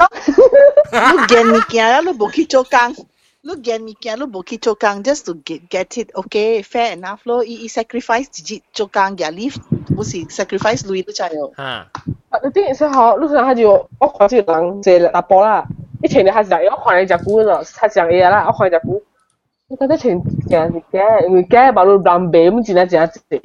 [0.92, 2.94] 讲你见物件啦，你无去做工，
[3.42, 9.56] 你见物件你无去做工，just to get get it OK fair enough 咯，伊伊 sacrifice 自己做工嘅 leave，
[9.94, 11.50] 不是 sacrifice lui 都知哦。
[11.56, 11.86] 哈，
[12.30, 15.64] 啊，你啲时候，路上他就我看这个人坐大波啦，
[16.02, 19.02] 以前你还是讲，我看你只股咯，他讲嘢啦，我看你只股，
[19.68, 23.40] 我觉得前件是假，因为假把路南北咁真系真系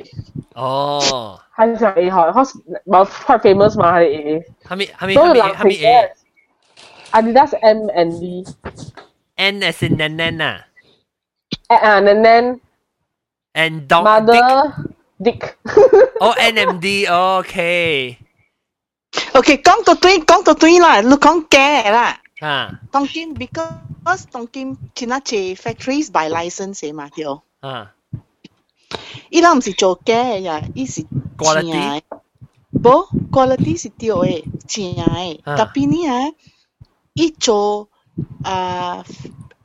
[0.56, 2.42] 哦，还是讲嘢嗬，好
[2.86, 6.12] 冇 quite famous 嘛，系他们他们所以他们他们 A
[7.13, 8.45] Adidas M and D.
[9.37, 10.59] N as in Nanan ah.
[11.71, 12.55] Eh, ah,
[13.55, 14.05] And dog.
[14.05, 14.75] Mother.
[15.21, 15.41] Dick.
[15.41, 15.59] Dick.
[16.21, 17.07] oh, NMD.
[17.11, 18.19] Oh, okay.
[19.35, 22.21] Okay, con tụi tôi, con tụi tôi là lúc con kể là.
[22.41, 22.71] À.
[22.93, 27.41] Tông Kim because Tông Kim chỉ là chỉ factories by license mà thiếu.
[27.61, 27.87] À.
[29.29, 31.05] Ý là không phải chỗ kể à, ý là
[31.39, 32.01] quality.
[32.73, 35.39] Bo quality là tiêu ấy, chỉ ấy.
[35.45, 36.21] Tapi ni à,
[37.19, 37.89] Icho
[38.45, 39.03] uh,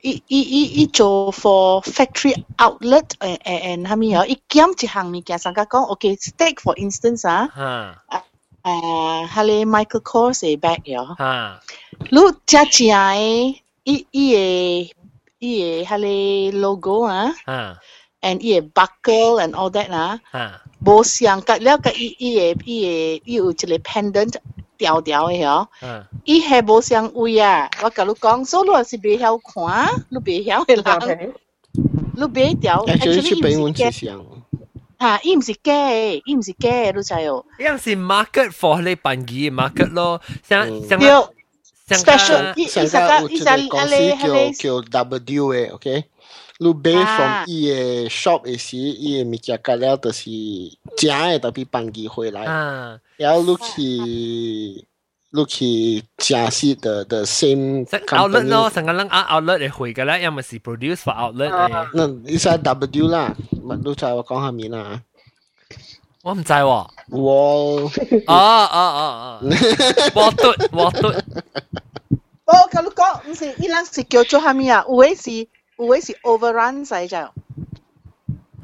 [0.04, 4.74] I, I, I, Icho for factory outlet eh, eh, eh, and, and how many Ikiam
[4.74, 8.20] Chihang ni kya sangka kong okay steak for instance ah huh.
[8.64, 11.60] uh, Hale Michael Kors eh back yo ha.
[12.10, 13.54] Lu cha chi ai
[13.86, 14.48] i i e
[15.40, 17.74] i e hale logo ah huh.
[18.22, 20.18] and i e buckle and all that lah.
[20.32, 20.60] huh.
[20.84, 24.36] bo siang ka leo ka i i e i e i u chile pendant
[24.83, 31.33] 调调的吼，啊，伊系无相位啊，我甲你讲，所以你若是袂晓看，你袂晓的人，这样便宜。
[32.15, 34.25] 你买条 actually 去伊北文毋是假是像，
[34.99, 37.45] 吓，伊毋是假的，伊毋是假的，你知哦？
[37.57, 41.09] 一样是 market for 你办机 market 咯，像像对
[41.87, 46.03] 像，special 伊伊上实个伊个有一个实公司阿你迄叫叫 W 嘅，OK。
[46.61, 47.05] 你买 À.
[47.15, 50.29] from 伊嘅 shop 嘅时，伊嘅物件价了就是
[50.97, 52.43] 正嘅，特别办机回来。
[52.43, 54.87] 啊， 然后你去
[55.31, 65.01] 你去正式的的 same 像 outlet 咯， company，成个人啊 outlet 嚟回嘅咧，因为是 produce for outlet 嘅，那你系 W 啦，咪你知我讲下面啦。
[66.21, 67.81] 我唔知喎，哦我
[68.27, 69.41] 哦哦哦，
[70.15, 71.23] 我对我对，
[72.45, 74.83] 我甲你讲，毋是伊人是叫做虾米啊？
[74.87, 75.47] 有诶是
[75.77, 77.17] 有诶是 overrun 使就，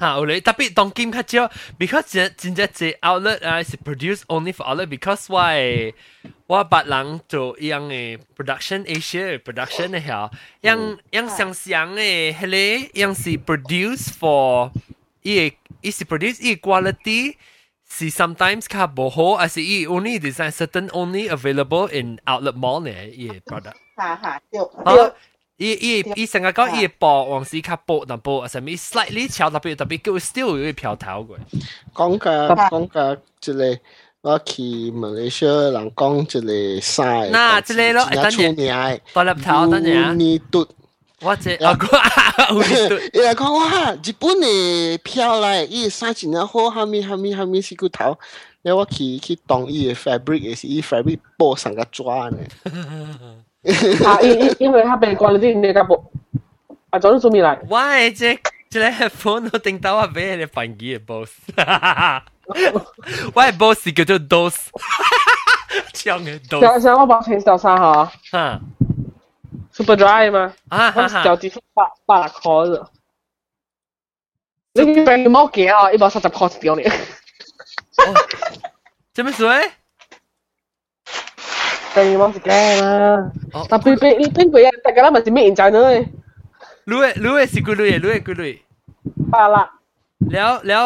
[0.01, 0.41] Ha, oleh.
[0.41, 5.29] Tapi Tongkim kecil because jin je outlet ah uh, is produced only for outlet because
[5.29, 5.93] why
[6.49, 10.33] why bat lang to yang eh production Asia production eh ha.
[10.65, 14.73] Yang yang xiang xiang eh hele yang si produce for
[15.21, 17.37] i eh, is produce equality
[17.85, 23.13] si sometimes ka boho as i only design certain only available in outlet mall ne
[23.13, 23.77] i eh, product.
[24.01, 25.13] Ha ha, 对。
[25.61, 31.37] 伊伊伊成日講伊薄，往時較薄淡薄，什麼 slightly 潮特別特別，佢 still 有啲漂頭嘅。
[31.93, 33.79] 講嘅講嘅即係
[34.23, 39.01] 我去馬來西亞人講即係曬，嗱即係咯真係出名嘅。
[39.13, 40.15] 大粒頭等陣啊！
[40.17, 40.67] 你嘟，
[41.21, 48.19] 我這啊個啊，有啲對，伊來講哇，日本嘅漂嚟，伊衫真係好，下面下面下面是個頭。
[48.63, 52.39] 然後我去去當伊嘅 fabric 也是，伊 fabric 布上個抓呢。
[54.06, 55.94] 啊，因因因为他被关了店那个不，
[56.90, 57.60] 啊，早就做米来。
[57.70, 61.32] 我系这这个 headphone 我顶到我俾你扮机嘅 boss，
[63.34, 64.56] 我系 boss 叫做 dos，
[65.94, 68.60] 唱嘅像 dos，像我把前小三哈哈，
[69.72, 72.88] Super Dry 嘛，啊哈哈我脚，趾八八十块啫。
[74.78, 75.90] 你俾冇几啊？
[75.92, 76.84] 一百三十块掉你，
[79.14, 79.72] 做咩水？
[81.95, 83.33] Tem uma guerra.
[83.55, 83.67] Oh.
[83.67, 86.05] Tapi pe itu pe ya tak kala masih main channel eh.
[86.87, 88.47] Lu lu si ku lu ye lu ku lu.
[89.33, 89.65] Pala.
[90.33, 90.85] แล้วแล้ว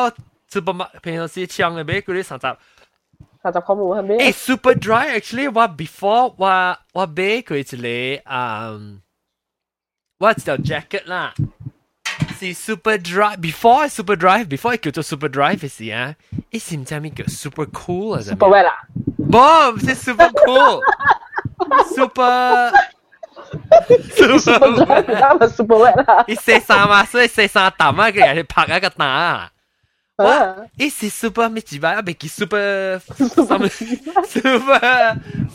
[0.53, 2.55] ซูเปอร์มาร์เก็ตเพนซีเชียงเลยเบกูได้สามจับ
[3.43, 6.57] สามจับข้อมูลฮะเบเอ้ super dry actually ว่า before ว่า
[6.97, 8.81] ว่าเบกูจะเลยอ่า
[10.23, 11.25] what's the jacket ล่ะ
[12.53, 16.15] 是 Superdrive，before Superdrive，before 叫做 Superdrive 嘅時啊，
[16.51, 18.73] 以前真係叫 Super Cool 啊，Super Wet 啊，
[19.17, 19.31] 唔
[19.79, 22.73] 係 Super Cool，Super
[24.17, 29.51] Super Drive Super Wet 啊，一四三啊，所以四三抌啊，佢人哋拍一個蛋啊，
[30.17, 33.69] 哇，一時 Super 咩字吧，一未叫 Super Super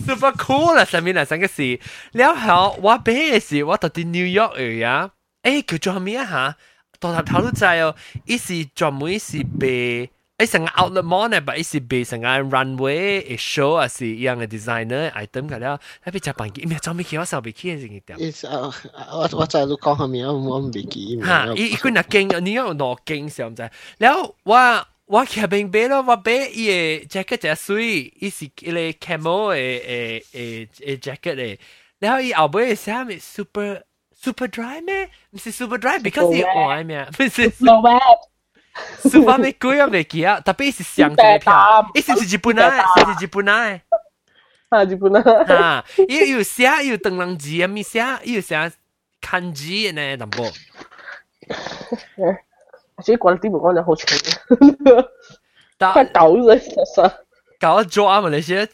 [0.05, 1.79] Super Cool 啦，上面嚟成個事，
[2.13, 5.11] 然後我俾嘅時，我到啲 New York 嚟啊。
[5.41, 6.55] 誒，叫做咩啊吓？
[6.99, 7.95] 大頭頭都知哦，
[8.25, 15.79] 伊是專門伊是被伊成個 outlet mall 呢，but 伊是被成個 runway 嘅 show 啊，是一樣嘅 designer item 㗎啦。
[16.05, 16.67] 喺邊隻辦嘅？
[16.67, 18.71] 咩裝備佢我手備佢係點？is 啊，
[19.11, 21.19] 我我再都講下面，我我唔記記。
[21.21, 21.53] 嚇！
[21.55, 23.69] 伊伊佢那勁，你要攞勁上仔。
[23.97, 31.57] 然後我我騎邊俾咯，我俾伊嘅 jacket 隻水，伊是伊個 camel 嘅誒誒誒 jacket 嚟。
[31.99, 33.83] 然後伊後尾嘅衫係 super。
[34.48, 35.10] dry 咩？
[35.30, 37.06] 唔是 super dry，because 伊坏咩？
[37.06, 38.00] 唔是 Super Wet，
[39.10, 39.86] super 咩鬼啊？
[39.86, 40.40] 未记啊！
[40.40, 42.86] 特别伊是上只票，伊是唔是日本啊？
[42.96, 43.80] 是是日本啊？
[44.70, 45.20] 啊，日本啦。
[45.44, 48.72] 哈，伊有写伊有长人字啊，咪写伊有写
[49.20, 50.44] 汉字呢，淡薄。
[53.02, 54.08] 所以关啲门关就好长，
[55.76, 57.12] 但快搞咗其实。
[57.60, 58.68] 搞咗啊嘛，你写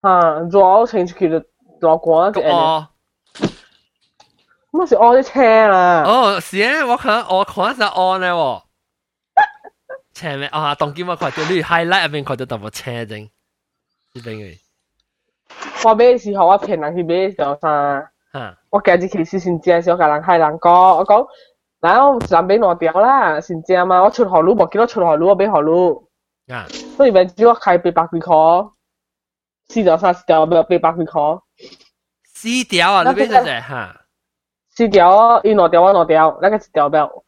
[0.00, 1.44] 啊，主要程序佢就
[1.80, 2.88] 落关嘅，哦。
[4.72, 8.62] 乜是我啲车啦，哦，是啊，我看我看是按咧喎。
[10.12, 14.58] 前面啊，当今我看到你 highlight 入边看到淡薄车整，呢边嘅
[15.84, 21.26] 我买嘅时候我骗人去买嘅时候啥，吓我家己其实先知嘅时候，甲人閪人讲，我讲，
[21.80, 26.08] 嗱我南边攞掉啦，先知嘛，我出河路冇见到出河路，我俾河路，
[26.48, 28.70] 啊，所以咪只我开八百几块，
[29.68, 31.40] 四条三四条俾俾百几块，
[32.36, 33.97] 丝条啊，呢边就系吓
[34.78, 37.22] 四条伊攞掉我攞掉，那个一条表，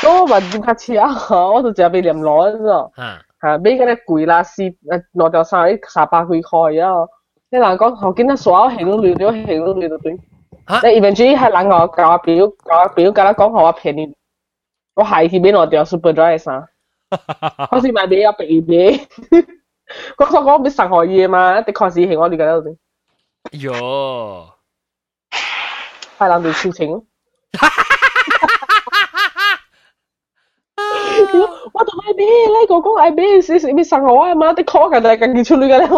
[0.00, 1.10] 咁我咪点卡车啊，
[1.52, 2.90] 我就只俾连攞咗。
[2.96, 4.74] 吓吓，买嗰啲贵啦，四诶
[5.14, 7.06] 攞掉三三百几块啊！
[7.50, 10.18] 你人讲后见得所有行都乱咗，行都乱到对，
[10.64, 14.14] 啊你 eventually 系人我教我表教我表教我讲好我便宜，
[14.96, 16.66] 我系去边我掉 super dry 衫，
[17.70, 19.00] 我先买俾我俾俾，
[20.18, 22.76] 我所讲俾上海嘢嘛，的确是系我哋嘅度，
[23.52, 24.46] 哟，
[26.18, 27.06] 系人哋超情。
[31.72, 33.22] 我同你俾，你哥哥嗌俾，
[33.66, 35.88] 你你上海啊嘛，的确嘅，但系更出嚟嘅咧。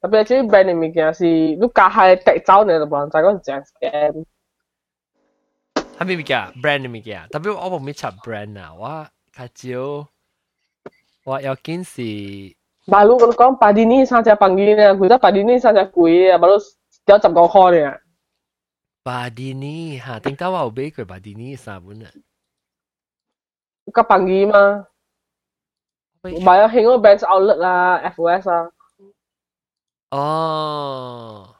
[0.00, 4.24] 特别系啲 brand 嘅物件是，你加系特走你就冇人知嗰阵 scam。
[5.98, 6.38] 系咩物件？
[6.60, 10.08] brand 嘅物件，特别我冇咩插 brand 啊，我较少，
[11.24, 12.56] 我要紧是。
[12.90, 16.58] 大佬我讲八点呢三只朋友呢，佢得八点呢三只贵啊，咪都
[17.08, 18.00] 有十个开嘅。
[19.02, 22.10] 巴迪尼吓，顶到我有买过巴迪尼三本啊。
[23.92, 24.86] 个朋友嘛，
[26.22, 28.70] 买咗兴嗰个 Benz Outlet 啦，FOS 啊。
[30.10, 31.54] 哦，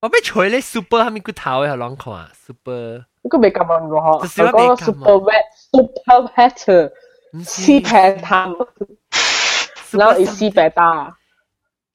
[0.00, 2.30] 我俾除你 super 系咪骨头嘅系啷看啊？
[2.34, 6.92] super 呢个未咁问过嗬，就是我未讲 super wet super wet
[7.44, 8.54] 黐平淡，
[9.92, 11.18] 然后系黐平大。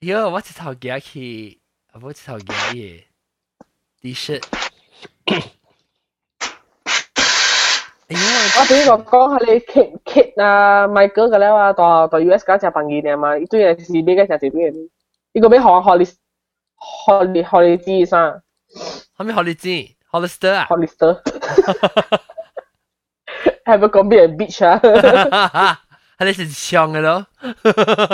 [0.02, 1.60] 哟，我一头夹去，
[2.01, 3.03] 我一頭夾嘢
[4.01, 4.43] T-shirt。
[5.27, 5.37] 哎
[8.17, 8.21] 呀，
[8.59, 14.89] 我俾個講係你 Kit Kit 啊，Michael 嘅咧話，到到 US 嗰隻朋友嘅嘛，對嘢是俾嘅隻係邊嘅？
[15.33, 18.43] 呢個俾學學你學你學你知生，
[19.17, 19.69] 係咪學你知
[20.11, 21.23] ？Hollister 啊學你 sir，
[23.65, 25.81] 係咪講俾人 bitch 啊？
[26.18, 27.26] 系你是唱嘅咯？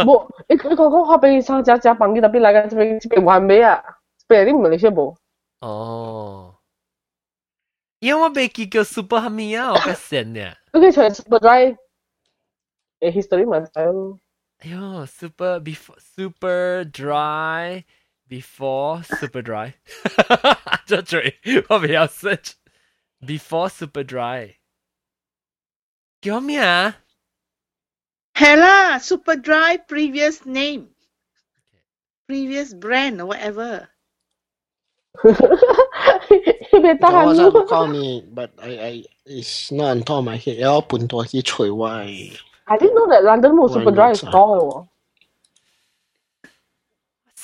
[0.05, 3.83] 冇，你你讲讲学俾生只只朋友特别嚟嘅，俾俾还俾啊，
[4.27, 5.15] 俾啲唔系你先冇。
[5.59, 6.55] 哦，
[7.99, 9.71] 因为我未见过 super 系咪啊？
[9.73, 10.57] 我嘅神啊！
[10.73, 11.75] 你可以随 super dry，
[12.99, 14.19] 诶 history 咪睇咯。
[14.59, 17.83] 哎呦，super before super dry
[18.27, 19.73] before super dry，
[20.85, 21.39] 就嘴
[21.69, 22.53] 我未有 search
[23.21, 24.55] before super dry，
[26.21, 26.97] 叫咩啊？
[28.33, 30.87] 系啦，Super Dry previous name,
[32.27, 33.87] previous brand or whatever。
[35.21, 40.37] 你得 I 闲 wasn't call me, but I, I it's not on top of my
[40.37, 40.55] head.
[40.55, 42.05] 有半多去除歪。
[42.65, 44.87] I didn't know that London 冇 super dry store 嘅喎。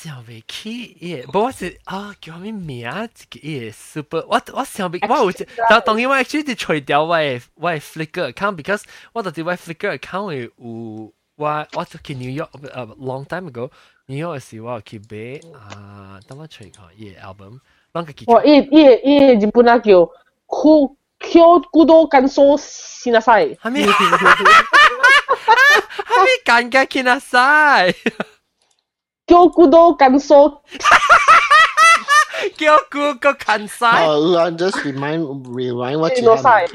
[0.01, 1.77] Siau be ki, but what's it?
[1.86, 7.18] Ah ki amin miat ki is super what what's 然我 actually the trade dia wa
[7.59, 8.82] wa flicker can't because
[9.12, 10.51] what does the wa flicker come with
[11.36, 13.70] wa wa took in New York a a long time ago
[14.09, 17.60] New York I see wa ki be ah tonga trade ka i album
[17.94, 18.24] bangka ki.
[18.27, 20.09] Oh i i i jibunakyo
[20.48, 23.85] ko kyot kudo kanso sinasai, ha mi
[26.72, 27.94] ka kina 赛
[29.31, 30.59] Kyokudo Kanso.
[32.59, 34.02] Kyokudo Kansai.
[34.11, 36.66] Oh, just remind, rewind what you had.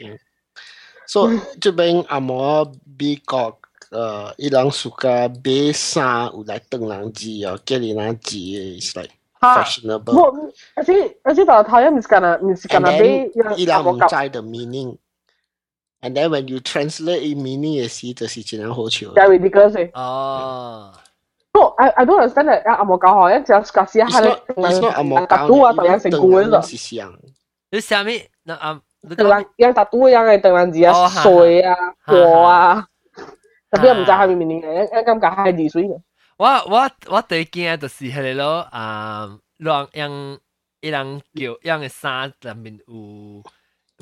[1.05, 1.27] So,
[1.59, 3.59] ito ba yung amo, bikok,
[3.91, 9.11] uh, ilang suka, besa, ulay teng lang ji, or uh, keli lang is like
[9.43, 10.15] fashionable.
[10.15, 14.97] Well, actually, actually, the Italian is gonna, is gonna be ilang mungzai the meaning.
[16.01, 19.11] And then when you translate it, meaning is it the si jinan ho chiu.
[19.15, 19.75] That ridiculous.
[19.75, 19.89] Eh?
[19.93, 20.93] Oh.
[21.54, 27.12] No, I I don't understand that 阿莫教学一只 discuss 一 It's 下 not, it's not 阿摩特都啊，特样成故嗰度，是像。
[27.72, 31.74] 你下面那啊，你特样样特都一样嘅特样字啊，哦系水啊，
[32.06, 32.86] 系火啊，
[33.70, 36.00] 特别唔知下面面嘅，一一咁解系字水嘅。
[36.36, 39.28] 我我我最惊就是系你咯啊，
[39.58, 40.38] 让让
[40.80, 43.42] 一人叫样嘅衫入面有，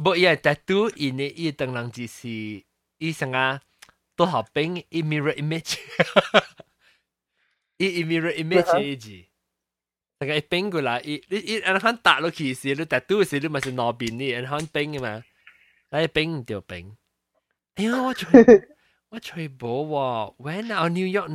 [0.04, 2.28] 冇伊系 tattoo，伊呢伊当人就是
[2.98, 3.60] 伊成啊，
[4.16, 5.76] 都好冰，伊 mirror image，
[7.82, 9.24] 伊伊 mirror image 嘅字。
[10.20, 15.22] 成个冰过来，伊你伊人肯打落去时，你 tattoo 时你咪是攞边啲，人肯冰嘅嘛，
[15.88, 16.96] 但系冰唔掉冰。
[17.76, 18.44] 哎呀，我吹
[19.10, 21.28] 我吹波喎，When are New York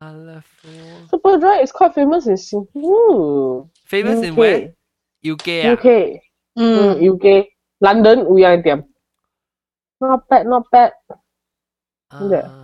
[0.00, 3.68] no？Colourful Super Dry is quite famous in Singapore.
[3.86, 4.38] famous in UK.
[4.38, 4.74] where?
[5.22, 6.20] UK 啊 UK，
[6.54, 8.88] 嗯嗯， ，UK。London 有样店。
[9.98, 10.92] Not bad, not bad.
[12.28, 12.63] 咩啊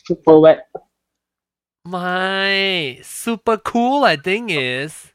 [0.00, 0.64] ？Super wet。
[1.84, 5.12] My super cool, I think is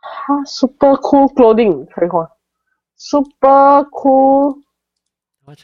[0.00, 2.30] 哈，super cool clothing 睇看，
[2.96, 4.62] super cool
[5.44, 5.58] what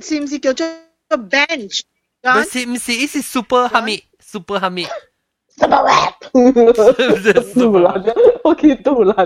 [0.01, 0.67] 是唔是叫做
[1.09, 1.81] bench？
[2.23, 4.85] 唔是唔是，伊 是 super 哈密，super 哈密。
[5.57, 8.13] Super Web，杜蘭，
[8.43, 9.25] 我見杜蘭，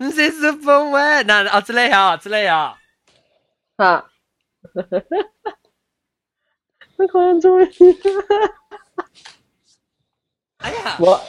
[0.00, 2.76] 唔是 Super Web，嗱，我知你啊，知你啊，
[3.78, 4.04] 嚇，
[6.98, 7.66] 你講人做咩？
[10.59, 11.21] 哎呀，我，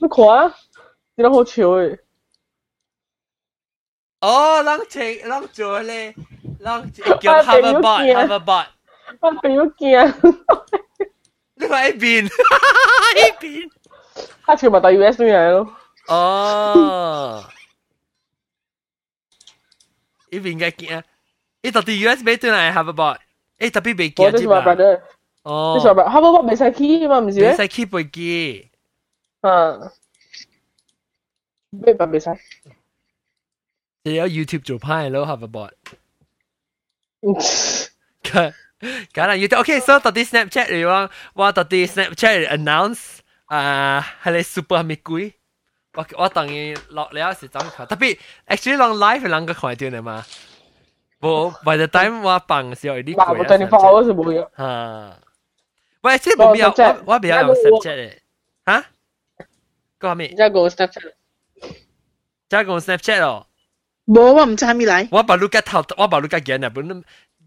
[0.00, 0.54] 你看啊，
[1.16, 1.98] 你都好笑诶。
[4.20, 6.14] 哦，人情人做咧，
[6.58, 8.66] 人叫 Hoverbot，Hoverbot，
[9.20, 10.14] 我朋友惊。
[11.54, 12.28] 你话一边一
[13.40, 13.70] 边，
[14.42, 15.74] 他全部到 US 嚟咯。
[16.08, 17.44] 哦，
[20.30, 21.04] 一边嘅见啊！
[21.62, 23.18] 你到底 US 俾对嚟 Hoverbot？
[23.58, 24.62] 诶特别未见啫嘛。
[25.42, 27.18] 哦，你话 Hoverbot 未使 key 嘛？
[27.20, 27.50] 唔是咩？
[27.50, 28.70] 未使 key 背机。
[29.40, 29.90] 嗯，
[31.70, 32.30] 咩办未使？
[34.04, 35.70] 你有 YouTube 做派咯 Hoverbot。
[38.30, 38.52] 梗
[39.12, 45.32] 系 YouTube OK，so 到底 Snapchat 嚟讲，我到底 Snapchat announce 啊系你 super 系咪贵？
[45.94, 50.24] 我我当然落了是怎看，特别 actually 浪 live 两个看到你嘛。
[51.20, 53.38] 我 by the time 我放嘅时候有啲贵。
[53.38, 54.48] 我对你发我是冇嘅。
[54.56, 55.18] 吓！
[56.02, 58.12] 喂，即系冇必要，我我比较用 Snapchat 嘅。
[58.66, 58.84] 吓？
[60.00, 60.30] 讲咩？
[60.32, 61.12] 而家讲 Snapchat。
[61.60, 63.46] 而家讲 Snapchat 哦。
[64.06, 65.08] 冇，我唔知系咪嚟。
[65.10, 67.04] 我把 look at 头，我把 look at 见啊，本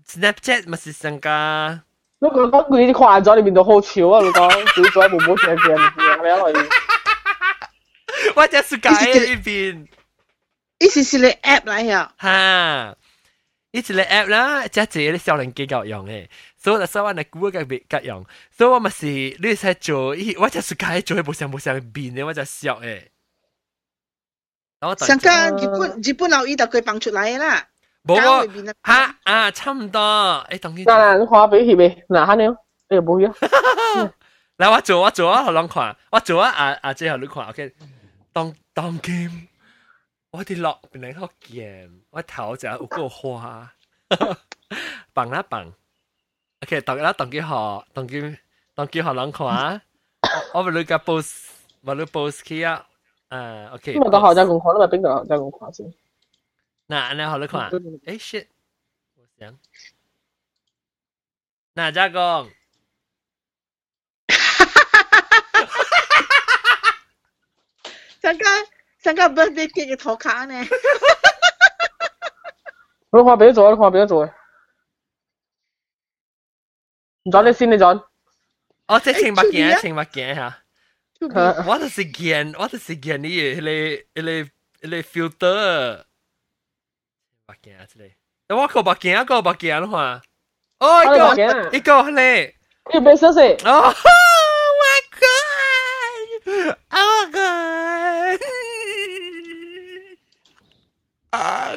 [0.08, 1.84] Snapchat 咪是上架。
[2.20, 4.22] 你讲讲佢啲夸咗，你面度好潮啊！
[4.22, 6.70] 你讲佢做冇冇成件嘢，你因为
[8.36, 8.98] 我只是改呢
[9.44, 9.88] 边。
[10.80, 12.14] 呢是是你 app 嚟呀？
[12.18, 12.96] 哈，
[13.72, 16.28] 呢是你 app 啦，即系自己啲小人机够用嘅，
[16.66, 23.08] 所以所以我哋估嘅别够用，所以我咪是你使做，我只是改做冇上冇上变嘅，我就笑嘅。
[25.06, 27.68] 上架日本日本老姨就佢放出嚟啦。
[28.04, 30.02] 冇喎，吓啊，差唔多。
[30.50, 30.84] 诶，等佢。
[30.86, 32.04] 嗱嗱，你看俾佢未？
[32.10, 32.58] 嗱，下你，诶
[33.04, 33.32] 冇呀。
[34.58, 37.76] 嚟我做我做啊，好撚看，我做啊啊啊，最后你看，OK。
[38.34, 39.48] 当当 game，
[40.32, 43.72] 我啲落边嚟学 game，我头就有个花，
[45.14, 45.72] 棒啦棒。
[46.64, 48.38] OK，当啦当佢学，当佢
[48.76, 49.82] 当佢学撚看，
[50.54, 51.50] 我咪你个 post，
[51.82, 52.88] 咪你 post 佢啊。
[53.30, 53.94] 啊，OK。
[53.94, 55.94] 因为个学长咁看，你咪边个学长咁看先？
[56.88, 57.70] 那那好你看，
[58.06, 58.48] 哎 shit，
[59.16, 59.58] 我想，
[61.74, 62.50] 那家公，
[68.22, 68.44] 上个
[69.00, 70.60] 上个 birthday cake 嘅图卡呢？
[73.14, 73.72] 你看边做？
[73.72, 74.26] 你看边做？
[77.26, 78.02] 唔准你先，你准。
[78.88, 80.58] 哦，即系青白件，青白件吓。
[81.68, 83.30] 我就是件，我就是件你，
[83.60, 84.50] 你你
[84.82, 86.04] 你 filter。
[87.46, 88.14] 白镜啊之类。
[88.50, 90.22] 我个目镜，一个目镜啦嘛。
[90.80, 91.36] 哦，一个
[91.78, 92.56] 一个咧。
[92.92, 93.42] 你别说说。
[93.72, 93.94] 哦，
[94.82, 95.02] my
[96.44, 98.42] god！Oh my god！
[101.30, 101.72] 啊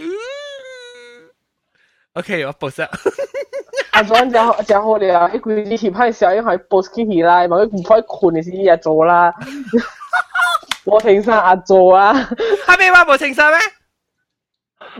[2.13, 2.89] O K，我 post 啊！
[3.91, 9.33] 阿左阿家家好你啊，你最近起拍笑，因为 post 起起来，咪唔快困，你先一日做啦。
[10.85, 12.13] 我请晒阿左啊，
[12.65, 13.59] 哈咩话冇请晒咩？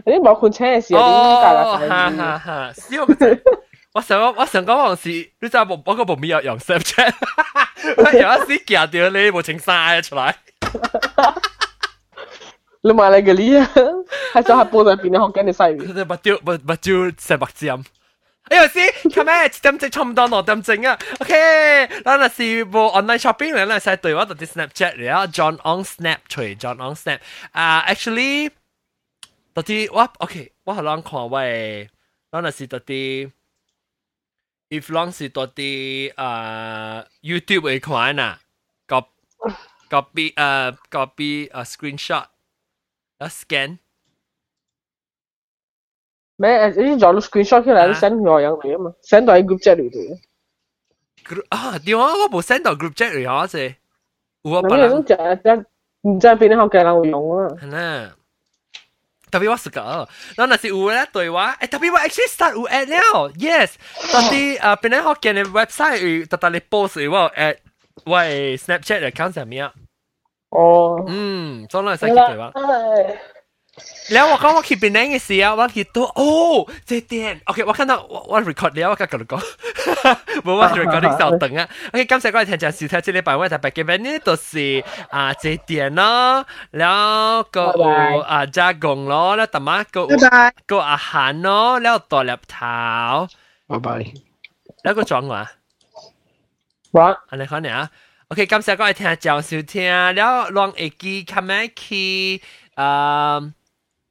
[0.05, 2.71] 你冇困车嘅时，你哈哈哈。
[2.73, 3.43] 笑死！
[3.93, 7.01] 我上我上个往事，你真系冇冇个部面有杨 Sir 出，
[8.13, 10.35] 有一丝假掉你冇请晒出来。
[12.82, 14.04] 嘅呢？
[14.34, 16.06] 系就系报在边啲学紧你细面。
[16.06, 17.84] 目睭目目睭石目尖。
[18.50, 19.46] 哎呀先，咁咩？
[19.46, 20.98] 一点钟差唔多六点钟啊。
[21.20, 21.34] OK，
[22.04, 27.20] 嗱嗱是部 online shopping 咧，嗱系对我到啲 Snapchat 嚟啊，John on Snap 除 John on Snap
[27.52, 28.50] 啊，actually
[29.54, 31.88] 到啲我 OK，我系谂看喂，
[32.30, 33.30] 嗱嗱是到啲。
[34.70, 38.40] if long 是多啲诶 YouTube 会看啊，
[38.88, 39.06] copy
[39.88, 42.24] copy 诶 copy 诶 screenshot
[43.19, 43.75] Đó, scan.
[46.37, 47.99] Mẹ, ý giỏ lúc screenshot cái là nó à.
[48.01, 48.91] send ngồi ăn vậy mà.
[49.01, 49.89] Send vào group chat được
[51.25, 53.47] Group À, điều đó, tôi send vào group chat rồi hả?
[53.47, 53.69] Sì.
[54.43, 55.01] Ủa, bà lắm.
[56.03, 57.47] Mình chắc bên học cái là người dùng á.
[57.61, 58.07] Hả nè.
[59.31, 60.05] Tapi wa suka.
[60.37, 61.55] Nó là si u là tôi wa.
[61.59, 63.29] Eh, tapi wa actually start u now.
[63.37, 63.77] Yes.
[64.13, 67.57] Tapi uh, à, Penang Hokkien website, tata le post, wa at
[68.05, 68.23] wa
[68.57, 69.69] Snapchat account 上面。
[70.48, 72.52] 了，yes，到底诶边啲学嘅 website 特特你 post 有我 at 喂 Snapchat account 上面啊，哦，嗯，总来使佢对话。
[74.08, 79.42] แล้ว我讲我去边嘅时候，我去到哦，这点，OK，我看到我我 record 了，我跟佢讲，
[80.44, 81.68] 冇我 recording 稍等啊。
[81.92, 87.64] OK，今次我哋听就收听这礼拜我特别嘅 venue 就是啊这点咯，แล้วก็
[88.30, 90.02] อ่าจ้ากง咯แล้วแต่มาก็
[90.70, 92.82] ก็อาหารเนาะแล้วตัวเล็บเท้า
[93.66, 93.88] 拜拜。
[94.82, 95.34] แล้วก็装话，
[96.96, 96.98] 哇，
[97.28, 97.76] อันนี้เขาเนี่ย
[98.31, 102.39] OK，感谢各位听众收听了，让会记 come 去
[102.75, 103.41] 啊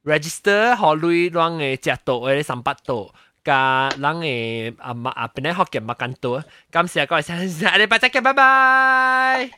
[0.03, 3.15] register 和类让诶食到诶三百多。
[3.45, 9.49] 甲人诶啊嘛啊，本来福建嘛更多，感谢各位先生，下礼拜再见，拜拜。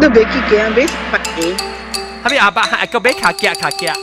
[0.00, 1.56] 都别去见，别拍嘢。
[2.24, 3.94] 下边阿爸，阿个别卡夹卡夹。